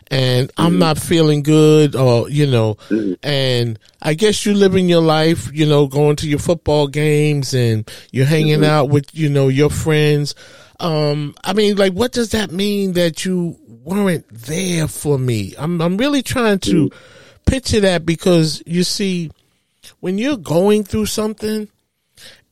and 0.09 0.49
mm-hmm. 0.49 0.61
I'm 0.61 0.79
not 0.79 0.97
feeling 0.97 1.43
good, 1.43 1.95
or 1.95 2.29
you 2.29 2.47
know, 2.47 2.75
mm-hmm. 2.89 3.13
and 3.23 3.79
I 4.01 4.13
guess 4.13 4.45
you 4.45 4.53
living 4.53 4.89
your 4.89 5.01
life, 5.01 5.49
you 5.53 5.65
know, 5.65 5.87
going 5.87 6.15
to 6.17 6.29
your 6.29 6.39
football 6.39 6.87
games 6.87 7.53
and 7.53 7.89
you're 8.11 8.25
hanging 8.25 8.61
mm-hmm. 8.61 8.63
out 8.71 8.89
with 8.89 9.13
you 9.13 9.29
know 9.29 9.47
your 9.47 9.69
friends 9.69 10.35
um, 10.79 11.35
I 11.43 11.53
mean, 11.53 11.75
like, 11.75 11.93
what 11.93 12.11
does 12.11 12.31
that 12.31 12.51
mean 12.51 12.93
that 12.93 13.25
you 13.25 13.57
weren't 13.67 14.27
there 14.29 14.87
for 14.87 15.17
me? 15.17 15.55
I'm, 15.57 15.81
I'm 15.81 15.97
really 15.97 16.21
trying 16.21 16.59
to 16.59 16.91
picture 17.45 17.79
that 17.81 18.05
because 18.05 18.61
you 18.65 18.83
see, 18.83 19.31
when 19.99 20.17
you're 20.17 20.37
going 20.37 20.83
through 20.83 21.07
something, 21.07 21.67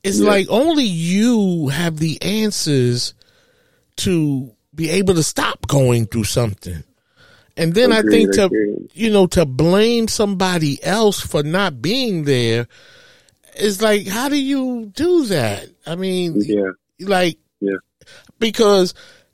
it's 0.06 0.20
yeah. 0.20 0.30
like 0.30 0.48
only 0.50 0.84
you 0.84 1.68
have 1.70 1.98
the 1.98 2.22
answers 2.22 3.14
to 3.98 4.52
be 4.74 4.90
able 4.92 5.16
to 5.16 5.24
stop 5.24 5.68
going 5.68 6.06
through 6.06 6.26
something. 6.26 6.84
And 7.58 7.74
then 7.74 7.92
agreed, 7.92 8.08
I 8.08 8.12
think 8.12 8.34
to, 8.36 8.46
agreed. 8.46 8.90
you 8.94 9.10
know, 9.10 9.28
to 9.28 9.46
blame 9.46 10.08
somebody 10.08 10.84
else 10.84 11.22
for 11.22 11.44
not 11.44 11.82
being 11.82 12.26
there 12.26 12.68
is 13.56 13.82
like, 13.82 14.08
how 14.08 14.28
do 14.28 14.38
you 14.38 14.92
do 14.94 15.26
that? 15.28 15.70
I 15.88 15.96
mean, 15.96 16.36
yeah. 16.38 16.72
like, 17.00 17.38
yeah 17.62 17.78
because 18.40 18.94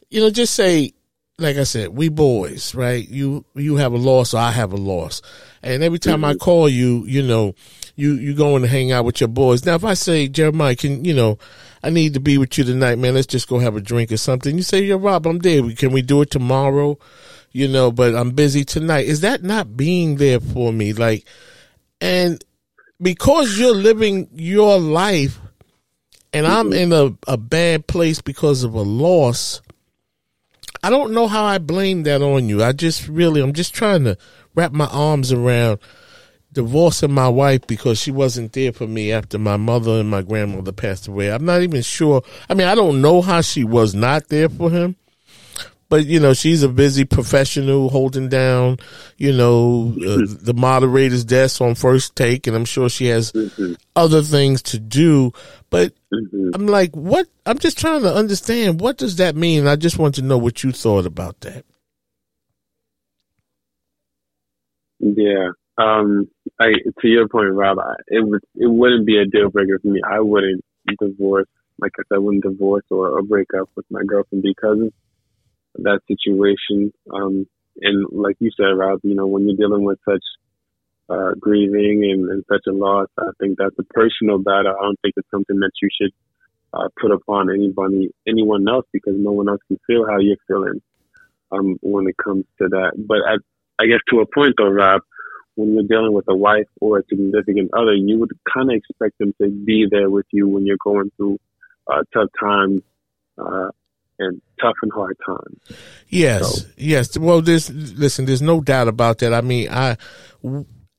you 0.10 0.22
know, 0.22 0.30
just 0.30 0.54
say, 0.54 0.94
like 1.38 1.58
I 1.58 1.64
said, 1.64 1.90
we 1.90 2.10
boys, 2.10 2.76
right? 2.76 3.08
You 3.08 3.46
you 3.56 3.78
have 3.78 3.94
a 3.94 3.98
loss, 3.98 4.34
or 4.34 4.40
I 4.40 4.52
have 4.52 4.74
a 4.74 4.78
loss, 4.78 5.22
and 5.64 5.84
every 5.84 6.00
time 6.00 6.22
mm-hmm. 6.22 6.26
I 6.26 6.36
call 6.36 6.70
you, 6.70 7.06
you 7.06 7.24
know, 7.24 7.56
you 8.02 8.16
you 8.16 8.34
going 8.34 8.64
to 8.64 8.68
hang 8.68 8.92
out 8.92 9.06
with 9.06 9.22
your 9.22 9.28
boys. 9.28 9.64
Now, 9.64 9.76
if 9.76 9.86
I 9.86 9.94
say 9.94 10.28
Jeremiah, 10.28 10.76
can 10.76 11.06
you 11.06 11.14
know, 11.14 11.38
I 11.84 11.92
need 11.92 12.16
to 12.16 12.20
be 12.20 12.40
with 12.40 12.58
you 12.58 12.64
tonight, 12.64 12.98
man. 12.98 13.14
Let's 13.14 13.28
just 13.28 13.48
go 13.48 13.60
have 13.60 13.76
a 13.76 13.82
drink 13.82 14.12
or 14.12 14.18
something. 14.18 14.58
You 14.58 14.64
say, 14.64 14.82
"Yeah, 14.82 14.98
Rob, 15.00 15.28
I'm 15.28 15.38
there. 15.38 15.72
Can 15.74 15.92
we 15.92 16.02
do 16.02 16.24
it 16.24 16.32
tomorrow?" 16.32 16.98
You 17.52 17.68
know, 17.68 17.92
but 17.92 18.16
I'm 18.16 18.32
busy 18.32 18.66
tonight. 18.66 19.06
Is 19.06 19.22
that 19.22 19.44
not 19.44 19.78
being 19.78 20.16
there 20.16 20.40
for 20.40 20.74
me? 20.74 20.94
Like, 20.94 21.26
and 22.00 22.44
because 23.00 23.60
you're 23.60 23.76
living 23.76 24.30
your 24.34 24.80
life 24.80 25.40
and 26.34 26.48
I'm 26.48 26.72
in 26.72 26.94
a, 26.94 27.16
a 27.28 27.38
bad 27.38 27.88
place 27.88 28.22
because 28.22 28.64
of 28.64 28.74
a 28.74 28.82
loss, 28.82 29.62
I 30.82 30.90
don't 30.90 31.12
know 31.12 31.28
how 31.28 31.44
I 31.44 31.58
blame 31.58 32.04
that 32.04 32.22
on 32.22 32.48
you. 32.48 32.64
I 32.64 32.72
just 32.72 33.08
really, 33.10 33.42
I'm 33.42 33.54
just 33.54 33.74
trying 33.74 34.06
to 34.06 34.18
wrap 34.56 34.72
my 34.72 34.88
arms 34.88 35.34
around 35.34 35.80
divorcing 36.54 37.12
my 37.12 37.30
wife 37.30 37.66
because 37.68 38.00
she 38.00 38.12
wasn't 38.12 38.54
there 38.54 38.74
for 38.74 38.88
me 38.88 39.12
after 39.12 39.38
my 39.40 39.58
mother 39.58 40.00
and 40.00 40.10
my 40.10 40.22
grandmother 40.22 40.72
passed 40.72 41.08
away. 41.08 41.32
I'm 41.32 41.46
not 41.46 41.62
even 41.62 41.82
sure. 41.82 42.22
I 42.50 42.54
mean, 42.54 42.68
I 42.68 42.76
don't 42.76 43.02
know 43.02 43.22
how 43.22 43.42
she 43.42 43.64
was 43.64 43.96
not 43.96 44.28
there 44.28 44.50
for 44.50 44.70
him 44.70 44.96
but 45.92 46.06
you 46.06 46.22
know 46.22 46.34
she's 46.34 46.64
a 46.64 46.70
busy 46.70 47.04
professional 47.04 47.90
holding 47.90 48.30
down 48.30 48.78
you 49.18 49.32
know 49.32 49.94
uh, 49.98 50.26
the 50.42 50.54
moderator's 50.56 51.26
desk 51.26 51.62
on 51.62 51.76
first 51.76 52.16
take 52.16 52.48
and 52.48 52.56
i'm 52.56 52.66
sure 52.66 52.90
she 52.90 53.08
has 53.08 53.32
mm-hmm. 53.34 53.74
other 53.96 54.24
things 54.24 54.62
to 54.64 54.80
do 54.80 55.32
but 55.70 55.94
mm-hmm. 56.12 56.50
i'm 56.56 56.66
like 56.66 56.96
what 56.96 57.28
i'm 57.46 57.60
just 57.60 57.78
trying 57.78 58.02
to 58.02 58.12
understand 58.12 58.80
what 58.80 58.98
does 58.98 59.18
that 59.18 59.36
mean 59.36 59.68
i 59.68 59.76
just 59.76 60.00
want 60.00 60.16
to 60.16 60.22
know 60.22 60.38
what 60.38 60.64
you 60.64 60.72
thought 60.72 61.06
about 61.06 61.40
that 61.42 61.66
yeah 65.00 65.50
um 65.78 66.28
i 66.62 66.70
to 67.02 67.08
your 67.08 67.28
point 67.28 67.54
rob 67.54 67.80
I, 67.80 67.94
it 68.08 68.26
would 68.28 68.44
it 68.56 68.72
wouldn't 68.80 69.06
be 69.06 69.18
a 69.18 69.26
deal 69.26 69.50
breaker 69.50 69.80
for 69.82 69.90
me 69.90 70.02
i 70.10 70.20
wouldn't 70.20 70.64
divorce 71.00 71.48
like 71.80 71.92
i 72.00 72.04
said 72.08 72.16
i 72.16 72.20
wouldn't 72.20 72.44
divorce 72.44 72.86
or, 72.90 73.10
or 73.10 73.22
break 73.24 73.48
up 73.60 73.70
with 73.76 73.86
my 73.90 74.02
girlfriend 74.06 74.44
because 74.44 74.80
of 74.80 74.94
that 75.80 76.02
situation. 76.08 76.94
Um, 77.14 77.48
and 77.82 78.08
like 78.12 78.36
you 78.40 78.52
said, 78.58 78.78
Rob, 78.78 79.00
you 79.04 79.16
know, 79.16 79.28
when 79.28 79.48
you're 79.48 79.58
dealing 79.58 79.84
with 79.84 80.00
such 80.08 80.24
uh, 81.10 81.32
grieving 81.40 82.10
and, 82.10 82.30
and, 82.30 82.44
such 82.50 82.64
a 82.68 82.72
loss, 82.72 83.08
I 83.18 83.32
think 83.40 83.58
that's 83.58 83.76
a 83.80 83.84
personal 83.94 84.38
battle. 84.40 84.76
I 84.80 84.84
don't 84.84 85.00
think 85.02 85.16
it's 85.18 85.30
something 85.32 85.60
that 85.60 85.72
you 85.82 85.90
should 86.00 86.12
uh, 86.74 86.88
put 87.00 87.12
upon 87.12 87.50
anybody, 87.50 88.12
anyone 88.28 88.68
else, 88.68 88.86
because 88.94 89.16
no 89.18 89.32
one 89.32 89.50
else 89.50 89.62
can 89.68 89.80
feel 89.88 90.06
how 90.08 90.20
you're 90.20 90.38
feeling 90.48 90.82
um, 91.52 91.78
when 91.82 92.08
it 92.08 92.16
comes 92.18 92.46
to 92.62 92.68
that. 92.70 92.94
But 92.98 93.20
I, 93.28 93.36
I 93.84 93.88
guess 93.88 94.00
to 94.10 94.22
a 94.22 94.26
point, 94.26 94.56
though, 94.58 94.70
Rob, 94.70 95.02
when 95.56 95.74
you're 95.74 95.84
dealing 95.84 96.14
with 96.14 96.26
a 96.28 96.36
wife 96.36 96.68
or 96.80 97.00
a 97.00 97.04
significant 97.10 97.72
other, 97.74 97.94
you 97.94 98.20
would 98.20 98.32
kind 98.52 98.72
of 98.72 98.76
expect 98.78 99.18
them 99.20 99.34
to 99.42 99.50
be 99.50 99.86
there 99.90 100.10
with 100.10 100.26
you 100.32 100.48
when 100.48 100.66
you're 100.66 100.78
going 100.84 101.12
through 101.18 101.40
uh, 101.92 102.04
tough 102.14 102.30
times. 102.40 102.82
Uh, 103.38 103.70
and 104.20 104.42
tough 104.62 104.76
and 104.84 104.92
hard 104.94 105.18
times. 105.26 105.80
Yes, 106.08 106.62
so. 106.62 106.68
yes. 106.78 107.18
Well, 107.18 107.42
there's 107.42 107.72
listen. 107.72 108.26
There's 108.26 108.42
no 108.42 108.62
doubt 108.62 108.88
about 108.88 109.18
that. 109.20 109.34
I 109.34 109.42
mean, 109.42 109.68
I, 109.70 109.98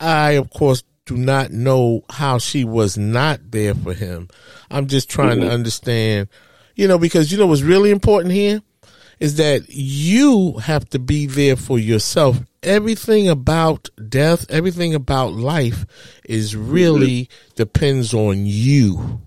I 0.00 0.32
of 0.32 0.50
course 0.50 0.82
do 1.06 1.16
not 1.16 1.50
know 1.50 2.02
how 2.10 2.38
she 2.38 2.64
was 2.64 2.96
not 2.96 3.50
there 3.50 3.74
for 3.74 3.92
him. 3.92 4.28
I'm 4.70 4.86
just 4.86 5.08
trying 5.08 5.38
mm-hmm. 5.38 5.48
to 5.48 5.54
understand, 5.54 6.28
you 6.74 6.88
know, 6.88 6.98
because 6.98 7.32
you 7.32 7.38
know 7.38 7.46
what's 7.46 7.62
really 7.62 7.90
important 7.90 8.32
here 8.32 8.62
is 9.20 9.36
that 9.36 9.66
you 9.68 10.54
have 10.58 10.88
to 10.90 10.98
be 10.98 11.26
there 11.26 11.56
for 11.56 11.78
yourself. 11.78 12.40
Everything 12.62 13.28
about 13.28 13.88
death, 14.08 14.46
everything 14.48 14.94
about 14.94 15.32
life 15.32 15.84
is 16.24 16.54
really 16.56 17.24
mm-hmm. 17.24 17.54
depends 17.56 18.14
on 18.14 18.46
you. 18.46 19.20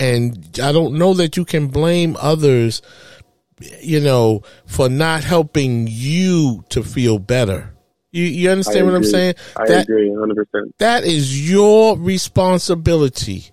And 0.00 0.58
I 0.62 0.72
don't 0.72 0.98
know 0.98 1.14
that 1.14 1.36
you 1.36 1.44
can 1.44 1.68
blame 1.68 2.16
others, 2.20 2.82
you 3.80 4.00
know, 4.00 4.42
for 4.66 4.88
not 4.88 5.24
helping 5.24 5.86
you 5.88 6.64
to 6.68 6.82
feel 6.82 7.18
better. 7.18 7.74
You, 8.10 8.24
you 8.24 8.50
understand 8.50 8.86
what 8.86 8.94
I'm 8.94 9.04
saying? 9.04 9.34
I 9.56 9.66
that, 9.66 9.82
agree 9.82 10.08
100%. 10.08 10.72
That 10.78 11.04
is 11.04 11.50
your 11.50 11.98
responsibility 11.98 13.50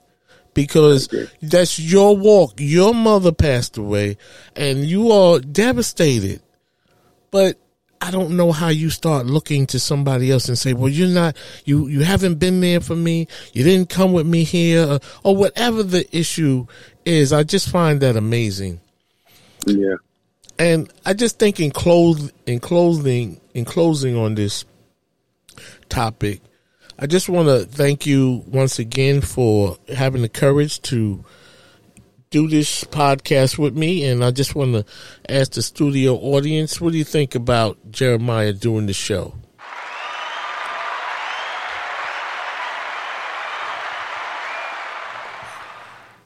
because 0.53 1.09
that's 1.41 1.77
your 1.77 2.15
walk. 2.15 2.53
Your 2.57 2.93
mother 2.93 3.31
passed 3.31 3.77
away 3.77 4.17
and 4.55 4.85
you 4.85 5.11
are 5.11 5.39
devastated. 5.39 6.41
But 7.31 7.59
I 8.05 8.11
don't 8.11 8.37
know 8.37 8.51
how 8.51 8.67
you 8.67 8.91
start 8.91 9.25
looking 9.25 9.65
to 9.67 9.79
somebody 9.79 10.31
else 10.31 10.47
and 10.47 10.55
say, 10.55 10.73
well, 10.73 10.89
you're 10.89 11.07
not, 11.07 11.35
you, 11.63 11.87
you 11.87 12.03
haven't 12.03 12.35
been 12.35 12.61
there 12.61 12.79
for 12.79 12.95
me. 12.95 13.27
You 13.51 13.63
didn't 13.63 13.89
come 13.89 14.13
with 14.13 14.27
me 14.27 14.43
here 14.43 14.85
or, 14.85 14.99
or 15.23 15.35
whatever 15.35 15.81
the 15.81 16.05
issue 16.15 16.67
is. 17.03 17.33
I 17.33 17.41
just 17.41 17.67
find 17.67 17.99
that 18.01 18.15
amazing. 18.15 18.79
Yeah. 19.65 19.95
And 20.59 20.93
I 21.03 21.13
just 21.13 21.39
think 21.39 21.59
in 21.59 21.71
close, 21.71 22.31
in 22.45 22.59
closing, 22.59 23.41
in 23.55 23.65
closing 23.65 24.15
on 24.15 24.35
this 24.35 24.65
topic, 25.89 26.41
I 26.99 27.07
just 27.07 27.27
want 27.27 27.47
to 27.47 27.65
thank 27.65 28.05
you 28.05 28.43
once 28.45 28.77
again 28.77 29.21
for 29.21 29.79
having 29.91 30.21
the 30.21 30.29
courage 30.29 30.79
to 30.83 31.25
do 32.35 32.49
this 32.49 32.83
podcast 32.83 33.57
with 33.57 33.77
me. 33.77 34.03
And 34.03 34.21
I 34.21 34.31
just 34.31 34.55
want 34.55 34.73
to 34.73 34.83
ask 35.33 35.53
the 35.53 35.61
studio 35.61 36.15
audience, 36.15 36.81
what 36.81 36.91
do 36.91 36.97
you 36.97 37.05
think 37.05 37.33
about 37.33 37.77
Jeremiah 37.91 38.51
doing 38.51 38.87
the 38.87 38.93
show? 38.93 39.33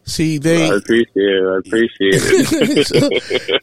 See, 0.05 0.39
they 0.39 0.71
I 0.71 0.77
appreciate 0.77 1.11
it. 1.15 1.45
I 1.45 1.57
appreciate 1.59 2.15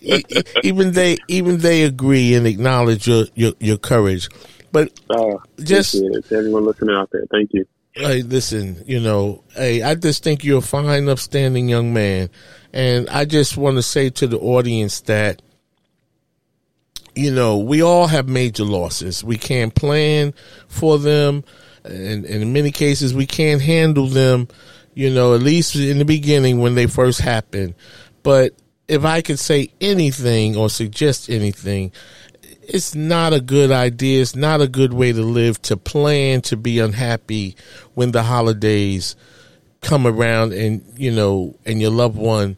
it. 0.01 0.61
even 0.65 0.93
they 0.93 1.17
even 1.27 1.59
they 1.59 1.83
agree 1.83 2.35
and 2.35 2.47
acknowledge 2.47 3.09
your 3.09 3.25
your, 3.35 3.55
your 3.59 3.77
courage. 3.77 4.29
But 4.71 4.93
oh, 5.11 5.43
just. 5.59 5.97
Everyone 6.31 6.65
listening 6.65 6.95
out 6.95 7.11
there, 7.11 7.25
thank 7.33 7.51
you. 7.53 7.67
Hey, 7.97 8.21
listen, 8.21 8.85
you 8.87 9.01
know, 9.01 9.43
hey, 9.55 9.83
I 9.83 9.95
just 9.95 10.23
think 10.23 10.45
you're 10.45 10.59
a 10.59 10.63
fine, 10.63 11.09
upstanding 11.09 11.67
young 11.67 11.95
man. 11.95 12.29
And 12.75 13.09
I 13.09 13.25
just 13.25 13.57
want 13.57 13.77
to 13.77 13.83
say 13.83 14.11
to 14.11 14.27
the 14.27 14.39
audience 14.39 15.01
that, 15.03 15.41
you 17.15 17.31
know, 17.33 17.57
we 17.57 17.83
all 17.83 18.07
have 18.07 18.29
major 18.29 18.65
losses. 18.65 19.25
We 19.25 19.39
can't 19.39 19.75
plan 19.75 20.35
for 20.69 20.99
them. 20.99 21.43
And, 21.85 22.27
and 22.27 22.43
in 22.43 22.53
many 22.53 22.71
cases, 22.71 23.15
we 23.15 23.25
can't 23.25 23.63
handle 23.63 24.09
them, 24.09 24.49
you 24.93 25.09
know, 25.09 25.35
at 25.35 25.41
least 25.41 25.75
in 25.75 25.97
the 25.97 26.05
beginning 26.05 26.59
when 26.61 26.75
they 26.75 26.89
first 26.89 27.23
happen. 27.23 27.75
But 28.23 28.53
if 28.89 29.07
I 29.07 29.23
could 29.23 29.39
say 29.39 29.71
anything 29.81 30.55
or 30.55 30.69
suggest 30.69 31.31
anything, 31.31 31.93
it's 32.69 32.95
not 32.95 33.33
a 33.33 33.41
good 33.41 33.71
idea. 33.71 34.23
It's 34.23 34.37
not 34.37 34.61
a 34.61 34.69
good 34.69 34.93
way 34.93 35.13
to 35.13 35.23
live 35.23 35.61
to 35.63 35.77
plan 35.77 36.41
to 36.43 36.57
be 36.57 36.79
unhappy 36.79 37.57
when 37.95 38.13
the 38.13 38.23
holidays 38.23 39.17
come 39.81 40.07
around 40.07 40.53
and, 40.53 40.85
you 40.97 41.13
know, 41.13 41.57
and 41.65 41.81
your 41.81 41.91
loved 41.91 42.17
one 42.17 42.57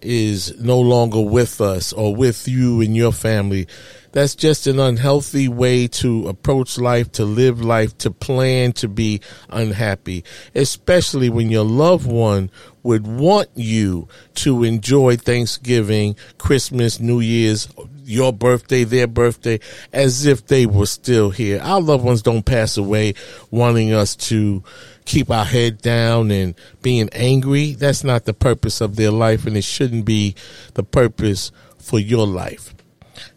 is 0.00 0.58
no 0.60 0.78
longer 0.78 1.20
with 1.20 1.60
us 1.60 1.92
or 1.92 2.14
with 2.14 2.46
you 2.46 2.80
and 2.80 2.96
your 2.96 3.12
family. 3.12 3.66
That's 4.12 4.34
just 4.34 4.66
an 4.66 4.78
unhealthy 4.78 5.48
way 5.48 5.86
to 5.88 6.28
approach 6.28 6.78
life, 6.78 7.12
to 7.12 7.24
live 7.24 7.60
life, 7.60 7.96
to 7.98 8.10
plan 8.10 8.72
to 8.74 8.88
be 8.88 9.20
unhappy, 9.50 10.24
especially 10.54 11.28
when 11.28 11.50
your 11.50 11.64
loved 11.64 12.06
one 12.06 12.50
would 12.82 13.06
want 13.06 13.48
you 13.54 14.08
to 14.36 14.64
enjoy 14.64 15.16
Thanksgiving, 15.16 16.16
Christmas, 16.38 17.00
New 17.00 17.20
Year's, 17.20 17.68
your 18.08 18.32
birthday, 18.32 18.84
their 18.84 19.06
birthday, 19.06 19.60
as 19.92 20.26
if 20.26 20.46
they 20.46 20.66
were 20.66 20.86
still 20.86 21.30
here. 21.30 21.60
Our 21.62 21.80
loved 21.80 22.04
ones 22.04 22.22
don't 22.22 22.44
pass 22.44 22.76
away 22.76 23.14
wanting 23.50 23.92
us 23.92 24.16
to 24.16 24.62
keep 25.04 25.30
our 25.30 25.44
head 25.44 25.82
down 25.82 26.30
and 26.30 26.54
being 26.82 27.08
angry. 27.12 27.72
That's 27.72 28.04
not 28.04 28.24
the 28.24 28.34
purpose 28.34 28.80
of 28.80 28.96
their 28.96 29.10
life, 29.10 29.46
and 29.46 29.56
it 29.56 29.64
shouldn't 29.64 30.04
be 30.04 30.34
the 30.74 30.82
purpose 30.82 31.52
for 31.78 31.98
your 31.98 32.26
life. 32.26 32.74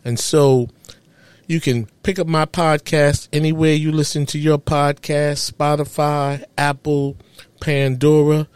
And 0.04 0.20
so 0.20 0.70
you 1.48 1.60
can 1.60 1.88
pick 2.04 2.18
up 2.18 2.28
my 2.28 2.46
podcast 2.46 3.28
anywhere 3.34 3.74
you 3.74 3.92
listen 3.92 4.26
to 4.28 4.40
your 4.40 4.58
podcast 4.58 5.52
Spotify, 5.52 6.44
Apple, 6.58 7.18
Pandora. 7.60 8.48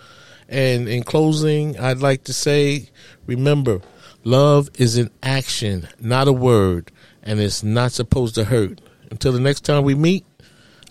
And 0.47 0.87
in 0.87 1.03
closing, 1.03 1.77
I'd 1.77 1.99
like 1.99 2.23
to 2.25 2.33
say 2.33 2.89
remember, 3.25 3.81
love 4.25 4.69
is 4.77 4.97
an 4.97 5.09
action, 5.23 5.87
not 6.01 6.27
a 6.27 6.33
word, 6.33 6.91
and 7.23 7.39
it's 7.39 7.63
not 7.63 7.93
supposed 7.93 8.35
to 8.35 8.43
hurt. 8.43 8.81
Until 9.11 9.31
the 9.31 9.39
next 9.39 9.61
time 9.61 9.83
we 9.83 9.95
meet, 9.95 10.25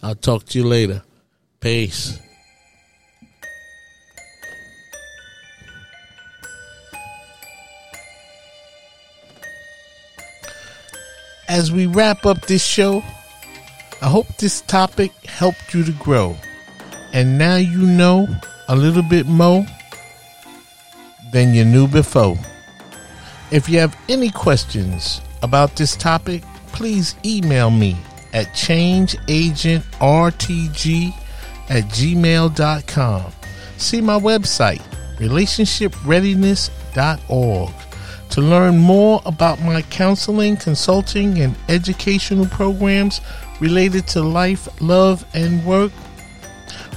I'll 0.03 0.15
talk 0.15 0.47
to 0.47 0.59
you 0.59 0.65
later. 0.65 1.03
Peace. 1.61 2.19
As 11.49 11.71
we 11.71 11.87
wrap 11.87 12.25
up 12.25 12.47
this 12.47 12.65
show, 12.65 13.03
I 14.01 14.09
hope 14.09 14.27
this 14.39 14.63
topic 14.63 15.13
helped 15.27 15.75
you 15.75 15.85
to 15.85 15.93
grow. 15.93 16.37
And 17.13 17.39
now 17.39 17.57
you 17.57 17.83
know 17.83 18.27
a 18.69 18.75
little 18.75 19.03
bit 19.03 19.27
more 19.27 19.67
than 21.33 21.55
you 21.55 21.65
knew 21.65 21.87
before. 21.87 22.39
If 23.55 23.69
you 23.69 23.79
have 23.79 23.97
any 24.09 24.31
questions 24.31 25.21
about 25.41 25.77
this 25.77 25.95
topic, 25.95 26.43
please 26.73 27.15
email 27.25 27.71
me 27.71 27.97
at 28.33 28.49
changeagentrtg 28.49 31.15
at 31.69 31.85
gmail.com. 31.85 33.33
See 33.77 34.01
my 34.01 34.19
website, 34.19 34.83
relationshipreadiness.org, 35.19 37.73
to 38.31 38.41
learn 38.41 38.77
more 38.77 39.23
about 39.25 39.61
my 39.61 39.83
counseling, 39.83 40.57
consulting, 40.57 41.39
and 41.39 41.55
educational 41.69 42.47
programs 42.47 43.21
related 43.61 44.09
to 44.09 44.21
life, 44.21 44.67
love, 44.81 45.25
and 45.33 45.65
work. 45.65 45.93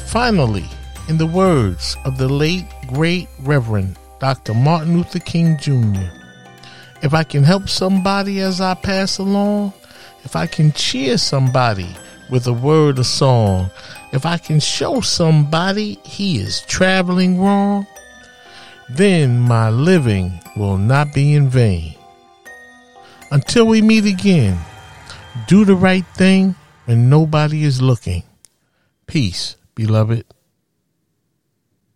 Finally, 0.08 0.66
in 1.08 1.20
the 1.20 1.28
words 1.28 1.96
of 2.04 2.18
the 2.18 2.28
late, 2.28 2.66
great 2.88 3.28
Reverend 3.42 3.96
Dr. 4.20 4.56
Martin 4.56 4.98
Luther 4.98 5.20
King 5.20 5.56
Jr., 5.60 6.10
if 7.02 7.14
I 7.14 7.24
can 7.24 7.44
help 7.44 7.70
somebody 7.70 8.40
as 8.40 8.60
I 8.62 8.74
pass 8.74 9.18
along, 9.18 9.74
if 10.24 10.36
I 10.36 10.48
can 10.48 10.72
cheer 10.72 11.18
somebody 11.18 11.88
with 12.30 12.48
a 12.48 12.54
word 12.54 13.00
or 13.00 13.04
song, 13.04 13.70
if 14.12 14.26
I 14.26 14.38
can 14.38 14.60
show 14.60 15.02
somebody 15.02 16.00
he 16.04 16.40
is 16.40 16.62
traveling 16.62 17.40
wrong, 17.40 17.88
then 18.90 19.40
my 19.40 19.70
living 19.70 20.40
will 20.56 20.78
not 20.78 21.14
be 21.14 21.34
in 21.34 21.50
vain. 21.50 21.96
Until 23.32 23.68
we 23.68 23.82
meet 23.82 24.06
again, 24.06 24.58
do 25.48 25.66
the 25.66 25.76
right 25.76 26.06
thing 26.16 26.56
when 26.86 27.10
nobody 27.10 27.64
is 27.64 27.82
looking. 27.82 28.24
Peace, 29.06 29.56
beloved. 29.76 30.26